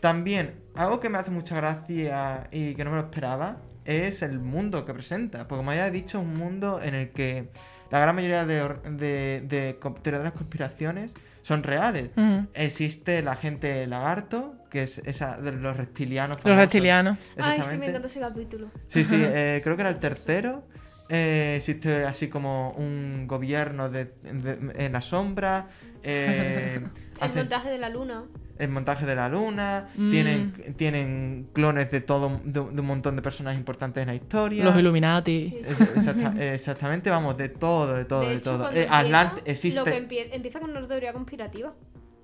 También, 0.00 0.54
algo 0.74 0.98
que 1.00 1.08
me 1.08 1.18
hace 1.18 1.30
mucha 1.30 1.54
gracia 1.56 2.48
y 2.50 2.74
que 2.74 2.84
no 2.84 2.90
me 2.90 2.96
lo 2.96 3.02
esperaba 3.04 3.58
es 3.84 4.22
el 4.22 4.38
mundo 4.40 4.84
que 4.84 4.92
presenta. 4.92 5.46
Porque 5.46 5.58
como 5.58 5.72
ya 5.72 5.86
he 5.86 5.90
dicho, 5.90 6.18
es 6.20 6.24
un 6.26 6.36
mundo 6.36 6.80
en 6.82 6.94
el 6.94 7.10
que 7.10 7.50
la 7.90 7.98
gran 8.00 8.14
mayoría 8.16 8.44
de, 8.44 8.62
de, 8.90 9.44
de 9.46 9.76
co- 9.80 9.92
teorías 9.94 10.20
de 10.22 10.24
las 10.24 10.32
conspiraciones 10.32 11.14
son 11.42 11.62
reales. 11.62 12.10
Existe 12.54 13.22
la 13.22 13.34
gente 13.36 13.86
lagarto, 13.86 14.54
que 14.70 14.82
es 14.84 14.98
esa 14.98 15.36
de 15.38 15.52
los 15.52 15.76
reptilianos. 15.76 16.36
Los 16.44 16.56
reptilianos. 16.56 17.18
Ay, 17.38 17.62
sí, 17.62 17.76
me 17.78 17.86
encanta 17.86 18.06
ese 18.08 18.20
capítulo. 18.20 18.68
Sí, 18.88 19.04
sí, 19.04 19.16
eh, 19.18 19.60
creo 19.62 19.76
que 19.76 19.82
era 19.82 19.90
el 19.90 19.98
tercero. 19.98 20.64
Eh, 21.08 21.54
existe 21.56 22.04
así 22.04 22.28
como 22.28 22.70
un 22.72 23.26
gobierno 23.26 23.88
de, 23.90 24.06
de- 24.22 24.72
en 24.86 24.92
la 24.92 25.00
sombra. 25.00 25.68
eh, 26.02 26.80
El 27.20 27.26
hacen- 27.28 27.34
montaje 27.36 27.68
de 27.70 27.78
la 27.78 27.88
luna. 27.90 28.24
el 28.58 28.68
montaje 28.70 29.04
de 29.06 29.14
la 29.14 29.28
luna, 29.28 29.88
Mm. 29.96 30.10
tienen, 30.10 30.52
tienen 30.76 31.48
clones 31.52 31.90
de 31.90 32.00
todo 32.02 32.40
de, 32.44 32.52
de 32.60 32.60
un 32.80 32.86
montón 32.86 33.16
de 33.16 33.22
personas 33.22 33.56
importantes 33.56 34.02
en 34.02 34.08
la 34.08 34.14
historia. 34.14 34.64
Los 34.64 34.76
Illuminati. 34.76 35.48
Sí, 35.50 35.58
Es- 35.64 35.80
exacta- 35.80 36.34
exactamente, 36.54 37.10
vamos, 37.10 37.36
de 37.36 37.48
todo, 37.48 37.94
de 37.94 38.04
todo, 38.04 38.20
de 38.20 38.28
de, 38.28 38.34
hecho, 38.36 38.56
todo. 38.58 38.70
Eh, 38.72 38.86
Atlant 38.90 39.38
Lo 39.38 39.44
que 39.44 39.50
existe. 39.50 39.80
empie- 39.82 40.28
empieza 40.32 40.60
con 40.60 40.70
una 40.70 40.86
teoría 40.86 41.12
conspirativa. 41.12 41.72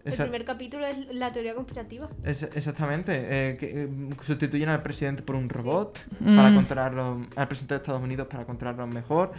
El 0.06 0.22
primer 0.22 0.44
capítulo 0.44 0.86
es 0.86 1.14
la 1.14 1.32
teoría 1.32 1.54
conspirativa. 1.54 2.08
es- 2.24 2.42
exactamente, 2.44 3.12
eh, 3.14 3.56
que 3.56 3.82
eh, 3.84 3.88
sustituyen 4.22 4.68
al 4.68 4.82
presidente 4.82 5.22
por 5.22 5.34
un 5.36 5.48
Sí. 5.48 5.54
robot 5.54 5.98
Mm. 6.20 6.36
para 6.36 6.54
controlarlo, 6.54 7.26
al 7.34 7.48
presidente 7.48 7.74
de 7.74 7.78
Estados 7.80 8.02
Unidos 8.02 8.26
para 8.28 8.44
controlarlo 8.44 8.86
mejor. 8.86 9.32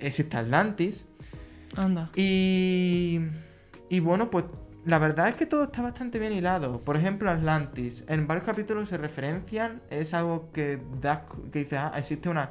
Existe 0.00 0.36
Atlantis. 0.36 1.04
Anda. 1.76 2.10
Y, 2.16 3.20
y 3.90 4.00
bueno, 4.00 4.30
pues 4.30 4.44
la 4.84 4.98
verdad 4.98 5.28
es 5.28 5.34
que 5.36 5.44
todo 5.44 5.64
está 5.64 5.82
bastante 5.82 6.18
bien 6.18 6.32
hilado. 6.32 6.80
Por 6.80 6.96
ejemplo, 6.96 7.30
Atlantis. 7.30 8.04
En 8.08 8.26
varios 8.26 8.46
capítulos 8.46 8.88
se 8.88 8.96
referencian. 8.96 9.82
Es 9.90 10.14
algo 10.14 10.50
que 10.52 10.80
das 11.02 11.20
que 11.52 11.58
dices, 11.60 11.78
ah, 11.78 11.92
existe 11.96 12.28
una, 12.30 12.50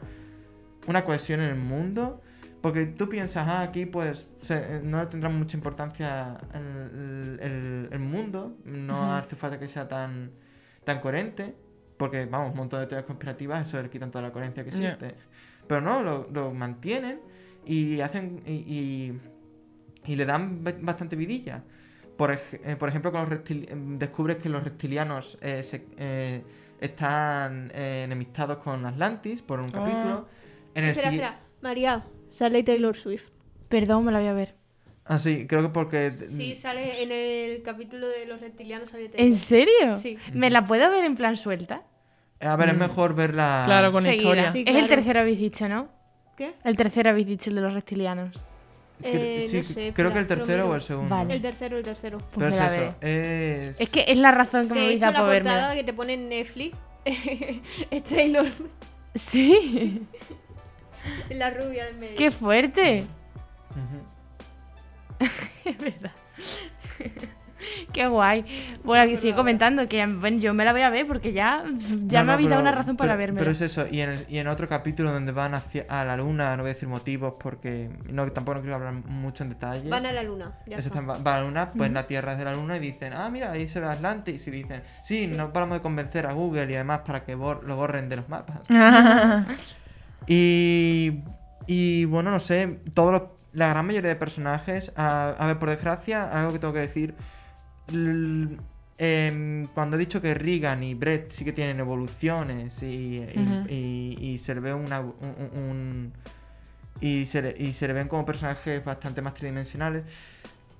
una 0.88 1.04
cohesión 1.04 1.39
en 1.39 1.50
el 1.50 1.56
mundo. 1.56 2.22
Porque 2.62 2.86
tú 2.88 3.08
piensas, 3.08 3.48
ah, 3.48 3.62
aquí 3.62 3.86
pues 3.86 4.28
se- 4.41 4.82
no 4.84 5.00
le 5.00 5.06
tendrá 5.08 5.30
mucha 5.30 5.56
importancia 5.56 6.38
el, 6.54 7.39
el- 7.41 7.89
el 7.91 8.00
mundo. 8.00 8.58
No 8.65 9.13
hace 9.15 9.36
falta 9.36 9.60
que 9.60 9.67
sea 9.67 9.88
tan, 9.88 10.32
tan 10.84 11.00
coherente. 11.00 11.56
Porque, 11.98 12.26
vamos, 12.26 12.52
un 12.52 12.58
montón 12.58 12.80
de 12.82 12.88
teorías 12.88 13.06
conspirativas, 13.08 13.67
eso 13.67 13.82
le 13.82 13.89
quitan 13.89 14.12
toda 14.12 14.24
la 14.24 14.32
coherencia 14.32 14.63
que 14.63 14.70
existe. 14.70 15.15
Pero 15.67 15.82
no, 15.82 16.02
lo, 16.04 16.30
lo 16.32 16.54
mantienen 16.54 17.20
y 17.65 18.00
hacen 18.02 18.41
y, 18.46 18.52
y, 18.54 19.20
y 20.06 20.15
le 20.15 20.26
dan 20.26 20.63
ba- 20.63 20.74
bastante 20.80 21.15
vidilla. 21.15 21.63
Por, 22.15 22.32
ej- 22.32 22.62
eh, 22.63 22.76
por 22.76 22.89
ejemplo, 22.89 23.12
con 23.12 23.30
los 23.30 23.39
em, 23.50 23.98
descubres 24.00 24.38
que 24.38 24.50
los 24.50 24.63
reptilianos 24.63 25.38
eh, 25.41 25.63
se- 25.63 25.88
eh, 25.98 26.43
están 26.80 27.72
eh, 27.74 28.04
enemistados 28.06 28.58
con 28.60 28.86
Atlantis 28.86 29.41
por 29.41 29.60
un 29.60 29.67
capítulo. 29.67 30.28
En 30.76 30.84
el 30.86 30.89
espera, 30.91 31.10
espera. 31.10 31.39
María, 31.62 32.06
sale 32.30 32.63
Taylor 32.63 32.96
Swift. 32.96 33.30
Perdón, 33.70 34.06
me 34.06 34.12
la 34.12 34.20
voy 34.20 34.28
a 34.28 34.34
ver. 34.34 34.56
Ah, 35.06 35.20
sí, 35.20 35.46
creo 35.48 35.62
que 35.62 35.70
porque... 35.70 36.12
Sí, 36.12 36.54
sale 36.56 37.02
en 37.02 37.12
el 37.12 37.62
capítulo 37.63 38.08
de 38.08 38.26
los 38.26 38.42
reptilianos. 38.42 38.90
Sale 38.90 39.10
Taylor. 39.10 39.28
¿En 39.28 39.38
serio? 39.38 39.96
Sí. 39.96 40.18
¿Me 40.34 40.50
la 40.50 40.66
puedo 40.66 40.90
ver 40.92 41.04
en 41.06 41.16
plan 41.16 41.38
suelta? 41.38 41.84
A 42.42 42.56
ver, 42.56 42.70
es 42.70 42.78
mejor 42.78 43.16
verla... 43.16 43.63
Claro, 43.66 43.92
con 43.92 44.04
Seguida. 44.04 44.18
historia. 44.22 44.52
Sí, 44.52 44.63
Es 44.68 44.76
el 44.76 44.88
tercero 44.88 45.22
habéis 45.22 45.40
dicho, 45.40 45.68
¿no? 45.70 45.88
¿Qué? 46.38 46.54
El 46.63 46.76
tercero 46.78 47.10
habéis 47.10 47.26
dicho, 47.28 47.50
el 47.50 47.56
de 47.56 47.62
los 47.62 47.74
reptilianos. 47.74 48.36
Eh, 49.02 49.46
sí, 49.48 49.58
no 49.58 49.63
sé, 49.63 49.92
creo 49.96 50.12
que 50.12 50.20
el 50.20 50.28
tercero 50.28 50.70
o 50.70 50.76
el 50.76 50.82
segundo. 50.82 51.16
Vale. 51.16 51.36
El 51.36 51.42
tercero, 51.42 51.78
el 51.78 51.84
tercero. 51.84 52.18
Pues 52.18 52.30
Pero 52.34 52.46
me 52.48 52.54
es 52.54 52.58
la 52.60 52.68
eso, 52.68 52.96
veré. 53.00 53.70
es... 53.70 53.82
Es 53.82 53.90
que 53.90 54.06
es 54.08 54.18
la 54.18 54.32
razón 54.32 54.68
que 54.68 54.74
me 54.74 54.82
habéis 54.86 55.00
dado 55.00 55.13
la 55.13 55.20
por 55.20 55.34
portada 55.36 55.68
verme. 55.70 55.76
que 55.82 55.84
te 55.86 55.94
pone 55.94 56.13
en 56.13 56.30
Netflix 56.30 56.78
es 57.92 58.04
Taylor, 58.04 58.48
Sí. 59.16 60.02
la 61.32 61.50
rubia 61.52 61.86
del 61.86 61.98
medio. 61.98 62.15
¡Qué 62.17 62.32
fuerte! 62.32 63.04
Es 65.65 65.78
verdad. 65.80 66.12
Qué 67.91 68.08
guay. 68.08 68.46
Bueno, 68.84 69.04
aquí 69.04 69.17
sigue 69.17 69.34
comentando 69.36 69.88
que 69.89 70.06
bueno, 70.06 70.38
yo 70.38 70.54
me 70.54 70.63
la 70.63 70.72
voy 70.72 70.82
a 70.82 70.89
ver 70.91 71.08
porque 71.08 71.34
ya, 71.34 71.63
ya 72.06 72.20
No, 72.20 72.26
me 72.26 72.28
no, 72.28 72.32
habéis 72.34 72.50
dado 72.50 72.62
una 72.62 72.72
razón 72.72 72.96
para 72.96 73.13
pero- 73.13 73.17
verme. 73.20 73.39
Pero 73.39 73.52
es 73.52 73.62
eso, 73.62 73.88
y 73.89 74.00
en, 74.02 74.12
el- 74.12 74.26
y 74.30 74.38
en 74.38 74.48
otro 74.48 74.70
capítulo 74.70 75.12
donde 75.12 75.32
van 75.32 75.56
hacia, 75.56 75.86
a 75.89 76.06
la 76.06 76.15
luna, 76.15 76.56
no 76.56 76.63
voy 76.63 76.70
a 76.70 76.74
decir 76.76 76.88
motivos 76.88 77.34
porque 77.39 77.89
no, 78.10 78.32
tampoco 78.32 78.56
no 78.56 78.62
quiero 78.62 78.76
hablar 78.76 78.93
mucho 78.93 79.43
en 79.43 79.50
detalle. 79.50 79.89
Van 79.89 80.06
a 80.06 80.12
la 80.12 80.22
luna. 80.24 80.54
Ya 80.67 80.78
Ese 80.78 80.89
está. 80.89 81.00
está- 81.02 81.17
va 81.17 81.36
a 81.36 81.39
la 81.39 81.46
luna, 81.46 81.72
pues 81.72 81.91
la 81.91 82.06
Tierra 82.08 82.34
es 82.34 82.38
de 82.38 82.46
la 82.46 82.54
luna 82.54 82.78
y 82.78 82.80
dicen, 82.80 83.13
ah, 83.13 83.30
mira, 83.32 83.52
ahí 83.52 83.67
se 83.67 83.80
ve 83.80 83.88
Atlantis. 83.88 84.48
Y 84.48 84.52
dicen, 84.52 84.84
sí, 85.04 85.28
no 85.28 85.52
paramos 85.52 85.78
de 85.78 85.82
convencer 85.82 86.28
a 86.28 86.34
Google 86.34 86.72
y 86.72 86.76
además 86.76 87.00
para 87.06 87.26
que 87.26 87.36
bor- 87.36 87.63
lo 87.63 87.76
borren 87.76 88.08
de 88.08 88.17
los 88.17 88.30
mapas. 88.30 88.60
Y, 90.28 91.24
y 91.66 92.06
bueno, 92.06 92.32
no 92.32 92.40
sé, 92.40 92.80
todos 92.94 93.12
los- 93.12 93.24
la 93.54 93.70
gran 93.70 93.86
mayoría 93.88 94.10
de 94.10 94.16
personajes, 94.16 94.92
a, 94.96 95.30
a 95.30 95.48
ver, 95.48 95.58
por 95.58 95.70
desgracia, 95.70 96.30
algo 96.30 96.54
que 96.54 96.60
tengo 96.60 96.74
que 96.74 96.82
decir, 96.82 97.16
l- 97.92 98.58
em, 99.00 99.68
cuando 99.68 99.96
he 99.96 100.00
dicho 100.00 100.22
que 100.22 100.34
Regan 100.34 100.84
y 100.84 100.94
Brett 100.96 101.32
sí 101.32 101.46
que 101.46 101.54
tienen 101.54 101.80
evoluciones 101.80 102.84
y, 102.84 103.18
y- 103.34 103.40
Ujú. 103.40 103.68
y- 103.70 104.18
y 104.20 104.38
se 104.38 104.54
le 104.56 104.62
ve 104.62 104.74
una, 104.74 105.00
un, 105.00 105.13
un- 105.22 105.60
un- 105.60 106.13
y, 107.00 107.26
se 107.26 107.42
le, 107.42 107.56
y 107.58 107.74
se 107.74 107.88
le 107.88 107.94
ven 107.94 108.08
como 108.08 108.26
personajes 108.26 108.84
bastante 108.84 109.22
más 109.22 109.34
tridimensionales, 109.34 110.04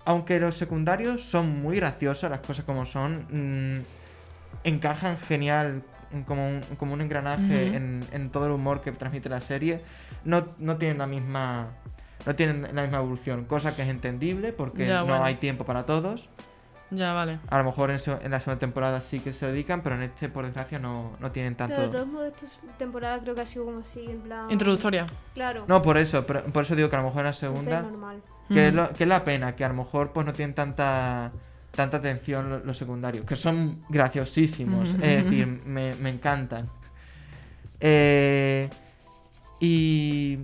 aunque 0.06 0.40
los 0.40 0.56
secundarios 0.58 1.24
son 1.24 1.62
muy 1.62 1.76
graciosos, 1.78 2.30
las 2.30 2.40
cosas 2.40 2.66
como 2.66 2.86
son, 2.86 3.78
mm, 3.78 3.82
encajan 4.64 5.18
genial 5.20 5.84
como 6.26 6.48
un, 6.48 6.62
como 6.78 6.94
un 6.94 7.02
engranaje 7.02 7.76
en, 7.76 8.04
en 8.12 8.30
todo 8.30 8.46
el 8.48 8.52
humor 8.52 8.82
que 8.82 8.92
transmite 8.92 9.30
la 9.30 9.42
serie. 9.42 9.82
No, 10.26 10.48
no 10.58 10.78
tienen 10.78 10.98
la 10.98 11.08
misma 11.08 11.68
no 12.26 12.36
tienen 12.36 12.64
la 12.76 12.82
misma 12.82 12.98
evolución, 12.98 13.46
cosa 13.46 13.76
que 13.76 13.84
es 13.84 13.88
entendible 13.90 14.52
porque 14.52 14.86
Ya, 14.88 15.00
no 15.00 15.06
bueno. 15.06 15.24
hay 15.24 15.36
tiempo 15.36 15.64
para 15.66 15.86
todos. 15.86 16.28
ya, 16.90 17.14
vale. 17.14 17.40
A 17.50 17.58
lo 17.60 17.64
mejor 17.66 17.92
en, 17.92 18.00
en 18.22 18.32
la 18.32 18.40
segunda 18.40 18.60
temporada 18.60 19.00
sí 19.02 19.20
que 19.22 19.32
se 19.34 19.46
dedican, 19.46 19.82
pero 19.82 19.96
en 19.96 20.02
este, 20.04 20.28
por 20.28 20.44
desgracia, 20.46 20.80
no, 20.80 21.12
no 21.20 21.32
tienen 21.32 21.56
tanto. 21.56 21.76
Pero 21.76 21.88
de 21.88 21.94
todos 21.94 22.08
modos, 22.08 22.34
esta 22.44 22.78
temporada 22.78 23.20
creo 23.20 23.36
que 23.36 23.42
ha 23.42 23.46
sido 23.46 23.66
como 23.66 23.80
así, 23.80 24.06
en 24.10 24.20
plan. 24.22 24.50
Introductoria. 24.52 25.06
Claro. 25.36 25.64
No, 25.68 25.82
por 25.82 25.98
eso, 25.98 26.26
pero- 26.26 26.44
por 26.46 26.64
eso 26.64 26.76
digo 26.76 26.90
que 26.90 26.96
a 26.96 27.00
lo 27.00 27.06
mejor 27.06 27.22
en 27.22 27.26
la 27.28 27.34
segunda, 27.34 27.78
es 27.80 27.84
normal. 27.84 28.22
que, 28.50 28.68
es 28.68 28.74
lo- 28.74 28.90
que 28.94 29.04
es 29.04 29.08
la 29.08 29.24
pena, 29.24 29.56
que 29.56 29.64
a 29.64 29.70
lo 29.70 29.76
mejor 29.76 30.12
pues 30.12 30.26
no 30.26 30.34
tienen 30.34 30.56
tanta 30.56 31.32
tanta 31.78 31.98
atención 31.98 32.50
lo- 32.50 32.60
los, 32.60 32.76
secundarios, 32.76 33.24
que 33.24 33.36
son 33.36 33.84
graciosísimos, 33.88 34.90
es 34.96 35.24
decir, 35.24 35.46
me, 35.46 35.94
me 35.96 36.10
encantan. 36.10 36.68
Eh, 37.80 38.68
y, 39.60 40.40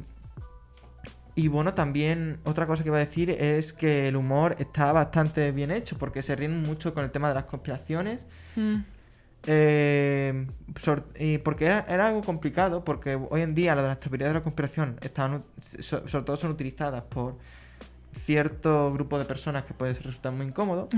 y 1.34 1.48
bueno, 1.48 1.74
también 1.74 2.38
otra 2.44 2.68
cosa 2.68 2.84
que 2.84 2.90
iba 2.90 2.98
a 2.98 3.06
decir 3.06 3.32
es 3.32 3.74
que 3.74 4.08
el 4.10 4.16
humor 4.16 4.56
está 4.60 4.92
bastante 4.92 5.52
bien 5.52 5.72
hecho, 5.72 5.98
porque 5.98 6.22
se 6.22 6.36
ríen 6.36 6.62
mucho 6.62 6.94
con 6.94 7.04
el 7.04 7.10
tema 7.10 7.30
de 7.30 7.34
las 7.34 7.46
conspiraciones. 7.46 8.26
Mm. 8.56 8.76
Eh, 9.48 10.48
y 11.20 11.40
porque 11.40 11.66
era, 11.66 11.84
era 11.90 12.08
algo 12.08 12.22
complicado, 12.22 12.86
porque 12.86 13.16
hoy 13.16 13.42
en 13.42 13.56
día 13.56 13.74
lo 13.74 13.82
de 13.82 13.88
las 13.88 14.00
teorías 14.00 14.30
de 14.30 14.36
la 14.36 14.44
conspiración 14.44 14.98
están, 15.02 15.44
sobre 15.80 16.24
todo 16.24 16.38
son 16.38 16.52
utilizadas 16.52 17.02
por 17.02 17.38
cierto 18.26 18.92
grupo 18.94 19.18
de 19.20 19.26
personas 19.26 19.64
que 19.64 19.74
puede 19.74 19.94
resultar 19.94 20.32
muy 20.32 20.46
incómodo. 20.48 20.88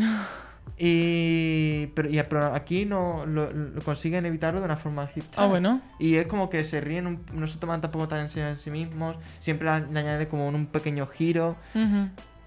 Y, 0.78 1.88
pero, 1.96 2.10
y- 2.10 2.22
pero 2.28 2.46
aquí 2.54 2.86
no 2.86 3.26
lo, 3.28 3.52
lo 3.54 3.82
consiguen 3.84 4.26
evitarlo 4.26 4.60
de 4.60 4.66
una 4.66 4.76
forma 4.76 5.04
magistral. 5.04 5.46
Ah, 5.46 5.48
bueno. 5.48 5.80
Y 6.00 6.16
es 6.16 6.26
como 6.26 6.50
que 6.50 6.64
se 6.64 6.82
ríen, 6.82 7.06
un- 7.08 7.24
no 7.34 7.46
se 7.48 7.60
toman 7.60 7.82
tampoco 7.82 8.08
tan 8.08 8.22
en 8.22 8.30
serio 8.30 8.50
en 8.50 8.58
sí 8.58 8.72
mismos, 8.72 9.16
siempre 9.40 9.66
le 9.68 10.00
añade 10.00 10.28
como 10.28 10.48
un, 10.48 10.56
un 10.56 10.66
pequeño 10.66 11.06
giro. 11.08 11.56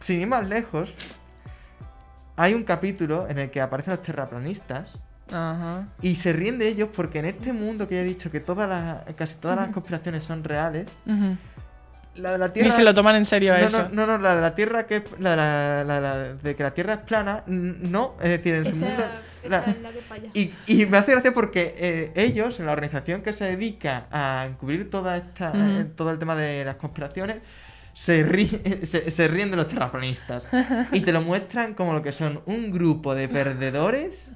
Sin 0.00 0.20
ir 0.20 0.26
más 0.26 0.46
lejos, 0.48 0.92
hay 2.36 2.54
un 2.54 2.64
capítulo 2.64 3.28
en 3.28 3.38
el 3.38 3.50
que 3.50 3.60
aparecen 3.60 3.92
los 3.94 4.02
terraplanistas. 4.02 4.98
Ajá. 5.32 5.86
Y 6.02 6.16
se 6.16 6.32
ríen 6.32 6.58
de 6.58 6.68
ellos 6.68 6.88
porque 6.94 7.20
en 7.20 7.26
este 7.26 7.52
mundo 7.52 7.86
que 7.88 7.94
ya 7.94 8.00
he 8.00 8.04
dicho 8.04 8.30
que 8.30 8.40
todas 8.40 8.68
las, 8.68 9.04
casi 9.14 9.36
todas 9.36 9.56
las 9.56 9.68
conspiraciones 9.68 10.24
son 10.24 10.42
reales. 10.44 10.88
La 12.18 12.32
de 12.32 12.38
la 12.38 12.52
Tierra... 12.52 12.66
Ni 12.66 12.70
se 12.72 12.82
lo 12.84 12.94
toman 12.94 13.16
en 13.16 13.24
serio 13.24 13.54
a 13.54 13.58
no, 13.58 13.66
eso. 13.66 13.88
no, 13.90 14.06
no, 14.06 14.18
no, 14.18 14.18
la 14.18 14.34
de 14.36 14.40
la 14.42 14.54
Tierra 14.54 14.86
que 14.86 14.96
es- 14.96 15.02
la, 15.18 15.30
de 15.30 15.36
la- 15.36 15.84
la- 15.84 16.00
la 16.00 16.16
de 16.34 16.56
que 16.56 16.62
la 16.62 16.72
Tierra 16.74 16.94
es 16.94 16.98
plana, 17.00 17.42
no, 17.46 18.14
es 18.20 18.28
decir, 18.30 18.54
en 18.56 18.64
su 18.64 18.70
Esa, 18.70 18.84
mundo... 18.86 19.04
esa 19.42 19.48
la- 19.50 19.64
es 19.72 19.80
la 19.82 19.90
que 19.90 20.00
falla. 20.00 20.28
y, 20.34 20.50
y 20.66 20.86
me 20.86 20.98
hace 20.98 21.12
gracia 21.12 21.32
porque 21.32 21.74
eh, 21.78 22.12
ellos, 22.16 22.58
en 22.60 22.66
la 22.66 22.72
organización 22.72 23.22
que 23.22 23.32
se 23.32 23.44
dedica 23.44 24.06
a 24.10 24.46
encubrir 24.48 24.90
toda 24.90 25.16
esta, 25.16 25.52
eh, 25.54 25.86
todo 25.96 26.10
el 26.10 26.18
tema 26.18 26.34
de 26.36 26.64
las 26.64 26.76
conspiraciones, 26.76 27.36
se, 27.92 28.24
rí- 28.24 28.82
se, 28.86 29.10
se 29.10 29.28
ríen 29.28 29.50
de 29.50 29.56
los 29.56 29.68
terraplanistas. 29.68 30.44
y 30.92 31.00
te 31.00 31.12
lo 31.12 31.20
muestran 31.20 31.74
como 31.74 31.92
lo 31.94 32.02
que 32.02 32.12
son 32.12 32.40
un 32.46 32.70
grupo 32.70 33.14
de 33.14 33.28
perdedores 33.28 34.30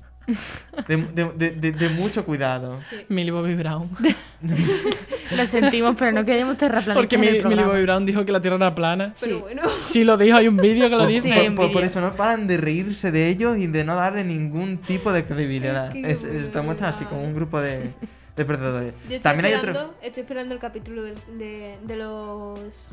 de, 0.89 0.97
de- 0.97 1.33
de- 1.37 1.51
de- 1.51 1.73
de 1.73 1.89
mucho 1.89 2.25
cuidado. 2.25 2.79
Sí. 2.91 2.97
Millie 3.09 3.31
Bobby 3.33 3.55
Brown. 3.55 3.91
Lo 5.37 5.47
sentimos, 5.47 5.97
pero 5.99 6.13
no 6.13 6.25
queremos 6.25 6.57
terraplanistas 6.57 6.97
Porque 6.97 7.15
el 7.17 7.21
Millie. 7.47 7.65
Bobby 7.65 7.83
Brown 7.83 8.05
dijo 8.07 8.25
que 8.25 8.33
la 8.33 8.41
Tierra 8.41 8.57
era 8.57 8.75
plana. 8.75 9.15
Pero 9.21 9.37
Sí. 9.37 9.41
bueno. 9.41 9.63
Sí, 9.79 10.05
lo 10.05 10.17
dijo, 10.17 10.37
hay 10.37 10.49
un 10.49 10.57
vídeo 10.57 10.89
que 10.91 10.97
lo 10.97 11.07
dice. 11.07 11.33
Sí, 11.33 11.51
por- 11.51 11.83
eso 11.85 12.01
no 12.01 12.13
paran 12.15 12.47
de 12.47 12.57
reírse 12.59 13.11
de 13.11 13.29
ellos 13.29 13.57
y 13.59 13.67
de 13.67 13.85
no 13.85 13.97
darle 13.97 14.25
ningún 14.25 14.79
tipo 14.79 15.13
de 15.13 15.25
credibilidad. 15.25 15.95
Es, 15.97 16.25
es- 16.25 16.51
te 16.53 16.61
muestran 16.61 16.91
así 16.91 17.05
como 17.05 17.23
un 17.23 17.35
grupo 17.35 17.61
de, 17.61 17.91
de 18.37 18.45
perdedores. 18.45 18.93
Yo 19.09 19.17
estoy 19.17 19.21
También 19.21 19.47
hay 19.47 19.55
otro. 19.55 19.95
Estoy 20.03 20.21
esperando 20.23 20.55
el 20.55 20.61
capítulo 20.61 21.03
de 21.03 21.97
los. 21.97 22.93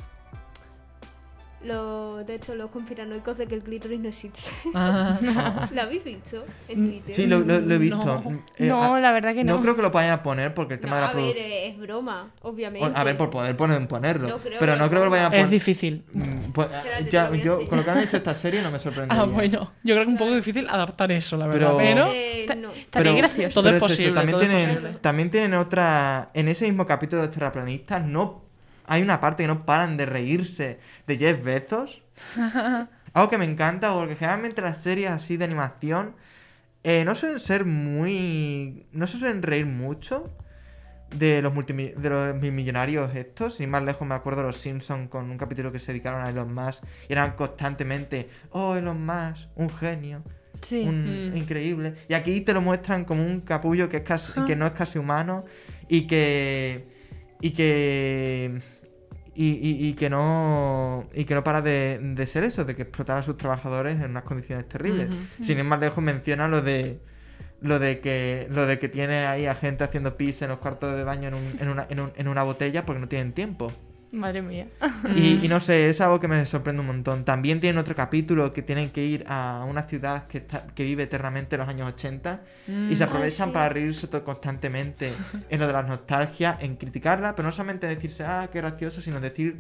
Los, 1.64 2.26
de 2.26 2.36
hecho, 2.36 2.56
los 2.56 2.72
conspiranoicos 2.72 3.38
de 3.38 3.46
que 3.46 3.56
el 3.56 3.64
clítoris 3.64 4.00
no 4.00 4.08
existe. 4.10 4.50
Ah. 4.74 5.68
¿Lo 5.74 5.82
habéis 5.82 6.04
visto 6.04 6.46
en 6.70 6.86
Twitter? 6.86 7.14
Sí, 7.16 7.28
lo, 7.28 7.40
lo- 7.40 7.60
lo 7.60 7.76
he 7.76 7.78
visto. 7.78 7.98
No. 7.98 8.44
Eh, 8.58 8.68
No, 8.68 8.96
a- 8.96 9.00
la 9.00 9.12
verdad 9.12 9.34
que 9.34 9.44
no. 9.44 9.60
creo 9.62 9.76
que 9.76 9.82
lo 9.82 9.92
vayan 9.92 10.14
a 10.14 10.24
poner 10.24 10.54
porque 10.54 10.76
el 10.76 10.80
No, 10.80 10.84
tema 10.86 10.96
de 10.98 11.02
la 11.02 11.10
a 11.10 11.14
ver, 11.14 11.36
es 11.38 11.78
broma, 11.78 12.32
obviamente. 12.42 12.90
A 12.96 13.04
ver, 13.04 13.18
por 13.18 13.30
poder 13.30 13.58
poner, 13.58 13.86
ponerlo. 13.88 14.28
No 14.30 14.38
creo 14.38 14.60
pero 14.60 14.76
no 14.78 14.86
lo 14.86 14.90
creo 14.90 15.02
que 15.02 15.06
lo 15.06 15.12
vayan 15.12 15.26
a 15.26 15.30
poner. 15.32 15.46
Es 15.46 15.52
difícil. 15.52 16.06
Mm, 16.14 16.52
pues, 16.54 16.68
Espérate, 16.72 17.04
te 17.06 17.12
ya, 17.12 17.30
lo 17.30 17.36
yo, 17.36 17.68
con 17.68 17.78
lo 17.80 17.84
que 17.84 17.92
han 17.92 17.98
hecho 18.00 18.18
esta 18.18 18.36
serie 18.36 18.62
no 18.62 18.72
me 18.72 18.80
sorprendería. 18.80 19.22
Ah, 19.22 19.26
bueno. 19.26 19.72
Yo 19.84 19.96
creo 19.96 19.98
que 19.98 20.02
es 20.04 20.08
un 20.08 20.18
poco 20.18 20.36
difícil 20.36 20.68
adaptar 20.70 21.12
eso, 21.12 21.36
la 21.38 21.48
verdad. 21.48 21.74
Pero- 21.78 21.78
Pero, 21.78 22.12
Eh, 22.14 22.56
no. 22.58 22.72
Estaría 22.72 23.12
gracioso. 23.14 23.60
Todo 23.62 23.70
es 23.70 23.76
eso, 23.76 23.88
posible, 23.88 24.14
También, 24.14 24.32
todo 24.32 24.42
es 24.42 24.48
tienen, 24.48 24.76
posible. 24.76 24.98
también 25.02 25.30
tienen 25.30 25.54
otra. 25.56 26.30
En 26.34 26.48
ese 26.48 26.66
mismo 26.66 26.86
capítulo 26.86 27.22
de 27.22 27.28
terraplanistas, 27.28 28.06
no. 28.06 28.49
Hay 28.92 29.02
una 29.04 29.22
parte 29.22 29.44
que 29.44 29.48
no 29.48 29.66
paran 29.66 29.96
de 29.98 30.06
reírse 30.06 30.80
de 31.08 31.18
Jeff 31.18 31.44
Bezos. 31.44 32.02
Algo 33.14 33.30
que 33.30 33.38
me 33.38 33.46
encanta, 33.46 33.94
porque 33.94 34.16
generalmente 34.16 34.62
las 34.62 34.82
series 34.82 35.10
así 35.12 35.38
de 35.38 35.46
animación 35.46 36.16
eh, 36.84 37.04
no 37.06 37.14
suelen 37.16 37.40
ser 37.40 37.66
muy. 37.66 38.86
No 38.92 39.06
se 39.08 39.18
suelen 39.20 39.42
reír 39.44 39.66
mucho 39.66 40.32
de 41.16 41.42
los, 41.42 41.54
multimi- 41.54 41.94
de 41.96 42.10
los 42.10 42.36
millonarios 42.36 43.14
estos. 43.16 43.56
Sin 43.56 43.70
más 43.70 43.84
lejos 43.84 44.08
me 44.08 44.16
acuerdo 44.16 44.42
de 44.42 44.48
los 44.48 44.58
Simpsons 44.58 45.10
con 45.10 45.30
un 45.30 45.38
capítulo 45.38 45.72
que 45.72 45.80
se 45.80 45.92
dedicaron 45.92 46.22
a 46.26 46.30
Elon 46.30 46.54
Musk 46.54 46.84
y 47.08 47.14
eran 47.14 47.32
constantemente, 47.36 48.30
oh, 48.52 48.76
Elon 48.76 49.06
Musk, 49.06 49.50
un 49.56 49.70
genio, 49.70 50.24
Sí. 50.62 50.86
un 50.88 51.32
Mm. 51.32 51.38
increíble. 51.38 51.96
Y 52.10 52.14
aquí 52.16 52.42
te 52.42 52.54
lo 52.54 52.62
muestran 52.62 53.06
como 53.06 53.24
un 53.26 53.42
capullo 53.42 53.88
que 53.90 53.98
es 53.98 54.04
casi, 54.04 54.34
que 54.46 54.56
no 54.56 54.66
es 54.66 54.74
casi 54.74 54.98
humano 55.00 55.46
y 55.88 56.06
que 56.08 56.88
y 57.42 57.52
que 57.52 58.62
y, 59.42 59.52
y- 59.52 59.88
y 59.88 59.94
que 59.94 60.10
no 60.10 61.08
y 61.14 61.24
que 61.26 61.34
no 61.36 61.44
para 61.44 61.62
de, 61.62 62.00
de 62.02 62.28
ser 62.28 62.44
eso, 62.44 62.66
de 62.66 62.76
que 62.76 62.82
explotar 62.84 63.18
a 63.18 63.24
sus 63.24 63.38
trabajadores 63.38 63.96
en 63.96 64.12
unas 64.12 64.24
condiciones 64.24 64.68
terribles. 64.68 65.08
Sin 65.44 65.58
ir 65.58 65.64
más 65.64 65.80
lejos 65.80 66.04
menciona 66.04 66.48
lo 66.48 66.62
de 66.62 67.00
lo 67.62 67.80
de 67.80 68.00
que 68.00 68.48
lo 68.50 68.66
de 68.68 68.80
que 68.80 68.90
tiene 68.90 69.26
ahí 69.26 69.46
a 69.46 69.56
gente 69.56 69.84
haciendo 69.84 70.18
pis 70.18 70.42
en 70.42 70.50
los 70.50 70.60
cuartos 70.60 70.96
de 70.96 71.04
baño 71.04 71.28
en, 71.30 71.34
un- 71.36 71.58
en 71.62 71.70
una, 71.70 71.86
en 71.90 72.00
un- 72.00 72.12
en 72.16 72.28
una 72.28 72.44
botella 72.44 72.86
porque 72.86 73.00
no 73.02 73.08
tienen 73.08 73.34
tiempo. 73.34 73.72
Madre 74.12 74.42
mía. 74.42 74.68
Y, 75.16 75.46
y 75.46 75.48
no 75.50 75.60
sé, 75.60 75.88
es 75.90 76.02
algo 76.02 76.20
que 76.20 76.28
me 76.28 76.46
sorprende 76.46 76.80
un 76.82 76.88
montón. 76.88 77.26
También 77.26 77.60
tienen 77.60 77.78
otro 77.78 77.96
capítulo 77.96 78.52
que 78.54 78.62
tienen 78.64 78.90
que 78.90 79.06
ir 79.06 79.24
a 79.28 79.66
una 79.70 79.84
ciudad 79.84 80.26
que, 80.28 80.40
está, 80.40 80.66
que 80.68 80.84
vive 80.84 81.04
eternamente 81.04 81.56
en 81.56 81.60
los 81.60 81.70
años 81.70 81.88
80 81.94 82.42
y 82.90 82.96
se 82.96 83.06
Mm. 83.06 83.08
aprovechan 83.10 83.48
sí. 83.50 83.54
para 83.54 83.70
reírse 83.70 84.08
todo 84.08 84.24
constantemente 84.24 85.14
en 85.50 85.60
lo 85.60 85.68
de 85.68 85.74
las 85.74 85.88
nostalgias, 85.88 86.58
en 86.64 86.76
criticarla, 86.76 87.36
pero 87.36 87.48
no 87.48 87.52
solamente 87.52 87.86
decirse, 87.88 88.24
ah, 88.26 88.50
qué 88.52 88.60
gracioso, 88.60 89.00
sino 89.02 89.20
decir 89.20 89.58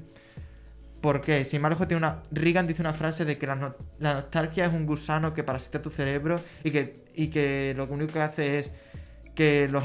por 1.01 1.21
qué. 1.21 1.45
Sin 1.45 1.57
embargo, 1.57 1.87
tiene 1.87 1.99
una, 1.99 2.23
Reagan 2.31 2.67
dice 2.67 2.81
una 2.81 2.93
frase 2.93 3.25
de 3.25 3.37
que 3.37 3.47
la, 3.47 3.55
no- 3.55 3.75
la 3.99 4.13
nostalgia 4.15 4.65
es 4.65 4.73
un 4.73 4.85
gusano 4.85 5.33
que 5.33 5.43
parasita 5.43 5.81
tu 5.81 5.89
cerebro 5.89 6.41
y 6.63 6.71
que, 6.71 7.03
y 7.15 7.27
que 7.27 7.73
lo 7.77 7.85
único 7.85 8.13
que 8.13 8.21
hace 8.21 8.59
es 8.59 8.71
que 9.39 9.69
los 9.69 9.83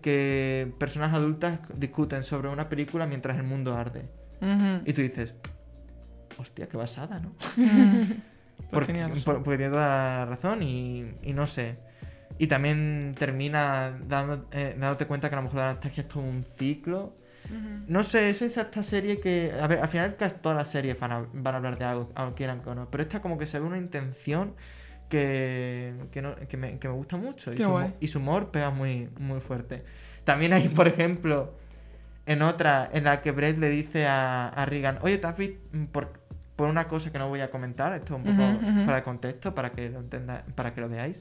que 0.00 0.72
personas 0.78 1.12
adultas 1.12 1.60
discuten 1.76 2.24
sobre 2.24 2.48
una 2.48 2.70
película 2.70 3.06
mientras 3.06 3.36
el 3.36 3.42
mundo 3.42 3.76
arde. 3.76 4.08
Y 4.86 4.92
tú 4.94 5.02
dices, 5.02 5.34
hostia, 6.38 6.68
qué 6.70 6.76
basada, 6.78 7.20
¿no? 7.20 7.34
Porque, 8.70 8.92
tenía 8.94 9.08
por- 9.24 9.42
porque 9.42 9.58
tiene 9.58 9.70
toda 9.72 9.86
la 10.20 10.24
razón 10.24 10.62
y, 10.62 11.04
y 11.22 11.32
no 11.34 11.46
sé. 11.46 11.76
Y 12.38 12.46
también 12.46 13.14
termina 13.18 13.92
dando, 14.08 14.46
eh, 14.52 14.74
dándote 14.78 15.06
cuenta 15.06 15.28
que 15.28 15.34
a 15.34 15.38
lo 15.38 15.42
mejor 15.42 15.58
la 15.60 15.72
nostalgia 15.72 16.00
es 16.02 16.08
todo 16.08 16.22
un 16.22 16.46
ciclo. 16.58 17.16
No 17.86 18.02
sé, 18.04 18.30
es 18.30 18.40
esa 18.40 18.62
esta 18.62 18.82
serie 18.82 19.20
que. 19.20 19.52
A 19.60 19.66
ver, 19.66 19.80
al 19.80 19.88
final 19.88 20.16
casi 20.16 20.36
todas 20.40 20.56
las 20.56 20.70
series 20.70 20.98
van 20.98 21.12
a, 21.12 21.26
van 21.34 21.54
a 21.54 21.58
hablar 21.58 21.78
de 21.78 21.84
algo, 21.84 22.10
aunque 22.14 22.36
quieran 22.38 22.62
que 22.62 22.74
no. 22.74 22.90
Pero 22.90 23.02
esta 23.02 23.20
como 23.20 23.36
que 23.36 23.44
se 23.44 23.60
ve 23.60 23.66
una 23.66 23.76
intención 23.76 24.54
que, 25.08 25.94
que, 26.10 26.22
no- 26.22 26.34
que 26.36 26.56
me, 26.56 26.78
que 26.78 26.88
me 26.88 26.94
gusta 26.94 27.16
mucho. 27.16 27.50
Y 27.52 27.56
su, 27.56 27.62
humor- 27.70 27.94
y 28.00 28.08
su 28.08 28.18
humor 28.18 28.50
pega 28.50 28.70
muy, 28.70 29.08
muy 29.18 29.40
fuerte. 29.40 29.82
También 30.24 30.52
hay, 30.52 30.68
por 30.68 30.88
ejemplo, 30.88 31.54
en 32.26 32.42
otra, 32.42 32.88
en 32.92 33.04
la 33.04 33.20
que 33.20 33.30
Brett 33.32 33.58
le 33.58 33.68
dice 33.70 34.06
a, 34.06 34.48
a 34.48 34.66
Regan, 34.66 34.98
oye, 35.02 35.18
¿te 35.18 35.26
has 35.26 35.36
visto 35.36 35.58
por, 35.92 36.12
por 36.56 36.68
una 36.68 36.88
cosa 36.88 37.12
que 37.12 37.18
no 37.18 37.28
voy 37.28 37.40
a 37.40 37.50
comentar? 37.50 37.92
Esto 37.92 38.14
es 38.16 38.24
un 38.24 38.36
poco 38.36 38.60
fuera 38.84 38.96
de 38.96 39.02
contexto 39.02 39.54
para 39.54 39.70
que 39.72 39.90
lo 39.90 40.00
entenda, 40.00 40.44
para 40.54 40.72
que 40.74 40.80
lo 40.80 40.88
veáis. 40.88 41.20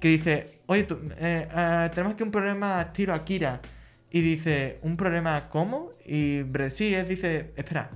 Que 0.00 0.08
dice, 0.08 0.60
oye, 0.66 0.84
tú, 0.84 0.98
eh, 1.18 1.48
eh, 1.50 1.90
tenemos 1.94 2.14
aquí 2.14 2.22
un 2.22 2.30
problema 2.30 2.80
estilo 2.82 3.12
Akira. 3.14 3.60
Y 4.10 4.20
dice, 4.20 4.78
¿un 4.82 4.96
problema 4.96 5.48
cómo? 5.48 5.90
Y 6.06 6.42
Brett, 6.42 6.70
sí, 6.70 6.94
él 6.94 7.08
dice, 7.08 7.52
espera, 7.56 7.90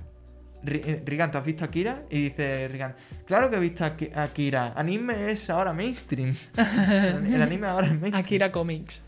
Eh, 0.65 1.01
Regan, 1.05 1.31
¿tú 1.31 1.37
has 1.37 1.45
visto 1.45 1.63
Akira? 1.63 2.03
Y 2.09 2.23
dice 2.23 2.67
Regan, 2.67 2.95
claro 3.25 3.49
que 3.49 3.55
he 3.55 3.59
visto 3.59 3.83
Aki- 3.85 4.11
Akira. 4.15 4.73
Anime 4.75 5.31
es 5.31 5.49
ahora 5.49 5.71
mainstream. 5.73 6.35
el 7.33 7.41
anime 7.41 7.67
ahora 7.67 7.87
es 7.87 7.93
mainstream. 7.93 8.15
Akira 8.25 8.51
Comics. 8.51 9.01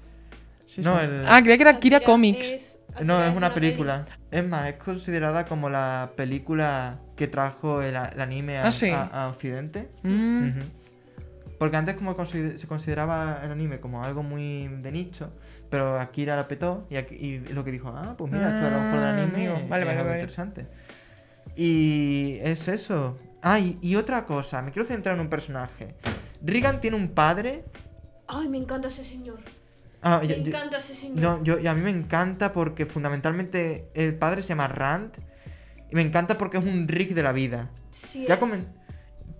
Sí, 0.65 0.81
No, 0.81 0.97
sí. 0.99 1.05
el- 1.05 1.25
Ah, 1.27 1.41
creía 1.41 1.57
que 1.57 1.63
era 1.63 1.71
Akira, 1.71 1.99
Comics. 1.99 2.47
es- 2.51 2.79
No, 3.03 3.23
es 3.23 3.35
una 3.35 3.53
película. 3.53 4.05
Es 4.31 4.45
más, 4.47 4.67
es 4.67 4.75
considerada 4.75 5.45
como 5.45 5.69
la 5.69 6.11
película 6.15 6.99
que 7.17 7.27
trajo 7.27 7.81
el, 7.81 7.95
anime 7.97 8.57
a, 8.57 8.67
Ah, 8.67 8.71
sí. 8.71 8.89
a- 8.89 9.03
a 9.03 9.27
Occidente. 9.29 9.89
Mm. 10.03 10.49
Porque 11.59 11.77
antes 11.77 11.95
como 11.95 12.15
se 12.25 12.65
consideraba 12.67 13.41
el 13.43 13.51
anime 13.51 13.79
como 13.79 14.03
algo 14.03 14.23
muy 14.23 14.67
de 14.67 14.91
nicho, 14.91 15.31
pero 15.69 15.99
Akira 15.99 16.35
la 16.35 16.47
petó 16.47 16.87
y, 16.89 16.95
aquí- 16.95 17.15
y 17.15 17.39
lo 17.53 17.63
que 17.63 17.71
dijo, 17.71 17.89
ah, 17.95 18.15
pues 18.17 18.31
mira, 18.31 18.47
esto 18.55 18.67
a 18.67 18.69
lo 18.71 18.79
mejor 18.79 18.99
del 18.99 19.09
Ah, 19.09 19.23
anime. 19.23 19.47
Vale, 19.49 19.63
es 19.63 19.69
vale, 19.69 19.89
algo 19.91 20.03
vale. 20.05 20.19
interesante. 20.19 20.67
Y 21.55 22.37
es 22.41 22.67
eso. 22.67 23.17
Ah, 23.41 23.59
y, 23.59 23.77
y 23.81 23.95
otra 23.95 24.25
cosa, 24.25 24.61
me 24.61 24.71
quiero 24.71 24.87
centrar 24.87 25.15
en 25.15 25.21
un 25.21 25.29
personaje. 25.29 25.95
Regan 26.43 26.79
tiene 26.81 26.95
un 26.97 27.09
padre. 27.09 27.65
Ay, 28.27 28.47
me 28.47 28.57
encanta 28.57 28.87
ese 28.87 29.03
señor. 29.03 29.39
Ah, 30.01 30.19
Me 30.21 30.27
yo- 30.27 30.35
yo- 30.37 30.45
encanta 30.47 30.77
ese 30.77 30.95
señor. 30.95 31.19
no, 31.19 31.43
yo, 31.43 31.59
y 31.59 31.67
a 31.67 31.73
mí 31.73 31.81
me 31.81 31.89
encanta 31.91 32.53
porque 32.53 32.85
fundamentalmente 32.85 33.89
el 33.93 34.15
padre 34.15 34.41
se 34.43 34.49
llama 34.49 34.67
Rand. 34.67 35.11
Y 35.91 35.95
me 35.95 36.01
encanta 36.01 36.37
porque 36.37 36.57
es 36.57 36.63
un 36.63 36.87
Rick 36.87 37.11
de 37.13 37.23
la 37.23 37.31
vida. 37.33 37.69
Sí 37.91 38.25
Ya 38.27 38.35
es. 38.35 38.39
comen... 38.39 38.67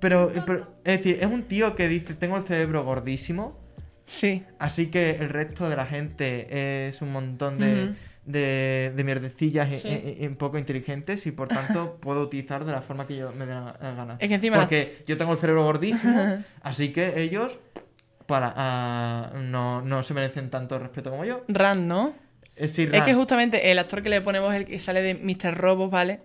Pero, 0.02 0.30
pero, 0.48 0.76
es 0.84 0.98
decir, 0.98 1.18
es 1.22 1.28
un 1.28 1.44
tío 1.44 1.76
que 1.76 1.88
dice, 1.88 2.16
tengo 2.16 2.36
el 2.36 2.44
cerebro 2.44 2.84
gordísimo. 2.84 3.60
Sí. 4.08 4.44
Así 4.58 4.88
que 4.88 5.12
el 5.12 5.30
resto 5.30 5.70
de 5.70 5.76
la 5.76 5.86
gente 5.86 6.88
es 6.88 7.04
un 7.04 7.12
montón 7.12 7.60
de. 7.60 7.94
De, 8.26 8.94
de 8.96 9.04
mierdecillas 9.04 9.70
y- 9.72 9.78
Sí. 9.78 10.18
y 10.20 10.28
un 10.28 10.36
poco 10.36 10.58
inteligentes 10.58 11.26
y 11.26 11.32
por 11.32 11.48
tanto 11.48 11.98
puedo 12.02 12.22
utilizar 12.22 12.66
de 12.66 12.72
la 12.72 12.82
forma 12.82 13.08
que 13.08 13.18
yo 13.18 13.32
me 13.34 13.46
dé 13.46 13.54
la, 13.54 13.76
la 13.82 13.94
gana. 13.94 14.18
Es 14.20 14.28
que 14.30 14.36
encima- 14.36 14.58
Porque 14.58 15.04
yo 15.08 15.18
tengo 15.18 15.34
el 15.34 15.40
cerebro 15.40 15.64
gordísimo, 15.64 16.38
así 16.62 16.92
que 16.94 17.22
ellos 17.22 17.58
para 18.28 18.54
ah, 18.56 19.32
no, 19.36 19.82
no 19.82 20.04
se 20.04 20.14
merecen 20.14 20.50
tanto 20.50 20.78
respeto 20.80 21.10
como 21.10 21.26
yo. 21.26 21.44
Rand, 21.48 21.88
¿no? 21.88 22.14
Es 22.52 22.62
decir, 22.62 22.90
Es 22.94 23.04
que 23.04 23.12
Rand. 23.12 23.20
justamente 23.20 23.72
el 23.72 23.80
actor 23.80 24.02
que 24.02 24.10
le 24.10 24.22
ponemos 24.22 24.54
es 24.54 24.60
el 24.62 24.66
que 24.66 24.80
sale 24.80 25.02
de 25.02 25.16
Mr. 25.16 25.58
Robot, 25.58 25.90
¿vale? 25.90 26.20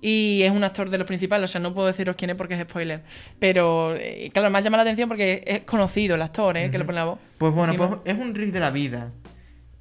Y 0.00 0.42
es 0.42 0.50
un 0.50 0.62
actor 0.62 0.90
de 0.90 0.98
los 0.98 1.06
principales, 1.06 1.48
o 1.50 1.52
sea, 1.52 1.60
no 1.60 1.72
puedo 1.72 1.86
deciros 1.86 2.16
quién 2.16 2.30
es 2.30 2.36
porque 2.36 2.54
es 2.54 2.60
spoiler. 2.60 3.02
Pero, 3.38 3.94
eh, 3.96 4.30
claro, 4.32 4.50
me 4.50 4.58
ha 4.58 4.60
llamado 4.60 4.82
la 4.84 4.90
atención 4.90 5.08
porque 5.08 5.42
es 5.46 5.60
conocido 5.62 6.16
el 6.16 6.22
actor, 6.22 6.56
¿eh? 6.56 6.70
Que 6.70 6.78
le 6.78 6.84
pone 6.84 6.96
la 6.98 7.04
voz. 7.06 7.18
Pues 7.38 7.52
bueno, 7.52 7.74
pues 7.76 7.90
es 8.04 8.14
un 8.18 8.34
Rick 8.34 8.52
de 8.52 8.60
la 8.60 8.70
vida. 8.70 9.10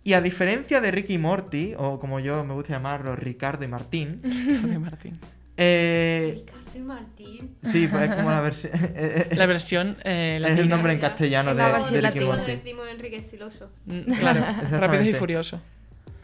Y 0.06 0.14
a 0.14 0.22
diferencia 0.22 0.80
de 0.82 0.91
Ricky 0.91 1.16
y 1.16 1.18
Morty, 1.18 1.74
o 1.78 1.99
como 1.99 2.20
yo 2.20 2.43
me 2.45 2.53
gusta 2.53 2.74
llamarlo, 2.74 3.16
Ricardo 3.16 3.66
y 3.66 3.68
Martín, 3.68 4.22
Joder, 4.62 4.80
Martín. 4.80 5.20
eh, 5.58 6.36
Ricardo 6.45 6.62
y 6.76 6.80
Martín. 6.80 7.56
sí, 7.64 7.88
pues 7.88 8.10
es 8.10 8.16
como 8.16 8.30
la 8.30 8.39
versión... 8.41 8.72
eh, 8.95 9.28
eh, 9.32 9.36
La 9.36 9.45
versión 9.47 9.97
eh, 10.03 10.39
es 10.45 10.60
el 10.60 10.70
nombre 10.70 10.93
en 10.93 10.99
castellano 10.99 11.51
Es 11.51 11.58
de, 11.58 11.62
la 11.64 11.80
de 11.89 12.01
Ricky 12.12 12.20
y. 12.24 12.28
Morty. 12.28 12.51
decimos 12.51 12.86
Enrique 12.89 13.18
Estiloso. 13.18 13.72
Mm, 13.86 14.14
Claro, 14.20 14.45
rápido 14.80 15.03
y 15.03 15.14
furioso. 15.14 15.60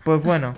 Pues 0.03 0.21
bueno, 0.21 0.53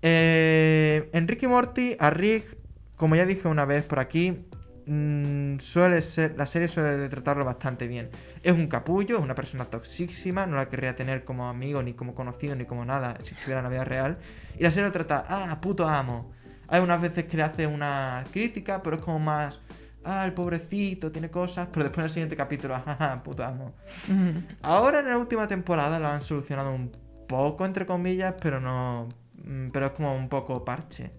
eh, 0.00 1.10
en 1.12 1.28
Ricky 1.28 1.44
y 1.46 1.48
Morty, 1.48 1.96
a 1.98 2.10
Rick, 2.10 2.56
como 2.96 3.16
ya 3.16 3.26
dije 3.26 3.48
una 3.48 3.64
vez 3.66 3.84
por 3.84 3.98
aquí, 3.98 4.38
mm, 4.86 5.58
suele 5.60 6.02
ser, 6.02 6.34
la 6.36 6.46
serie 6.46 6.68
suele 6.68 7.08
tratarlo 7.08 7.44
bastante 7.44 7.86
bien. 7.86 8.10
Es 8.42 8.52
un 8.52 8.66
capullo, 8.68 9.18
es 9.18 9.22
una 9.22 9.34
persona 9.34 9.64
toxísima, 9.66 10.46
no 10.46 10.56
la 10.56 10.68
querría 10.68 10.96
tener 10.96 11.24
como 11.24 11.48
amigo, 11.48 11.82
ni 11.82 11.94
como 11.94 12.14
conocido, 12.14 12.54
ni 12.56 12.64
como 12.66 12.84
nada, 12.84 13.16
si 13.20 13.34
estuviera 13.34 13.60
en 13.60 13.64
la 13.64 13.70
vida 13.70 13.84
real. 13.84 14.18
Y 14.58 14.62
la 14.62 14.70
serie 14.70 14.86
lo 14.88 14.92
trata, 14.92 15.24
ah, 15.28 15.60
puto 15.60 15.88
amo. 15.88 16.32
Hay 16.68 16.80
unas 16.80 17.00
veces 17.00 17.24
que 17.24 17.36
le 17.36 17.42
hace 17.42 17.66
una 17.66 18.24
crítica, 18.32 18.82
pero 18.82 18.96
es 18.96 19.02
como 19.02 19.18
más, 19.18 19.60
ah, 20.04 20.24
el 20.24 20.32
pobrecito, 20.34 21.12
tiene 21.12 21.30
cosas, 21.30 21.68
pero 21.72 21.84
después 21.84 21.98
en 22.00 22.04
el 22.04 22.10
siguiente 22.10 22.36
capítulo, 22.36 22.74
jaja, 22.84 23.22
puto 23.22 23.44
amo. 23.44 23.74
Ahora 24.62 25.00
en 25.00 25.08
la 25.08 25.18
última 25.18 25.48
temporada 25.48 25.98
lo 26.00 26.08
han 26.08 26.22
solucionado 26.22 26.72
un 26.74 26.92
poco, 27.28 27.64
entre 27.66 27.86
comillas, 27.86 28.34
pero 28.40 28.60
no. 28.60 29.08
mm, 29.44 29.70
Pero 29.70 29.86
es 29.86 29.92
como 29.92 30.14
un 30.16 30.28
poco 30.28 30.64
parche. 30.64 31.10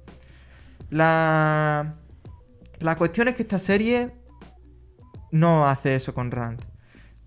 La. 0.90 1.96
La 2.84 2.96
cuestión 2.98 3.28
es 3.30 3.36
que 3.36 3.44
esta 3.44 3.60
serie 3.60 4.12
no 5.32 5.68
hace 5.68 5.96
eso 5.96 6.14
con 6.14 6.32
Rand. 6.32 6.62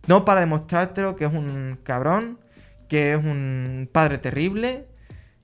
No 0.06 0.24
para 0.24 0.40
demostrártelo 0.40 1.16
que 1.16 1.24
es 1.24 1.32
un 1.32 1.78
cabrón, 1.82 2.38
que 2.88 3.12
es 3.12 3.18
un 3.18 3.88
padre 3.90 4.18
terrible 4.18 4.86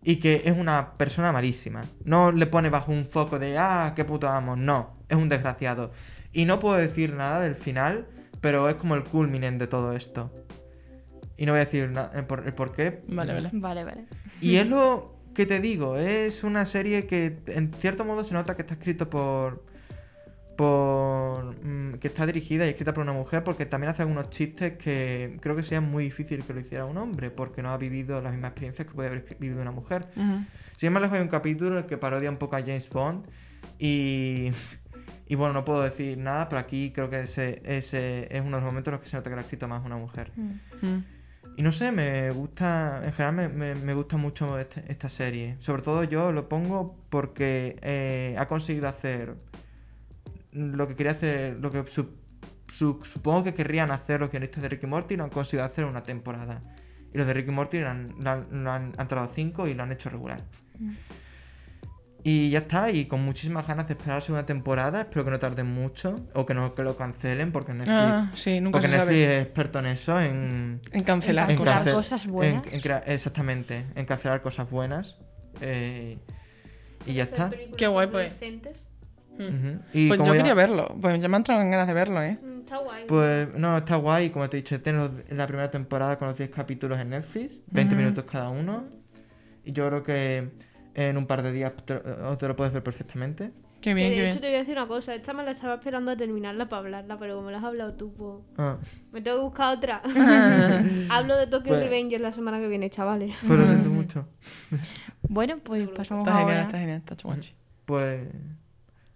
y 0.03 0.17
que 0.17 0.43
es 0.45 0.57
una 0.57 0.93
persona 0.99 1.33
malísima. 1.33 1.85
No 2.05 2.31
le 2.31 2.47
pone 2.47 2.71
bajo 2.71 2.93
un 2.93 3.05
foco 3.07 3.39
de, 3.39 3.59
ah, 3.59 3.93
qué 3.97 4.05
puto 4.05 4.29
amo. 4.29 4.55
No, 4.55 4.99
es 5.09 5.17
un 5.17 5.29
desgraciado. 5.29 5.93
Y 6.33 6.45
no 6.45 6.59
puedo 6.61 6.77
decir 6.77 7.15
nada 7.15 7.41
del 7.41 7.55
final, 7.57 8.07
pero 8.41 8.69
es 8.69 8.77
como 8.77 8.95
el 8.95 9.05
culminen 9.05 9.59
de 9.59 9.67
todo 9.67 9.93
esto. 9.93 10.31
Y 11.37 11.47
no 11.47 11.53
voy 11.53 11.63
a 11.63 11.65
decir 11.65 11.91
na- 11.91 12.11
el 12.15 12.27
por, 12.27 12.47
el 12.47 12.55
por 12.55 12.73
qué. 12.73 13.03
Vale, 13.09 13.33
vale. 13.33 13.51
Vale, 13.53 13.85
vale. 13.85 14.07
Y 14.41 14.57
es 14.57 14.67
lo 14.67 15.17
que 15.35 15.47
te 15.47 15.59
digo, 15.61 15.97
es 15.97 16.45
una 16.45 16.67
serie 16.67 17.07
que 17.07 17.39
en 17.47 17.73
cierto 17.73 18.05
modo 18.05 18.23
se 18.23 18.35
nota 18.35 18.55
que 18.55 18.63
está 18.63 18.75
escrito 18.75 19.09
por. 19.11 19.65
Por. 20.67 21.57
mm, 21.65 21.95
que 21.99 22.09
está 22.09 22.25
dirigida 22.27 22.67
y 22.67 22.71
escrita 22.71 22.93
por 22.95 23.03
una 23.03 23.13
mujer, 23.13 23.43
porque 23.45 23.67
también 23.67 23.91
hace 23.91 24.03
algunos 24.03 24.31
chistes 24.31 24.75
que 24.79 25.37
creo 25.41 25.55
que 25.57 25.63
sería 25.63 25.81
muy 25.81 26.05
difícil 26.05 26.45
que 26.45 26.53
lo 26.55 26.61
hiciera 26.61 26.85
un 26.85 26.97
hombre, 26.99 27.31
porque 27.31 27.63
no 27.63 27.71
ha 27.71 27.77
vivido 27.77 28.21
las 28.21 28.33
mismas 28.33 28.51
experiencias 28.53 28.87
que 28.89 28.95
puede 28.95 29.09
haber 29.09 29.37
vivido 29.39 29.61
una 29.61 29.71
mujer. 29.73 30.07
Ujú. 30.17 30.45
Sin 30.77 30.87
embargo, 30.89 31.15
hay 31.15 31.21
un 31.21 31.29
capítulo 31.29 31.73
en 31.73 31.79
el 31.79 31.87
que 31.87 31.97
parodia 31.99 32.31
un 32.31 32.37
poco 32.39 32.57
a 32.57 32.61
James 32.61 32.89
Bond 32.89 33.27
y. 33.79 34.51
Y 35.29 35.35
bueno, 35.35 35.55
no 35.55 35.65
puedo 35.65 35.81
decir 35.83 36.19
nada, 36.19 36.47
pero 36.49 36.59
aquí 36.61 36.93
creo 36.95 37.09
que 37.09 37.21
ese, 37.23 37.63
ese 37.65 38.29
es 38.31 38.41
uno 38.43 38.57
de 38.59 38.63
los 38.63 38.65
momentos 38.65 38.89
en 38.89 38.93
los 38.93 39.01
que 39.01 39.09
se 39.09 39.17
nota 39.17 39.31
que 39.31 39.35
lo 39.37 39.41
ha 39.41 39.45
escrito 39.45 39.67
más 39.67 39.83
una 39.85 39.97
mujer. 39.97 40.31
Y 41.57 41.63
no 41.63 41.73
sé, 41.73 41.91
me 41.91 42.31
gusta, 42.33 43.01
en 43.05 43.13
general 43.13 43.35
me, 43.35 43.49
me- 43.49 43.75
me 43.75 43.95
gusta 43.95 44.17
mucho 44.19 44.59
este- 44.59 44.83
esta 44.93 45.09
serie. 45.09 45.57
Sobre 45.61 45.81
todo 45.83 46.05
yo 46.05 46.33
lo 46.33 46.49
pongo 46.51 46.97
porque 47.09 47.77
eh, 47.83 48.35
ha 48.39 48.47
conseguido 48.47 48.89
hacer 48.89 49.35
lo 50.53 50.87
que 50.89 50.95
quería 50.97 51.13
hacer, 51.13 51.57
lo 51.61 51.71
que 51.71 51.85
su- 51.91 52.17
su- 52.69 53.01
supongo 53.05 53.45
que 53.45 53.55
querrían 53.55 53.91
hacer 53.91 54.21
los 54.21 54.31
guionistas 54.31 54.63
de 54.63 54.69
Ricky 54.69 54.87
Morty, 54.87 55.17
lo 55.17 55.25
han 55.25 55.31
conseguido 55.31 55.65
hacer 55.65 55.85
en 55.85 55.91
una 55.91 56.03
temporada. 56.03 56.63
Y 57.13 57.19
los 57.19 57.27
de 57.27 57.35
Ricky 57.35 57.51
Morty 57.51 57.79
lo 57.81 57.89
han, 57.91 58.15
lo 58.19 58.31
han, 58.31 58.47
lo 58.65 58.71
han, 58.73 58.93
han 58.97 59.09
tardado 59.09 59.31
cinco 59.35 59.67
y 59.69 59.75
lo 59.75 59.83
han 59.83 59.93
hecho 59.93 60.09
regular. 60.11 60.43
Y 62.25 62.51
ya 62.51 62.61
está, 62.61 62.89
y 62.91 63.07
con 63.07 63.25
muchísimas 63.25 63.67
ganas 63.67 63.89
de 63.89 63.95
esperar 63.95 64.19
la 64.19 64.21
segunda 64.25 64.47
temporada. 64.47 65.01
Espero 65.01 65.25
que 65.25 65.31
no 65.33 65.39
tarden 65.41 65.67
mucho 65.67 66.25
o 66.35 66.47
que 66.47 66.55
no 66.55 66.73
que 66.75 66.85
lo 66.85 66.97
cancelen 66.97 67.51
porque 67.51 67.73
Netflix, 67.73 67.91
Ah, 67.99 68.31
sí, 68.35 68.61
nunca 68.61 68.79
porque 68.79 68.89
se 68.89 68.97
Netflix 68.97 69.23
sabe. 69.23 69.37
es 69.39 69.43
experto 69.43 69.79
en 69.81 69.87
eso, 69.87 70.21
en, 70.21 70.81
En 70.93 71.03
cancelar 71.03 71.51
En 71.51 71.57
cosas. 71.57 71.85
cancel- 71.85 71.93
cosas 71.95 72.27
buenas. 72.29 72.67
en- 72.69 72.75
en 72.75 72.81
crea- 72.81 73.03
exactamente, 73.07 73.87
en 73.97 74.07
cancelar 74.07 74.41
cosas 74.41 74.71
buenas. 74.71 75.17
eh, 75.61 76.19
y 77.07 77.15
ya 77.15 77.25
está. 77.25 77.51
Qué 77.77 77.87
guay, 77.89 78.07
pues. 78.07 78.27
adolescentes. 78.31 78.89
Mm. 79.39 79.79
Y 79.93 80.09
Pues 80.09 80.21
yo 80.21 80.27
ya- 80.27 80.33
quería 80.33 80.55
verlo. 80.55 80.95
Pues 81.01 81.21
ya 81.21 81.29
me 81.29 81.37
han 81.37 81.41
entrado 81.41 81.63
en 81.63 81.71
ganas 81.71 81.87
de 81.89 81.95
verlo, 81.95 82.23
¿eh? 82.23 82.39
Mm, 82.43 82.61
Está 82.61 82.77
guay. 82.79 83.05
Pues 83.09 83.49
no, 83.55 83.77
está 83.79 83.97
guay. 83.97 84.31
Como 84.31 84.49
te 84.49 84.59
he 84.59 84.61
dicho, 84.63 84.81
tengo 84.81 85.11
la 85.31 85.47
primera 85.47 85.71
temporada 85.71 86.19
con 86.19 86.29
los 86.29 86.37
10 86.39 86.51
capítulos 86.51 86.99
en 86.99 87.11
Netflix, 87.11 87.55
20 87.69 87.95
Ujú. 87.95 88.03
minutos 88.05 88.25
cada 88.31 88.49
uno. 88.51 88.85
Y 89.65 89.73
yo 89.73 89.87
creo 89.89 90.03
que 90.03 90.51
en 90.95 91.17
un 91.17 91.27
par 91.27 91.43
de 91.43 91.53
días 91.53 91.73
te, 91.85 91.95
te 91.97 92.49
lo 92.49 92.57
puedes 92.57 92.73
ver 92.73 92.83
perfectamente. 92.83 93.53
Qué 93.81 93.91
Que 93.91 93.95
bien, 93.95 94.11
de 94.11 94.15
qué 94.15 94.21
hecho 94.29 94.35
bien. 94.35 94.41
te 94.43 94.47
voy 94.47 94.55
a 94.55 94.59
decir 94.61 94.77
una 94.77 94.87
cosa, 94.87 95.13
esta 95.15 95.33
me 95.33 95.43
la 95.43 95.51
estaba 95.51 95.75
esperando 95.75 96.13
a 96.13 96.17
terminarla 96.17 96.69
para 96.69 96.81
hablarla, 96.81 97.19
pero 97.19 97.35
como 97.35 97.51
la 97.51 97.59
has 97.59 97.65
hablado 97.65 97.95
tú, 97.95 98.15
pues 98.15 98.37
Ah, 98.57 98.77
me 99.11 99.21
tengo 99.23 99.39
que 99.39 99.43
buscar 99.43 99.77
otra. 99.77 100.03
Hablo 101.11 101.37
de 101.37 101.49
Tokyo 101.49 101.71
Pues- 101.71 101.83
Revengers 101.83 102.23
la 102.23 102.31
semana 102.33 102.61
que 102.61 102.69
viene, 102.69 102.91
chavales. 102.91 103.35
pues 103.45 103.59
lo 103.59 103.67
siento 103.67 103.89
mucho. 103.91 104.29
Bueno, 105.23 105.59
pues 105.65 105.89
pasamos 105.89 106.27
Está 106.29 106.39
genial, 106.39 106.57
ahora. 106.59 106.67
está 106.69 106.79
genial, 106.79 106.99
está 106.99 107.17
chumachi. 107.17 107.55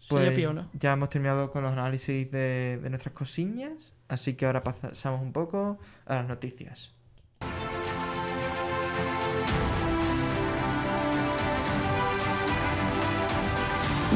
Pues 0.08 0.38
ya 0.78 0.92
hemos 0.92 1.08
terminado 1.08 1.50
con 1.50 1.62
los 1.64 1.72
análisis 1.72 2.30
de, 2.30 2.78
de 2.82 2.90
nuestras 2.90 3.14
cosillas, 3.14 3.94
así 4.08 4.34
que 4.34 4.46
ahora 4.46 4.62
pasamos 4.62 5.20
un 5.20 5.32
poco 5.32 5.78
a 6.06 6.16
las 6.16 6.28
noticias. 6.28 6.92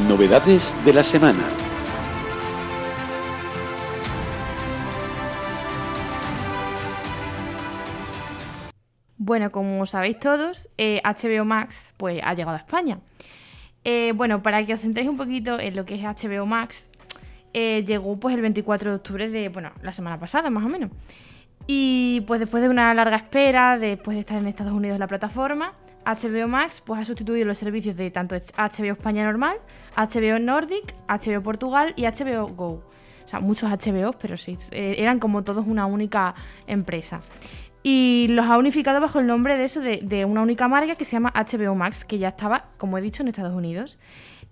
Novedades 0.09 0.76
de 0.84 0.95
la 0.95 1.03
semana. 1.03 1.45
Bueno, 9.30 9.53
como 9.53 9.86
sabéis 9.86 10.18
todos, 10.18 10.68
eh, 10.76 11.01
HBO 11.05 11.45
Max 11.45 11.93
pues, 11.97 12.20
ha 12.24 12.34
llegado 12.34 12.57
a 12.57 12.61
España. 12.61 12.99
Eh, 13.85 14.12
bueno, 14.14 14.43
para 14.43 14.64
que 14.64 14.74
os 14.74 14.81
centréis 14.81 15.09
un 15.09 15.16
poquito 15.16 15.59
en 15.59 15.74
lo 15.76 15.85
que 15.85 15.95
es 15.95 16.03
HBO 16.03 16.47
Max, 16.47 16.89
eh, 17.53 17.85
llegó 17.87 18.18
pues 18.18 18.35
el 18.35 18.43
24 18.43 18.91
de 18.91 18.97
octubre 18.97 19.28
de, 19.31 19.49
bueno, 19.49 19.72
la 19.83 19.93
semana 19.93 20.18
pasada 20.18 20.51
más 20.51 20.64
o 20.64 20.68
menos. 20.68 20.91
Y 21.66 22.22
pues 22.26 22.41
después 22.41 22.62
de 22.62 22.68
una 22.68 22.93
larga 22.95 23.16
espera, 23.16 23.78
después 23.78 24.14
de 24.16 24.20
estar 24.20 24.39
en 24.39 24.47
Estados 24.47 24.72
Unidos 24.72 24.99
la 24.99 25.07
plataforma, 25.07 25.74
HBO 26.05 26.49
Max 26.49 26.83
pues 26.85 27.01
ha 27.01 27.05
sustituido 27.05 27.47
los 27.47 27.59
servicios 27.59 27.97
de 27.97 28.11
tanto 28.11 28.35
HBO 28.35 28.93
España 28.93 29.24
normal, 29.24 29.59
HBO 29.97 30.39
Nordic, 30.39 30.95
HBO 31.09 31.43
Portugal 31.43 31.93
y 31.97 32.05
HBO 32.07 32.49
Go. 32.49 32.85
O 33.24 33.28
sea, 33.31 33.41
muchos 33.41 33.70
HBO, 33.70 34.12
pero 34.12 34.37
sí, 34.37 34.57
eh, 34.72 34.97
eran 34.99 35.20
como 35.20 35.45
todos 35.45 35.66
una 35.66 35.87
única 35.87 36.35
empresa. 36.66 37.20
Y 37.83 38.26
los 38.28 38.47
ha 38.47 38.59
unificado 38.59 39.01
bajo 39.01 39.20
el 39.20 39.26
nombre 39.26 39.57
de 39.57 39.64
eso, 39.64 39.81
de, 39.81 40.24
una 40.26 40.43
única 40.43 40.68
marca 40.68 40.97
que 40.97 41.05
se 41.05 41.12
llama 41.12 41.33
HBO 41.35 41.74
Max, 41.74 42.05
que 42.05 42.18
ya 42.18 42.28
estaba, 42.28 42.66
como 42.76 42.99
he 42.99 43.01
dicho, 43.01 43.22
en 43.22 43.28
Estados 43.28 43.55
Unidos. 43.55 43.99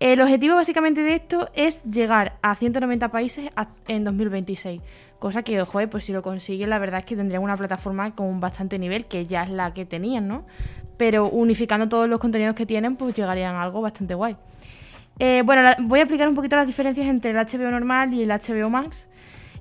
El 0.01 0.21
objetivo 0.21 0.55
básicamente 0.55 1.03
de 1.03 1.17
esto 1.17 1.51
es 1.55 1.83
llegar 1.83 2.39
a 2.41 2.55
190 2.55 3.11
países 3.11 3.51
en 3.89 4.05
2026. 4.05 4.81
Cosa 5.19 5.43
que, 5.43 5.61
ojo, 5.61 5.81
eh, 5.81 5.89
pues 5.89 6.05
si 6.05 6.13
lo 6.13 6.23
consiguen, 6.23 6.71
la 6.71 6.79
verdad 6.79 7.01
es 7.01 7.07
que 7.07 7.17
tendrían 7.17 7.43
una 7.43 7.57
plataforma 7.57 8.15
con 8.15 8.41
bastante 8.41 8.79
nivel, 8.79 9.07
que 9.07 9.27
ya 9.27 9.43
es 9.43 9.51
la 9.51 9.75
que 9.75 9.85
tenían, 9.85 10.29
¿no? 10.29 10.47
Pero 10.97 11.29
unificando 11.29 11.89
todos 11.89 12.09
los 12.09 12.21
contenidos 12.21 12.55
que 12.55 12.65
tienen, 12.65 12.97
pues 12.97 13.15
llegarían 13.15 13.57
a 13.57 13.63
algo 13.63 13.81
bastante 13.81 14.15
guay. 14.15 14.37
Eh, 15.19 15.43
bueno, 15.45 15.69
voy 15.81 15.99
a 15.99 16.03
explicar 16.03 16.29
un 16.29 16.37
poquito 16.37 16.55
las 16.55 16.67
diferencias 16.67 17.09
entre 17.09 17.33
el 17.33 17.37
HBO 17.37 17.71
normal 17.71 18.15
y 18.15 18.23
el 18.23 18.31
HBO 18.31 18.71
Max. 18.71 19.09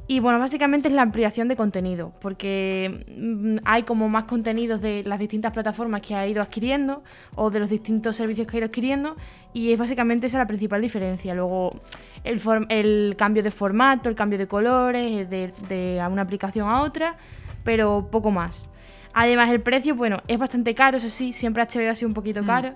Y 0.10 0.22
bueno, 0.22 0.40
básicamente 0.40 0.88
es 0.88 0.94
la 0.94 1.02
ampliación 1.02 1.50
de 1.50 1.58
contenido, 1.58 2.14
porque 2.22 3.04
mm, 3.18 3.58
hay 3.66 3.84
como 3.84 4.08
más 4.08 4.24
contenidos 4.24 4.80
de 4.82 5.04
las 5.04 5.20
distintas 5.20 5.52
plataformas 5.52 6.00
que 6.00 6.16
ha 6.16 6.26
ido 6.26 6.42
adquiriendo 6.42 7.04
o 7.36 7.50
de 7.50 7.60
los 7.60 7.70
distintos 7.70 8.16
servicios 8.16 8.48
que 8.48 8.56
ha 8.56 8.60
ido 8.60 8.68
adquiriendo 8.68 9.18
y 9.54 9.74
es 9.74 9.78
básicamente 9.78 10.28
esa 10.28 10.38
la 10.38 10.48
principal 10.48 10.82
diferencia. 10.82 11.34
Luego 11.36 11.82
el, 12.24 12.40
form- 12.40 12.68
el 12.70 13.16
cambio 13.18 13.44
de 13.44 13.52
formato, 13.52 14.08
el 14.08 14.16
cambio 14.16 14.40
de 14.40 14.48
colores, 14.48 15.12
eh, 15.12 15.26
de, 15.26 15.54
de 15.68 16.02
una 16.10 16.22
aplicación 16.22 16.70
a 16.70 16.84
otra, 16.84 17.18
pero 17.66 18.08
poco 18.10 18.32
más. 18.32 18.70
Además 19.14 19.50
el 19.50 19.60
precio, 19.60 19.94
bueno, 19.94 20.20
es 20.30 20.38
bastante 20.40 20.74
caro, 20.74 20.98
eso 20.98 21.10
sí, 21.10 21.34
siempre 21.34 21.64
HBO 21.64 21.90
ha 21.92 21.96
sido 21.96 22.08
un 22.08 22.14
poquito 22.14 22.46
caro, 22.46 22.76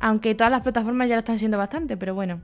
aunque 0.00 0.34
todas 0.34 0.50
las 0.50 0.62
plataformas 0.62 1.08
ya 1.08 1.14
lo 1.14 1.20
están 1.20 1.38
siendo 1.38 1.56
bastante, 1.56 1.96
pero 1.96 2.14
bueno. 2.16 2.40